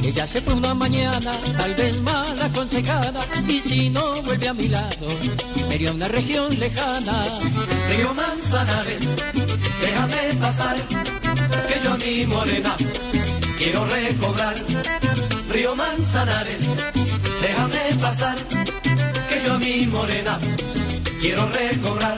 Ella 0.07 0.25
se 0.25 0.39
fue 0.39 0.53
una 0.53 0.73
mañana, 0.73 1.33
tal 1.57 1.75
vez 1.75 1.99
mal 1.99 2.41
aconsejada, 2.41 3.25
y 3.45 3.59
si 3.59 3.89
no 3.89 4.21
vuelve 4.21 4.47
a 4.47 4.53
mi 4.53 4.69
lado, 4.69 5.07
sería 5.67 5.91
una 5.91 6.07
región 6.07 6.57
lejana. 6.57 7.25
Río 7.89 8.13
Manzanares, 8.13 9.01
déjame 9.81 10.33
pasar, 10.39 10.77
que 11.67 11.83
yo 11.83 11.91
a 11.91 11.97
mi 11.97 12.25
morena 12.25 12.73
quiero 13.57 13.85
recobrar. 13.85 14.55
Río 15.51 15.75
Manzanares, 15.75 16.69
déjame 17.41 18.01
pasar, 18.01 18.37
que 19.29 19.43
yo 19.45 19.55
a 19.55 19.57
mi 19.57 19.87
morena 19.87 20.39
quiero 21.19 21.49
recobrar. 21.49 22.17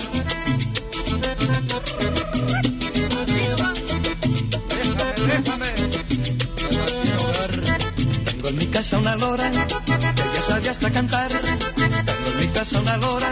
En 8.49 8.57
mi 8.57 8.65
casa 8.65 8.97
una 8.97 9.15
lora 9.15 9.51
que 9.51 10.23
ya 10.33 10.41
sabe 10.41 10.69
hasta 10.69 10.89
cantar. 10.89 11.29
Tengo 11.29 12.29
en 12.31 12.39
mi 12.39 12.47
casa 12.47 12.79
una 12.79 12.97
lora 12.97 13.29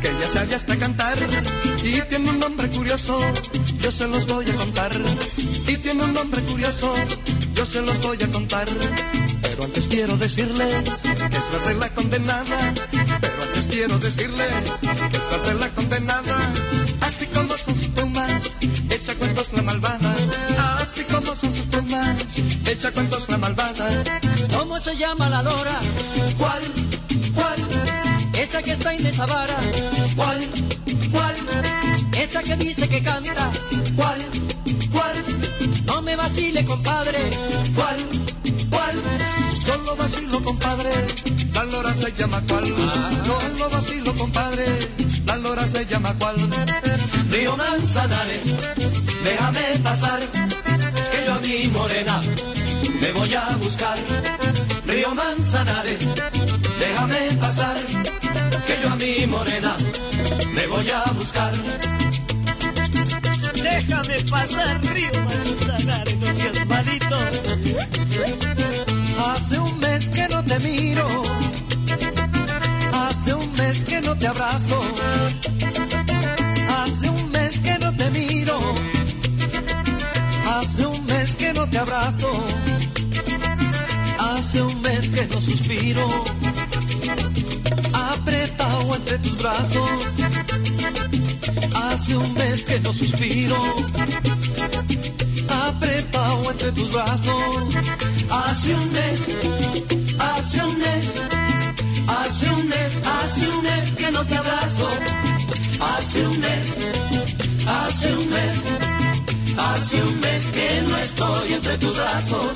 que 0.00 0.10
ya 0.18 0.28
sabe 0.28 0.54
hasta 0.54 0.78
cantar. 0.78 1.18
Y 1.84 2.00
tiene 2.08 2.30
un 2.30 2.40
nombre 2.40 2.66
curioso, 2.70 3.20
yo 3.80 3.92
se 3.92 4.08
los 4.08 4.26
voy 4.26 4.48
a 4.48 4.54
contar. 4.54 4.92
Y 5.68 5.76
tiene 5.76 6.02
un 6.02 6.14
nombre 6.14 6.40
curioso, 6.40 6.94
yo 7.52 7.66
se 7.66 7.82
los 7.82 8.00
voy 8.00 8.16
a 8.22 8.32
contar. 8.32 8.66
Pero 9.42 9.64
antes 9.64 9.88
quiero 9.88 10.16
decirles 10.16 10.84
que 11.02 11.36
es 11.36 11.52
la 11.52 11.68
de 11.68 11.74
la 11.74 11.88
condenada. 11.90 12.74
Pero 13.20 13.42
antes 13.42 13.66
quiero 13.66 13.98
decirles 13.98 14.48
que 14.80 15.16
es 15.18 15.30
la 15.32 15.48
de 15.48 15.54
la 15.54 15.68
condenada. 15.74 16.36
Así 17.02 17.26
como 17.26 17.58
son 17.58 17.74
sus 17.74 17.88
plumas, 17.88 18.32
echa 18.88 19.14
cuentos 19.16 19.52
la 19.52 19.62
malvada. 19.64 20.14
Así 20.80 21.04
como 21.04 21.34
son 21.34 21.52
sus 21.52 21.66
plumas, 21.66 22.16
echa 22.64 22.90
cuentos 22.92 23.28
la 23.28 23.36
malvada. 23.36 23.86
¿Cómo 24.76 24.84
se 24.84 24.96
llama 24.98 25.30
la 25.30 25.42
lora? 25.42 25.80
¿Cuál? 26.36 26.62
¿Cuál? 27.34 27.56
Esa 28.38 28.62
que 28.62 28.72
está 28.72 28.92
en 28.92 29.06
esa 29.06 29.24
vara. 29.24 29.56
¿Cuál? 30.14 30.38
¿Cuál? 31.10 31.34
Esa 32.12 32.42
que 32.42 32.56
dice 32.56 32.86
que 32.86 33.02
canta. 33.02 33.50
¿Cuál? 33.96 34.18
¿Cuál? 34.92 35.14
No 35.86 36.02
me 36.02 36.14
vacile, 36.14 36.62
compadre. 36.66 37.18
¿Cuál? 37.74 37.96
¿Cuál? 38.68 38.96
Yo 39.66 39.76
lo 39.78 39.96
vacilo, 39.96 40.42
compadre. 40.42 40.90
La 41.54 41.64
lora 41.64 41.94
se 41.94 42.12
llama 42.12 42.42
cuál. 42.46 42.66
Yo 42.66 43.38
lo 43.58 43.70
vacilo, 43.70 44.12
compadre. 44.12 44.66
La 45.24 45.36
lora 45.38 45.66
se 45.66 45.86
llama 45.86 46.14
cuál. 46.18 46.36
Río 47.30 47.56
Manzanares, 47.56 48.44
déjame 49.24 49.78
pasar. 49.82 50.20
Que 50.20 51.24
yo 51.24 51.34
a 51.34 51.38
mi 51.38 51.66
morena 51.68 52.20
me 53.00 53.12
voy 53.12 53.32
a 53.32 53.56
buscar. 53.56 54.35
Manzanares, 55.14 56.08
déjame 56.78 57.36
pasar. 57.40 57.76
Que 58.66 58.82
yo 58.82 58.90
a 58.92 58.96
mi 58.96 59.26
morena 59.26 59.76
me 60.54 60.66
voy 60.66 60.90
a 60.90 61.12
buscar. 61.12 61.52
Déjame 63.54 64.20
pasar, 64.30 64.80
suspiro, 85.46 86.24
apretado 87.92 88.96
entre 88.96 89.18
tus 89.18 89.38
brazos. 89.38 89.90
Hace 91.74 92.16
un 92.16 92.34
mes 92.34 92.64
que 92.64 92.80
no 92.80 92.92
suspiro, 92.92 93.56
apretado 95.68 96.50
entre 96.50 96.72
tus 96.72 96.92
brazos. 96.92 97.74
Hace 98.28 98.74
un 98.74 98.92
mes, 98.92 99.20
hace 100.18 100.64
un 100.64 100.78
mes, 100.78 101.04
hace 102.18 102.50
un 102.50 102.68
mes, 102.68 102.90
hace 103.16 103.48
un 103.48 103.62
mes 103.62 103.94
que 103.94 104.10
no 104.10 104.24
te 104.26 104.36
abrazo. 104.36 104.88
Hace 105.78 106.26
un 106.26 106.40
mes, 106.40 106.66
hace 107.66 108.12
un 108.16 108.30
mes, 108.30 108.54
hace 109.56 110.02
un 110.02 110.20
mes 110.20 110.42
que 110.56 110.82
no 110.88 110.96
estoy 110.96 111.52
entre 111.52 111.78
tus 111.78 111.96
brazos. 111.96 112.50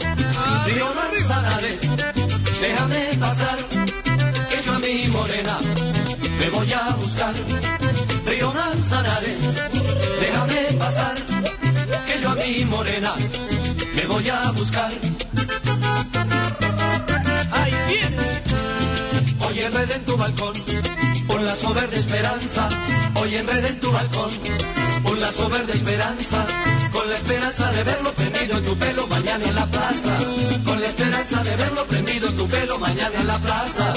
Dios 0.67 0.91
no 0.97 2.20
déjame 2.61 3.17
pasar, 3.19 3.59
que 4.51 4.63
yo 4.65 4.73
a 4.73 4.79
mi 4.79 5.07
morena 5.09 5.59
me 6.39 6.51
voy 6.51 6.73
a 6.73 6.95
buscar. 6.97 7.35
Río 8.27 8.53
Manzanares, 8.53 9.39
déjame 10.21 10.61
pasar, 10.79 11.15
que 12.07 12.21
yo 12.23 12.31
a 12.31 12.35
mi 12.35 12.65
morena 12.67 13.15
me 13.95 14.07
voy 14.07 14.29
a 14.29 14.51
buscar. 14.53 14.91
Ahí 17.53 17.75
viene. 17.89 18.27
Hoy 19.47 19.59
en 19.61 19.73
red 19.73 19.91
en 19.91 20.05
tu 20.05 20.17
balcón, 20.17 20.55
un 21.29 21.47
lazo 21.47 21.75
verde 21.75 21.99
esperanza. 21.99 22.69
Hoy 23.21 23.37
en 23.37 23.47
red 23.47 23.65
en 23.65 23.81
tu 23.81 23.91
balcón, 23.91 24.31
un 25.05 25.21
lazo 25.21 25.49
verde 25.49 25.73
esperanza. 25.73 26.47
Con 26.93 27.09
la 27.09 27.17
esperanza 27.17 27.71
de 27.73 27.85
verlo 27.85 28.13
prendido 28.13 28.57
en 28.59 28.65
tu 28.65 28.77
pelo 28.77 29.07
mañana 29.07 29.45
en 29.45 29.55
la 29.55 29.67
plaza. 29.67 30.19
Con 30.65 30.81
la 30.81 30.87
esperanza 30.87 31.43
de 31.43 31.57
verlo 31.57 31.85
prendido 31.87 32.29
en 32.29 32.37
tu 32.37 32.40
mañana 32.91 33.21
en 33.21 33.27
la 33.27 33.39
plaza. 33.39 33.95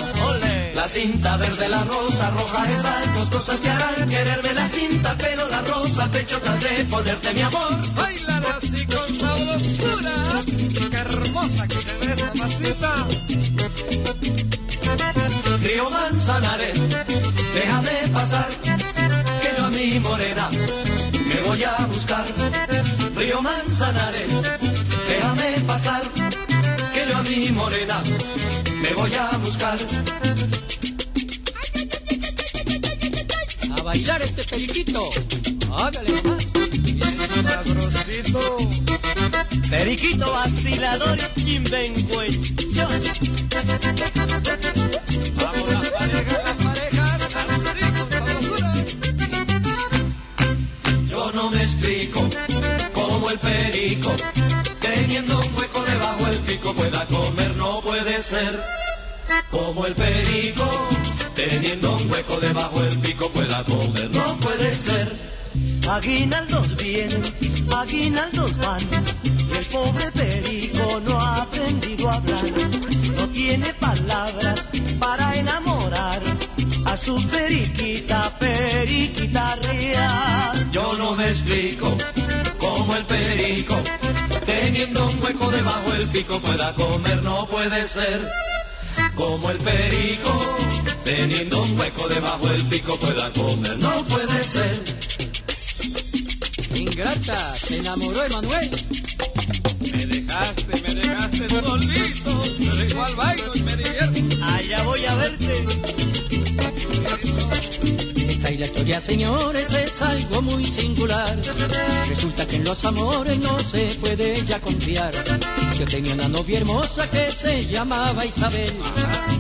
La 0.76 0.88
cinta 0.88 1.38
verde, 1.38 1.70
la 1.70 1.84
rosa, 1.84 2.30
roja 2.32 2.62
es 2.70 3.14
dos 3.16 3.30
cosas 3.30 3.60
te 3.60 3.70
harán 3.70 4.10
quererme 4.10 4.54
la 4.54 4.68
cinta, 4.68 5.16
pero 5.18 5.48
la 5.48 5.62
rosa, 5.62 6.08
pecho 6.12 6.40
tal 6.42 6.60
de 6.60 6.86
ponerte 6.86 7.34
mi 7.34 7.42
amor. 7.42 7.72
Baila 7.96 8.42
así 8.58 8.86
con 8.86 9.10
sabrosura. 9.22 10.16
Qué 10.92 10.98
hermosa 10.98 11.68
que 11.68 11.78
te 11.78 12.08
ves, 12.08 12.24
mamacita. 12.26 12.92
Río 15.64 15.90
Manzanares, 15.90 16.78
déjame 17.56 17.96
pasar, 18.14 18.50
que 19.42 19.50
yo 19.58 19.66
a 19.66 19.70
mi 19.70 20.00
morena 20.00 20.50
me 21.30 21.42
voy 21.48 21.64
a 21.64 21.76
buscar. 21.88 22.26
Río 23.16 23.42
Manzanares, 23.42 24.30
déjame 25.08 25.50
pasar, 25.66 26.02
que 26.94 27.02
yo 27.10 27.18
a 27.18 27.24
mi 27.24 27.52
morena 27.52 28.02
voy 28.94 29.14
a 29.14 29.38
buscar. 29.38 29.78
A 33.78 33.82
bailar 33.82 34.22
este 34.22 34.44
periquito. 34.44 35.10
Hágale 35.78 36.22
más. 36.24 36.48
Sabrosito. 37.44 38.58
Periquito 39.70 40.32
vacilador 40.32 41.18
y 41.36 41.44
chimbencuello. 41.44 42.88
Vamos 45.36 45.70
las 45.72 45.90
parejas, 45.90 46.40
las 46.46 46.58
parejas. 46.64 47.22
Así 47.24 47.86
con 47.98 48.12
sabrosura. 48.12 48.74
Yo 51.10 51.32
no 51.34 51.50
me 51.50 51.62
explico 51.64 52.30
cómo 52.94 53.30
el 53.30 53.40
perico, 53.40 54.16
teniendo 54.80 55.40
un 55.40 55.56
hueco 55.56 55.73
Como 59.52 59.86
el 59.86 59.96
perico, 59.96 60.90
teniendo 61.36 61.92
un 61.92 62.10
hueco 62.10 62.40
debajo 62.40 62.82
el 62.82 62.98
pico, 63.00 63.30
pueda 63.30 63.64
comer, 63.66 64.10
no 64.12 64.38
puede 64.38 64.74
ser. 64.74 65.34
Aguinaldos 65.90 66.76
vienen, 66.78 67.22
aguinaldos 67.76 68.58
van, 68.58 68.80
y 69.24 69.58
el 69.58 69.66
pobre 69.66 70.10
perico 70.12 71.02
no 71.06 71.20
ha 71.20 71.44
aprendido 71.44 72.10
a 72.10 72.14
hablar, 72.14 72.44
no 73.18 73.28
tiene 73.30 73.74
palabras 73.74 74.70
para 75.00 75.36
enamorar 75.36 76.22
a 76.86 76.96
su 76.98 77.22
periquita, 77.28 78.40
periquita 78.40 79.56
real. 79.56 80.72
Yo 80.72 80.94
no 80.98 81.16
me 81.16 81.28
explico 81.28 81.96
cómo 82.58 82.96
el 82.96 83.06
perico, 83.06 83.76
hueco 85.24 85.50
debajo 85.52 85.94
el 85.94 86.10
pico, 86.10 86.40
pueda 86.40 86.74
comer, 86.76 87.24
no 87.24 87.48
puede 87.48 87.86
ser. 87.86 88.22
Como 89.16 89.50
el 89.50 89.58
perico, 89.58 90.58
teniendo 91.04 91.64
un 91.64 91.80
hueco 91.80 92.08
debajo 92.08 92.50
el 92.50 92.66
pico, 92.68 92.98
pueda 93.00 93.32
comer, 93.32 93.78
no 93.80 94.04
puede 94.06 94.44
ser. 94.44 94.84
Ingrata, 96.76 97.56
se 97.56 97.80
enamoró 97.80 98.24
Emanuel. 98.24 98.70
Me 99.80 100.06
dejaste, 100.06 100.82
me 100.82 100.96
dejaste 100.96 101.50
solito. 101.50 102.44
Pero 102.60 102.86
igual 102.86 103.16
bailo 103.16 103.56
y 103.56 103.64
me 103.64 103.76
divierto. 103.76 104.46
Allá 104.46 104.84
voy 104.84 105.06
a 105.06 105.16
verte. 105.16 106.03
Y 108.54 108.58
la 108.58 108.68
historia, 108.68 109.02
señores, 109.02 109.74
es 109.74 110.00
algo 110.04 110.42
muy 110.44 110.64
singular. 110.64 111.36
Resulta 112.08 112.46
que 112.46 112.58
en 112.58 112.64
los 112.66 112.86
amores 112.86 113.40
no 113.40 113.58
se 113.58 113.86
puede 114.00 114.46
ya 114.46 114.60
confiar. 114.62 115.12
Yo 115.80 115.86
tenía 115.86 116.14
una 116.14 116.28
novia 116.28 116.60
hermosa 116.60 117.10
que 117.10 117.32
se 117.32 117.66
llamaba 117.66 118.24
Isabel. 118.26 118.72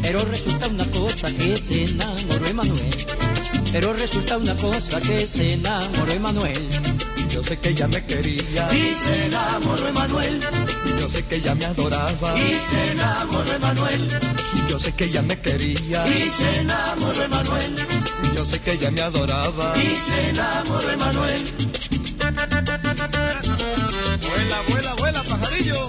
Pero 0.02 0.20
resulta 0.26 0.68
una 0.68 0.86
cosa 0.88 1.32
que 1.32 1.56
se 1.58 1.84
enamoró 1.84 2.48
Emanuel. 2.48 2.96
Pero 3.72 3.94
resulta 3.94 4.38
una 4.38 4.56
cosa 4.56 5.00
que 5.00 5.28
se 5.28 5.54
enamoró 5.54 6.12
Emanuel. 6.12 6.70
Yo 7.30 7.44
sé 7.44 7.58
que 7.58 7.70
ella 7.70 7.88
me 7.88 8.04
quería. 8.06 8.68
Y 8.74 8.94
se 8.96 9.26
enamoró 9.28 9.88
Emanuel, 9.88 10.40
Yo 11.00 11.08
sé 11.08 11.24
que 11.26 11.36
ella 11.36 11.54
me 11.56 11.66
adoraba. 11.66 12.40
y 12.40 12.54
se 12.54 12.92
enamoró 12.92 13.54
Emanuel, 13.54 14.08
Yo 14.70 14.80
sé 14.80 14.92
que 14.94 15.06
ella 15.06 15.22
me 15.24 15.40
quería. 15.40 16.08
y 16.08 16.30
se 16.30 16.58
enamoró 16.62 17.24
Emanuel, 17.24 17.76
Yo 18.44 18.50
sé 18.50 18.60
que 18.60 18.74
ella 18.74 18.92
me 18.92 19.00
adoraba. 19.00 19.74
y 19.78 19.88
se 19.96 20.30
enamoró 20.32 20.90
Emanuel. 20.92 21.44
Vuela, 24.20 24.62
vuela, 24.68 24.94
vuela, 24.96 25.24
pajarillo. 25.24 25.88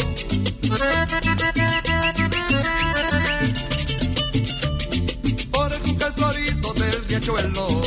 Por 5.51 5.72
el 5.72 6.12
florito 6.14 6.74
del 6.74 7.05
riachuelo. 7.09 7.84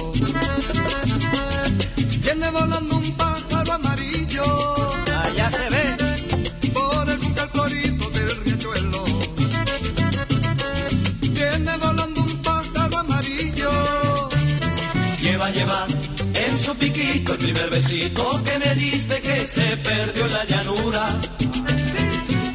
Piquito 16.77 17.33
el 17.33 17.37
primer 17.39 17.69
besito 17.69 18.43
que 18.43 18.59
me 18.59 18.75
diste 18.75 19.19
que 19.19 19.47
se 19.47 19.77
perdió 19.77 20.25
en 20.25 20.33
la 20.33 20.45
llanura. 20.45 21.07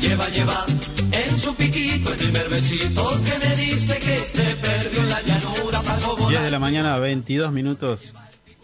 Lleva, 0.01 0.29
lleva 0.29 0.67
en 1.13 1.39
su 1.39 1.55
piquito 1.55 2.13
el 2.13 2.19
primer 2.19 2.49
besito 2.49 3.11
que 3.25 3.39
me 3.39 3.57
diste 3.57 3.99
que 3.99 4.17
se 4.17 4.57
perdió 4.57 5.01
en 5.01 5.09
la 5.09 5.23
llanura. 5.23 5.81
Pasó 5.83 6.17
10 6.29 6.43
de 6.43 6.51
la 6.51 6.59
mañana, 6.59 6.99
22 6.99 7.53
minutos. 7.53 8.15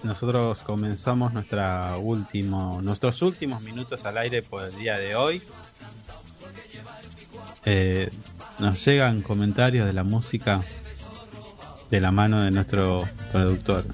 Nosotros 0.02 0.62
comenzamos 0.62 1.32
nuestra 1.32 1.96
último, 1.98 2.80
nuestros 2.82 3.20
últimos 3.22 3.62
minutos 3.62 4.04
al 4.04 4.18
aire 4.18 4.42
por 4.42 4.64
el 4.64 4.74
día 4.76 4.96
de 4.98 5.16
hoy. 5.16 5.42
Eh, 7.64 8.10
nos 8.58 8.84
llegan 8.84 9.22
comentarios 9.22 9.86
de 9.86 9.92
la 9.92 10.04
música 10.04 10.62
de 11.90 12.00
la 12.00 12.12
mano 12.12 12.40
de 12.42 12.50
nuestro 12.50 13.08
productor. 13.32 13.84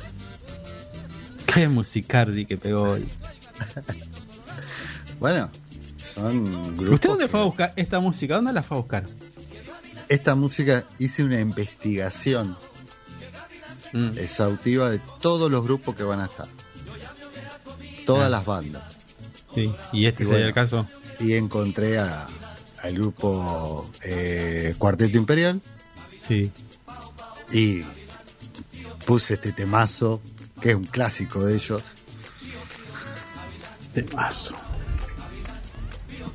Qué 1.55 1.69
musicardi 1.69 2.47
que 2.47 2.57
pegó 2.57 2.83
hoy. 2.83 3.07
Bueno, 5.21 5.49
son 5.97 6.77
grupos. 6.77 6.95
¿Usted 6.95 7.09
dónde 7.09 7.29
fue 7.29 7.41
a 7.41 7.45
buscar 7.45 7.73
esta 7.77 8.01
música? 8.01 8.35
¿Dónde 8.35 8.53
la 8.53 8.63
fue 8.63 8.77
a 8.77 8.81
buscar? 8.81 9.05
Esta 10.09 10.35
música 10.35 10.85
hice 10.99 11.25
una 11.25 11.41
investigación 11.41 12.57
Mm. 13.93 14.19
exhaustiva 14.19 14.91
de 14.91 15.01
todos 15.21 15.49
los 15.51 15.63
grupos 15.63 15.95
que 15.95 16.03
van 16.03 16.21
a 16.21 16.25
estar. 16.25 16.49
Todas 18.05 18.27
Ah. 18.27 18.29
las 18.29 18.45
bandas. 18.45 18.83
Sí, 19.55 19.73
y 19.93 20.07
este 20.07 20.25
Y 20.25 20.27
sería 20.27 20.39
bueno. 20.41 20.49
el 20.49 20.55
caso. 20.55 20.87
Y 21.21 21.35
encontré 21.35 21.99
a- 22.01 22.27
al 22.83 22.95
grupo 22.95 23.89
eh, 24.03 24.75
Cuarteto 24.79 25.17
Imperial 25.17 25.63
Sí. 26.27 26.51
y 27.53 27.83
puse 29.07 29.35
este 29.35 29.53
temazo, 29.53 30.21
que 30.65 30.71
es 30.71 30.77
un 30.77 30.85
clásico 30.85 31.45
de 31.45 31.57
ellos. 31.57 31.83
Temazo. 33.93 34.57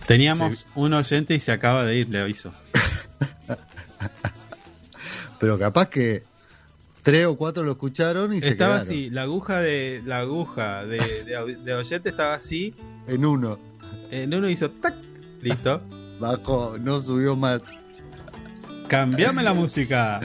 Teníamos 0.05 0.55
Sí. 0.59 0.65
un 0.75 0.93
oyente 0.93 1.33
y 1.33 1.39
se 1.39 1.51
acaba 1.51 1.83
de 1.83 1.95
ir, 1.97 2.09
le 2.09 2.21
aviso. 2.21 2.53
Pero 5.39 5.57
capaz 5.57 5.87
que 5.89 6.21
tres 7.01 7.25
o 7.25 7.37
cuatro 7.37 7.63
lo 7.63 7.71
escucharon 7.71 8.31
y 8.31 8.39
se 8.39 8.49
Estaba 8.49 8.75
así, 8.75 9.09
la 9.09 9.23
aguja 9.23 9.61
de 9.61 10.03
la 10.05 10.19
aguja 10.19 10.85
de, 10.85 10.99
de, 11.23 11.55
de 11.63 11.73
oyente 11.73 12.09
estaba 12.09 12.35
así, 12.35 12.75
en 13.07 13.25
uno. 13.25 13.57
en 14.11 14.31
uno 14.31 14.47
hizo 14.47 14.69
tac, 14.69 14.93
listo. 15.41 15.81
Bajo, 16.19 16.77
no 16.79 17.01
subió 17.01 17.35
más. 17.35 17.79
Cambiame 18.87 19.41
la 19.41 19.55
música. 19.55 20.19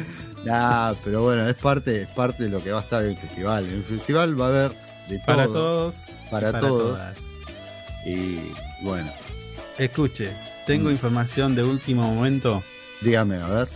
Nah, 0.45 0.95
pero 1.05 1.23
bueno, 1.23 1.49
es 1.49 1.55
parte, 1.55 2.03
es 2.03 2.09
parte 2.09 2.45
de 2.45 2.49
lo 2.51 2.63
que 2.63 2.71
va 2.73 2.81
a 2.81 2.83
estar 2.83 3.03
en 3.03 3.11
el 3.11 3.17
festival. 3.17 3.67
En 3.69 3.75
el 3.77 3.85
festival 3.85 4.41
va 4.41 4.47
a 4.47 4.49
haber 4.49 4.73
de 5.09 5.19
todo. 5.19 5.27
Para 5.27 5.45
todos. 5.47 5.97
Para 6.31 6.49
y 6.49 6.53
todos. 6.61 6.83
todas. 6.99 7.17
Y 8.07 8.39
bueno, 8.83 9.11
escuche, 9.79 10.31
tengo 10.67 10.91
información 10.91 11.55
de 11.55 11.63
último 11.63 12.03
momento 12.13 12.63
Dígame, 13.01 13.37
a 13.37 13.49
ver. 13.49 13.69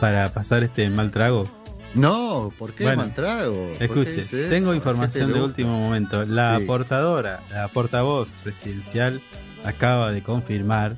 para 0.00 0.28
pasar 0.32 0.62
este 0.62 0.88
mal 0.90 1.10
trago. 1.10 1.48
No, 1.94 2.52
¿por 2.58 2.72
qué 2.74 2.84
Bueno, 2.84 3.02
mal 3.02 3.14
trago? 3.14 3.54
¿Por 3.68 3.78
qué 3.78 3.84
Escuche, 3.84 4.48
tengo 4.50 4.70
¿A 4.70 4.72
qué 4.72 4.76
información 4.76 5.32
te 5.32 5.38
de 5.38 5.44
último 5.44 5.80
momento. 5.80 6.24
La 6.26 6.58
Sí. 6.58 6.64
portadora, 6.66 7.42
la 7.50 7.68
portavoz 7.68 8.28
presidencial 8.42 9.20
acaba 9.64 10.12
de 10.12 10.22
confirmar 10.22 10.96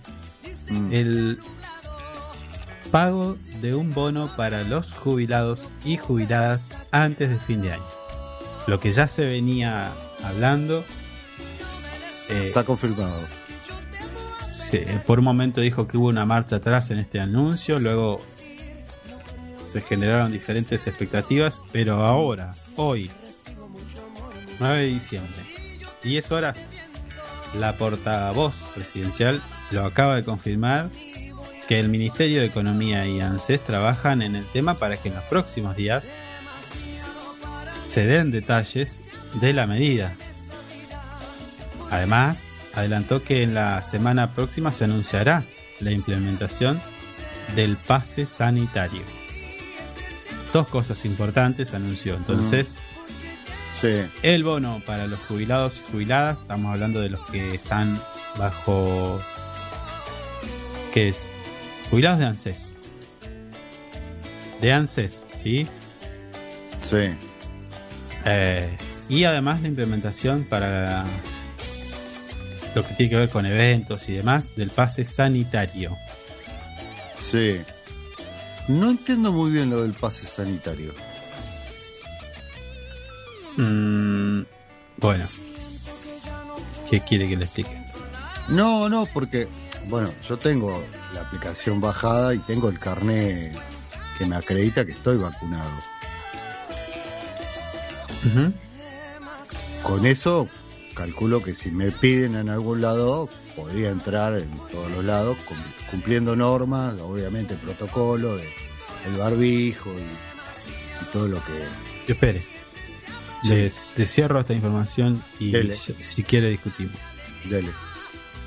Mm. 0.70 0.92
el 0.92 1.38
pago 2.90 3.36
de 3.60 3.74
un 3.74 3.92
bono 3.94 4.30
para 4.36 4.62
los 4.64 4.92
jubilados 4.92 5.70
y 5.84 5.96
jubiladas 5.96 6.70
antes 6.90 7.30
de 7.30 7.38
fin 7.38 7.62
de 7.62 7.72
año. 7.72 7.84
Lo 8.66 8.80
que 8.80 8.90
ya 8.90 9.08
se 9.08 9.24
venía 9.24 9.92
hablando. 10.24 10.84
eh, 12.28 12.44
Está 12.48 12.64
confirmado. 12.64 13.18
se- 14.46 14.80
por 15.06 15.18
un 15.18 15.24
momento 15.24 15.60
dijo 15.60 15.86
que 15.88 15.96
hubo 15.96 16.08
una 16.08 16.24
marcha 16.26 16.56
atrás 16.56 16.90
en 16.90 16.98
este 16.98 17.20
anuncio, 17.20 17.78
luego 17.78 18.20
se 19.66 19.80
generaron 19.82 20.32
diferentes 20.32 20.86
expectativas, 20.86 21.62
pero 21.72 22.04
ahora, 22.04 22.52
hoy, 22.76 23.10
9 24.58 24.78
de 24.80 24.86
diciembre, 24.86 25.42
10 26.02 26.32
horas, 26.32 26.58
la 27.58 27.76
portavoz 27.76 28.54
presidencial 28.74 29.40
lo 29.70 29.84
acaba 29.84 30.16
de 30.16 30.24
confirmar 30.24 30.88
que 31.68 31.78
el 31.78 31.90
Ministerio 31.90 32.40
de 32.40 32.46
Economía 32.46 33.06
y 33.06 33.20
ANSES 33.20 33.62
trabajan 33.62 34.22
en 34.22 34.34
el 34.36 34.46
tema 34.46 34.74
para 34.74 34.96
que 34.96 35.10
en 35.10 35.14
los 35.14 35.24
próximos 35.24 35.76
días 35.76 36.14
se 37.82 38.06
den 38.06 38.30
detalles 38.30 39.00
de 39.34 39.52
la 39.52 39.66
medida. 39.66 40.16
Además, 41.90 42.48
adelantó 42.74 43.22
que 43.22 43.42
en 43.42 43.54
la 43.54 43.82
semana 43.82 44.34
próxima 44.34 44.72
se 44.72 44.84
anunciará 44.84 45.42
la 45.80 45.90
implementación 45.90 46.80
del 47.54 47.76
pase 47.76 48.24
sanitario. 48.26 49.02
Dos 50.52 50.68
cosas 50.68 51.04
importantes 51.04 51.74
anunció. 51.74 52.14
Entonces, 52.16 52.78
Sí. 53.78 54.02
el 54.22 54.42
bono 54.42 54.80
para 54.86 55.06
los 55.06 55.20
jubilados 55.20 55.80
y 55.86 55.92
jubiladas, 55.92 56.38
estamos 56.40 56.72
hablando 56.72 57.00
de 57.00 57.10
los 57.10 57.20
que 57.26 57.54
están 57.54 58.00
bajo. 58.38 59.20
¿Qué 60.92 61.10
es? 61.10 61.32
Jubilados 61.90 62.18
de 62.18 62.26
ANSES. 62.26 62.74
De 64.60 64.72
ANSES, 64.72 65.24
¿sí? 65.42 65.66
Sí. 66.82 67.10
Eh, 68.24 68.76
y 69.08 69.24
además 69.24 69.62
la 69.62 69.68
implementación 69.68 70.44
para 70.44 71.04
lo 72.74 72.86
que 72.86 72.94
tiene 72.94 73.10
que 73.10 73.16
ver 73.16 73.28
con 73.30 73.46
eventos 73.46 74.08
y 74.08 74.14
demás 74.14 74.54
del 74.56 74.70
pase 74.70 75.04
sanitario. 75.04 75.96
Sí. 77.16 77.60
No 78.68 78.90
entiendo 78.90 79.32
muy 79.32 79.50
bien 79.50 79.70
lo 79.70 79.82
del 79.82 79.94
pase 79.94 80.26
sanitario. 80.26 80.92
Mm, 83.56 84.42
bueno, 84.98 85.24
¿qué 86.90 87.00
quiere 87.00 87.28
que 87.28 87.36
le 87.36 87.44
explique? 87.44 87.76
No, 88.50 88.88
no, 88.88 89.06
porque, 89.06 89.48
bueno, 89.86 90.12
yo 90.28 90.36
tengo 90.36 90.82
la 91.14 91.22
aplicación 91.22 91.80
bajada 91.80 92.34
y 92.34 92.38
tengo 92.38 92.68
el 92.68 92.78
carné 92.78 93.52
que 94.18 94.26
me 94.26 94.36
acredita 94.36 94.84
que 94.84 94.92
estoy 94.92 95.16
vacunado. 95.16 95.70
Con 99.82 100.04
eso, 100.06 100.48
calculo 100.94 101.42
que 101.42 101.54
si 101.54 101.70
me 101.70 101.90
piden 101.90 102.34
en 102.36 102.48
algún 102.50 102.80
lado, 102.82 103.28
podría 103.56 103.90
entrar 103.90 104.36
en 104.36 104.50
todos 104.70 104.90
los 104.90 105.04
lados, 105.04 105.36
cum- 105.46 105.56
cumpliendo 105.90 106.36
normas, 106.36 106.94
obviamente 107.00 107.54
protocolo 107.54 108.36
de 108.36 108.44
el 109.06 109.16
barbijo 109.16 109.90
y, 109.90 111.04
y 111.04 111.12
todo 111.12 111.28
lo 111.28 111.36
que... 111.44 112.12
Espere. 112.12 112.40
Sí. 113.42 113.48
Les, 113.50 113.86
les 113.96 114.10
cierro 114.12 114.40
esta 114.40 114.52
información 114.52 115.22
y 115.38 115.52
Dele. 115.52 115.76
si 116.00 116.22
quiere 116.24 116.50
discutimos. 116.50 116.96
Dele. 117.44 117.70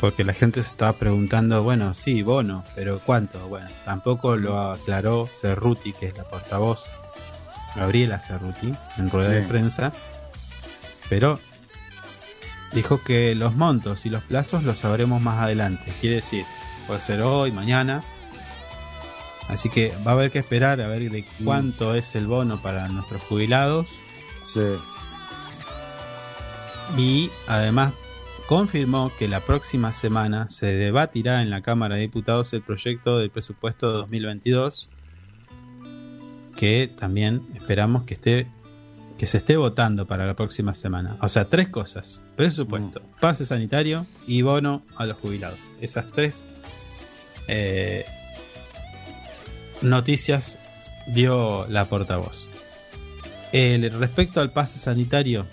Porque 0.01 0.23
la 0.23 0.33
gente 0.33 0.61
se 0.63 0.69
estaba 0.71 0.93
preguntando, 0.93 1.61
bueno, 1.63 1.93
sí, 1.93 2.23
bono, 2.23 2.63
pero 2.75 2.99
¿cuánto? 2.99 3.39
Bueno, 3.47 3.69
tampoco 3.85 4.35
lo 4.35 4.71
aclaró 4.71 5.27
Cerruti, 5.27 5.93
que 5.93 6.07
es 6.07 6.17
la 6.17 6.23
portavoz, 6.23 6.79
Gabriela 7.75 8.19
Cerruti, 8.19 8.73
en 8.97 9.09
rueda 9.11 9.29
Sí. 9.29 9.35
de 9.35 9.41
prensa, 9.43 9.93
pero 11.07 11.39
dijo 12.73 12.99
que 13.03 13.35
los 13.35 13.55
montos 13.55 14.05
y 14.07 14.09
los 14.09 14.23
plazos 14.23 14.63
los 14.63 14.79
sabremos 14.79 15.21
más 15.21 15.39
adelante. 15.39 15.93
Quiere 16.01 16.15
decir, 16.17 16.45
puede 16.87 16.99
ser 17.01 17.21
hoy, 17.21 17.51
mañana. 17.51 18.01
Así 19.49 19.69
que 19.69 19.95
va 20.05 20.11
a 20.11 20.13
haber 20.15 20.31
que 20.31 20.39
esperar 20.39 20.81
a 20.81 20.87
ver 20.87 21.11
de 21.11 21.23
cuánto 21.43 21.93
es 21.93 22.15
el 22.15 22.25
bono 22.25 22.57
para 22.59 22.87
nuestros 22.87 23.21
jubilados 23.23 23.85
Sí. 24.51 24.61
y 26.97 27.29
además 27.47 27.93
confirmó 28.51 29.13
que 29.17 29.29
la 29.29 29.39
próxima 29.39 29.93
semana 29.93 30.49
se 30.49 30.65
debatirá 30.65 31.41
en 31.41 31.49
la 31.49 31.61
Cámara 31.61 31.95
de 31.95 32.01
Diputados 32.01 32.51
el 32.51 32.61
proyecto 32.61 33.17
del 33.17 33.29
presupuesto 33.29 33.89
de 33.89 33.93
2022 33.99 34.89
que 36.57 36.93
también 36.93 37.47
esperamos 37.55 38.03
que 38.03 38.15
esté 38.15 38.47
que 39.17 39.25
se 39.25 39.37
esté 39.37 39.55
votando 39.55 40.05
para 40.05 40.25
la 40.25 40.35
próxima 40.35 40.73
semana. 40.73 41.15
O 41.21 41.29
sea, 41.29 41.47
tres 41.47 41.69
cosas: 41.69 42.21
presupuesto, 42.35 43.01
pase 43.21 43.45
sanitario 43.45 44.05
y 44.27 44.41
bono 44.41 44.83
a 44.97 45.05
los 45.05 45.15
jubilados. 45.15 45.59
Esas 45.79 46.11
tres 46.11 46.43
eh, 47.47 48.03
noticias 49.81 50.59
dio 51.07 51.67
la 51.69 51.85
portavoz. 51.85 52.49
El, 53.53 53.89
respecto 53.93 54.41
al 54.41 54.51
pase 54.51 54.77
sanitario, 54.77 55.45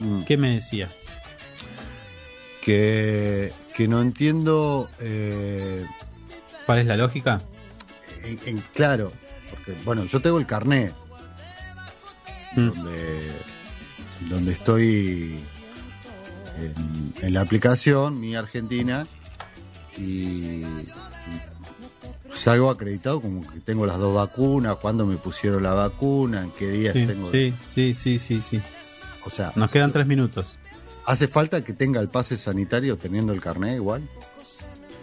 Mm. 0.00 0.22
¿qué 0.22 0.36
me 0.36 0.50
decía? 0.54 0.88
Que, 2.62 3.52
que 3.74 3.88
no 3.88 4.00
entiendo... 4.00 4.88
eh, 5.00 5.84
¿Cuál 6.66 6.78
es 6.80 6.86
la 6.86 6.96
lógica? 6.96 7.40
en, 8.22 8.38
en- 8.44 8.64
claro, 8.74 9.12
porque, 9.48 9.74
bueno, 9.84 10.04
yo 10.04 10.20
tengo 10.20 10.38
el 10.38 10.46
carnet 10.46 10.94
Mm. 12.56 12.66
donde, 12.66 13.32
donde 14.28 14.52
estoy 14.52 15.38
en, 16.58 17.14
en 17.22 17.32
la 17.34 17.40
aplicación, 17.42 18.18
mi 18.20 18.34
Argentina, 18.36 19.06
y, 19.96 20.02
y 20.02 20.66
salgo 22.34 22.70
acreditado 22.70 23.20
como 23.20 23.48
que 23.48 23.60
tengo 23.60 23.86
las 23.86 23.98
dos 23.98 24.14
vacunas, 24.16 24.76
cuándo 24.82 25.06
me 25.06 25.16
pusieron 25.16 25.62
la 25.62 25.74
vacuna, 25.74 26.42
en 26.42 26.50
qué 26.50 26.70
días 26.70 26.92
Sí, 26.94 27.06
tengo. 27.06 27.30
sí, 27.30 27.54
sí, 27.66 27.94
sí, 27.94 28.18
sí, 28.18 28.42
sí. 28.42 28.60
O 29.24 29.30
sea, 29.30 29.52
Nos 29.54 29.70
quedan 29.70 29.92
tres 29.92 30.06
minutos. 30.06 30.58
¿Hace 31.10 31.28
falta 31.28 31.62
que 31.62 31.72
tenga 31.72 32.00
el 32.00 32.08
pase 32.08 32.36
sanitario 32.36 32.96
teniendo 32.96 33.32
el 33.32 33.40
carnet 33.40 33.76
igual? 33.76 34.02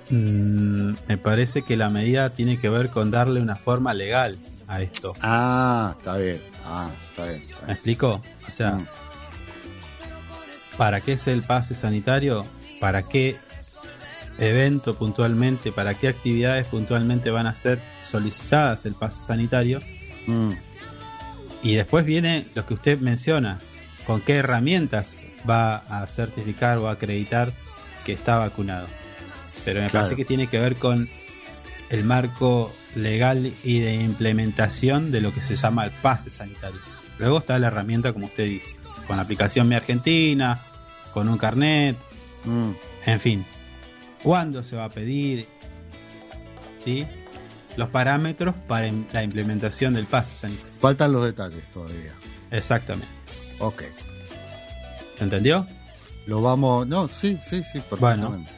Mm, 0.09 0.93
me 1.07 1.17
parece 1.17 1.61
que 1.63 1.75
la 1.75 1.89
medida 1.89 2.29
tiene 2.29 2.57
que 2.57 2.69
ver 2.69 2.89
con 2.89 3.11
darle 3.11 3.41
una 3.41 3.55
forma 3.55 3.93
legal 3.93 4.38
a 4.67 4.81
esto. 4.81 5.13
Ah, 5.21 5.95
está 5.97 6.17
bien. 6.17 6.41
Ah, 6.65 6.89
está 7.09 7.25
bien. 7.27 7.41
está 7.49 7.65
¿Me 7.67 7.73
explico? 7.73 8.21
O 8.47 8.51
sea, 8.51 8.71
Mm. 8.73 8.85
¿para 10.77 11.01
qué 11.01 11.13
es 11.13 11.27
el 11.27 11.41
pase 11.43 11.75
sanitario? 11.75 12.45
¿Para 12.79 13.03
qué 13.03 13.35
evento 14.39 14.93
puntualmente? 14.93 15.71
¿Para 15.71 15.93
qué 15.95 16.07
actividades 16.07 16.67
puntualmente 16.67 17.29
van 17.31 17.47
a 17.47 17.53
ser 17.53 17.79
solicitadas 18.01 18.85
el 18.85 18.93
pase 18.93 19.23
sanitario? 19.23 19.81
Mm, 20.27 20.51
Y 21.63 21.73
después 21.75 22.05
viene 22.05 22.45
lo 22.53 22.65
que 22.67 22.75
usted 22.75 22.99
menciona, 22.99 23.59
con 24.07 24.21
qué 24.21 24.35
herramientas 24.38 25.17
va 25.47 25.75
a 25.89 26.07
certificar 26.07 26.77
o 26.77 26.88
acreditar 26.88 27.51
que 28.05 28.13
está 28.13 28.38
vacunado. 28.38 28.88
Pero 29.65 29.81
me 29.81 29.89
Claro. 29.89 30.05
parece 30.05 30.15
que 30.15 30.23
tiene 30.23 30.47
que 30.47 30.59
ver 30.59 30.77
con 30.77 31.05
el 31.89 32.03
marco 32.05 32.73
legal 32.95 33.53
y 33.65 33.79
de 33.79 33.95
implementación 33.95 35.11
de 35.11 35.19
lo 35.19 35.34
que 35.34 35.41
se 35.41 35.57
llama 35.57 35.84
el 35.84 35.91
pase 35.91 36.29
sanitario. 36.29 36.79
Luego 37.19 37.39
está 37.39 37.59
la 37.59 37.67
herramienta, 37.67 38.13
como 38.13 38.27
usted 38.27 38.45
dice, 38.45 38.77
con 39.07 39.17
la 39.17 39.23
aplicación 39.23 39.67
Mi 39.67 39.75
Argentina, 39.75 40.57
con 41.13 41.27
un 41.27 41.38
carnet, 41.38 41.97
mm. 42.45 42.71
en 43.07 43.19
fin. 43.19 43.45
¿Cuándo 44.23 44.63
se 44.63 44.77
va 44.77 44.85
a 44.85 44.89
pedir? 44.89 45.47
¿Sí? 46.84 47.05
Los 47.75 47.89
parámetros 47.89 48.55
para 48.67 48.89
la 49.11 49.23
implementación 49.23 49.93
del 49.95 50.05
pase 50.05 50.38
sanitario. 50.38 50.71
Faltan 50.79 51.11
los 51.11 51.25
detalles 51.25 51.65
todavía. 51.73 52.13
Exactamente. 52.51 53.16
Ok. 53.59 53.84
¿Se 55.17 55.23
entendió? 55.23 55.65
Lo 56.25 56.41
vamos. 56.41 56.88
No, 56.88 57.07
sí, 57.07 57.39
sí, 57.43 57.63
sí, 57.63 57.79
perfectamente. 57.89 58.51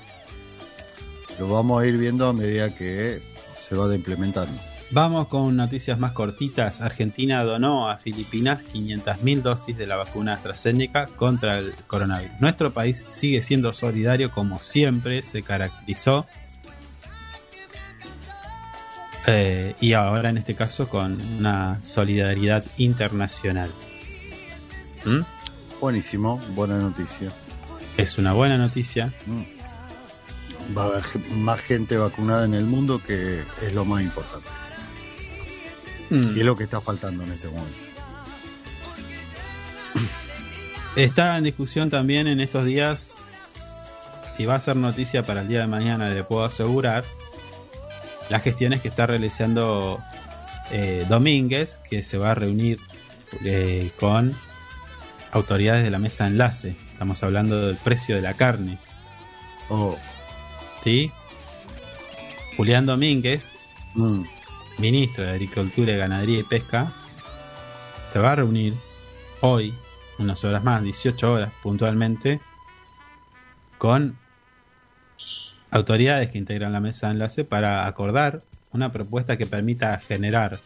Lo 1.39 1.47
vamos 1.47 1.81
a 1.81 1.85
ir 1.85 1.97
viendo 1.97 2.27
a 2.27 2.34
medida 2.34 2.73
que 2.73 3.21
se 3.67 3.76
va 3.76 3.93
implementando. 3.95 4.53
Vamos 4.91 5.27
con 5.27 5.55
noticias 5.55 5.99
más 5.99 6.13
cortitas. 6.13 6.81
Argentina 6.81 7.43
donó 7.43 7.89
a 7.89 7.97
Filipinas 7.97 8.63
500.000 8.73 9.41
dosis 9.43 9.77
de 9.77 9.85
la 9.85 9.97
vacuna 9.97 10.34
AstraZeneca 10.34 11.05
contra 11.05 11.59
el 11.59 11.73
coronavirus. 11.85 12.41
Nuestro 12.41 12.73
país 12.73 13.05
sigue 13.11 13.41
siendo 13.41 13.71
solidario 13.71 14.31
como 14.31 14.59
siempre 14.59 15.21
se 15.21 15.43
caracterizó. 15.43 16.26
Eh, 19.27 19.76
y 19.80 19.93
ahora 19.93 20.31
en 20.31 20.39
este 20.39 20.55
caso 20.55 20.89
con 20.89 21.21
una 21.38 21.77
solidaridad 21.84 22.65
internacional. 22.77 23.69
¿Mm? 25.05 25.21
Buenísimo, 25.80 26.38
buena 26.55 26.77
noticia. 26.77 27.31
Es 27.97 28.17
una 28.17 28.34
buena 28.34 28.57
noticia. 28.57 29.13
Mm. 29.26 30.77
Va 30.77 30.84
a 30.84 30.85
haber 30.88 31.03
más 31.38 31.59
gente 31.61 31.97
vacunada 31.97 32.45
en 32.45 32.53
el 32.53 32.65
mundo 32.65 33.01
que 33.05 33.43
es 33.61 33.73
lo 33.73 33.85
más 33.85 34.03
importante. 34.03 34.49
Mm. 36.09 36.35
Y 36.35 36.39
es 36.39 36.45
lo 36.45 36.57
que 36.57 36.63
está 36.63 36.81
faltando 36.81 37.23
en 37.23 37.31
este 37.31 37.47
momento. 37.47 37.80
Está 40.95 41.38
en 41.38 41.43
discusión 41.43 41.89
también 41.89 42.27
en 42.27 42.39
estos 42.39 42.65
días 42.65 43.15
y 44.39 44.45
va 44.45 44.55
a 44.55 44.61
ser 44.61 44.77
noticia 44.77 45.23
para 45.23 45.41
el 45.41 45.47
día 45.47 45.59
de 45.59 45.67
mañana, 45.67 46.09
le 46.09 46.23
puedo 46.23 46.45
asegurar, 46.45 47.03
las 48.30 48.41
gestiones 48.41 48.81
que 48.81 48.88
está 48.88 49.05
realizando 49.05 49.99
eh, 50.71 51.05
Domínguez, 51.09 51.80
que 51.89 52.01
se 52.01 52.17
va 52.17 52.31
a 52.31 52.35
reunir 52.35 52.80
eh, 53.43 53.91
con 53.99 54.34
autoridades 55.31 55.84
de 55.84 55.91
la 55.91 55.99
mesa 55.99 56.26
de 56.26 56.31
enlace. 56.31 56.76
Estamos 56.93 57.22
hablando 57.23 57.68
del 57.68 57.76
precio 57.77 58.15
de 58.15 58.22
la 58.22 58.34
carne. 58.34 58.77
Oh. 59.69 59.97
¿Sí? 60.84 61.11
Julián 62.57 62.85
Domínguez, 62.85 63.53
Mm. 63.95 64.22
ministro 64.77 65.23
de 65.23 65.31
Agricultura, 65.31 65.95
Ganadería 65.95 66.39
y 66.39 66.43
Pesca, 66.43 66.91
se 68.11 68.19
va 68.19 68.34
a 68.34 68.35
reunir 68.35 68.73
hoy, 69.41 69.73
unas 70.19 70.43
horas 70.43 70.64
más, 70.64 70.84
18 70.84 71.31
horas 71.31 71.51
puntualmente, 71.64 72.39
con 73.77 74.18
autoridades 75.72 76.30
que 76.30 76.38
integran 76.38 76.73
la 76.73 76.80
mesa 76.80 77.07
de 77.07 77.14
enlace 77.14 77.43
para 77.45 77.88
acordar 77.88 78.41
una 78.72 78.91
propuesta 78.91 79.38
que 79.38 79.45
permita 79.45 79.99
generar 79.99 80.60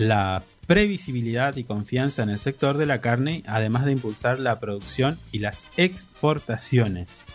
la 0.00 0.42
previsibilidad 0.66 1.56
y 1.56 1.64
confianza 1.64 2.22
en 2.22 2.30
el 2.30 2.38
sector 2.38 2.78
de 2.78 2.86
la 2.86 3.02
carne, 3.02 3.42
además 3.46 3.84
de 3.84 3.92
impulsar 3.92 4.38
la 4.38 4.58
producción 4.58 5.18
y 5.30 5.40
las 5.40 5.66
exportaciones. 5.76 7.26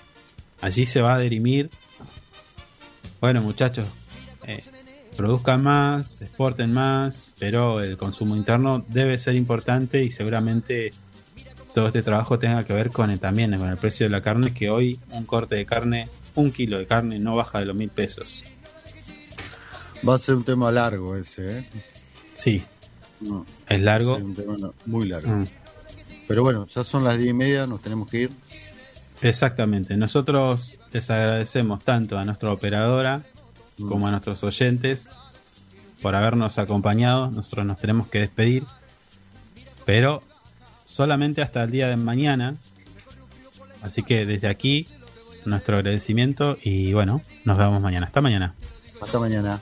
Allí 0.62 0.88
se 0.88 1.00
va 1.02 1.14
a 1.14 1.20
dirimir, 1.20 1.70
bueno 3.22 3.44
muchachos, 3.44 3.86
eh, 4.48 4.64
produzcan 5.16 5.62
más, 5.62 6.24
exporten 6.24 6.74
más, 6.74 7.34
pero 7.38 7.82
el 7.82 7.98
consumo 7.98 8.36
interno 8.36 8.84
debe 8.90 9.20
ser 9.20 9.36
importante 9.36 10.02
y 10.02 10.10
seguramente 10.10 10.92
todo 11.76 11.86
este 11.86 12.02
trabajo 12.02 12.40
tenga 12.40 12.64
que 12.64 12.74
ver 12.74 12.90
con 12.90 13.12
el, 13.12 13.20
también 13.20 13.56
con 13.60 13.70
el 13.70 13.78
precio 13.78 14.08
de 14.08 14.10
la 14.10 14.24
carne, 14.24 14.56
que 14.56 14.72
hoy 14.72 15.00
un 15.12 15.26
corte 15.28 15.54
de 15.54 15.68
carne, 15.68 16.10
un 16.34 16.52
kilo 16.52 16.80
de 16.80 16.88
carne 16.88 17.20
no 17.20 17.36
baja 17.36 17.60
de 17.60 17.66
los 17.66 17.76
mil 17.76 17.90
pesos. 17.90 18.44
Va 20.08 20.16
a 20.16 20.20
ser 20.20 20.34
un 20.34 20.44
tema 20.44 20.72
largo 20.72 21.16
ese, 21.16 21.60
¿eh? 21.60 21.70
Sí, 22.36 22.64
No, 23.22 23.46
es 23.68 23.82
largo. 23.82 24.18
un 24.18 24.36
tema 24.36 24.56
muy 24.86 25.08
largo. 25.08 25.30
Mm. 25.32 25.48
Pero 26.28 26.44
bueno, 26.44 26.68
ya 26.68 26.84
son 26.84 27.04
las 27.04 27.18
diez 27.18 27.30
y 27.32 27.34
media, 27.34 27.66
nos 27.66 27.82
tenemos 27.82 28.08
que 28.10 28.24
ir. 28.24 28.32
Exactamente. 29.22 29.96
Nosotros 29.98 30.78
les 30.92 31.10
agradecemos 31.10 31.84
tanto 31.84 32.18
a 32.20 32.26
nuestra 32.26 32.52
operadora 32.52 33.24
como 33.78 34.08
a 34.08 34.12
nuestros 34.12 34.44
oyentes 34.44 35.10
por 36.02 36.16
habernos 36.16 36.60
acompañado. 36.60 37.32
Nosotros 37.32 37.66
nos 37.66 37.78
tenemos 37.80 38.08
que 38.08 38.20
despedir, 38.20 38.64
pero 39.86 40.22
solamente 40.84 41.42
hasta 41.42 41.64
el 41.64 41.72
día 41.72 41.88
de 41.88 41.96
mañana. 41.98 42.56
Así 43.82 44.04
que 44.04 44.26
desde 44.26 44.48
aquí, 44.48 44.88
nuestro 45.46 45.78
agradecimiento 45.78 46.58
y 46.64 46.94
bueno, 46.94 47.22
nos 47.46 47.58
vemos 47.58 47.82
mañana. 47.82 48.08
Hasta 48.08 48.22
mañana. 48.22 48.54
Hasta 49.02 49.20
mañana. 49.20 49.62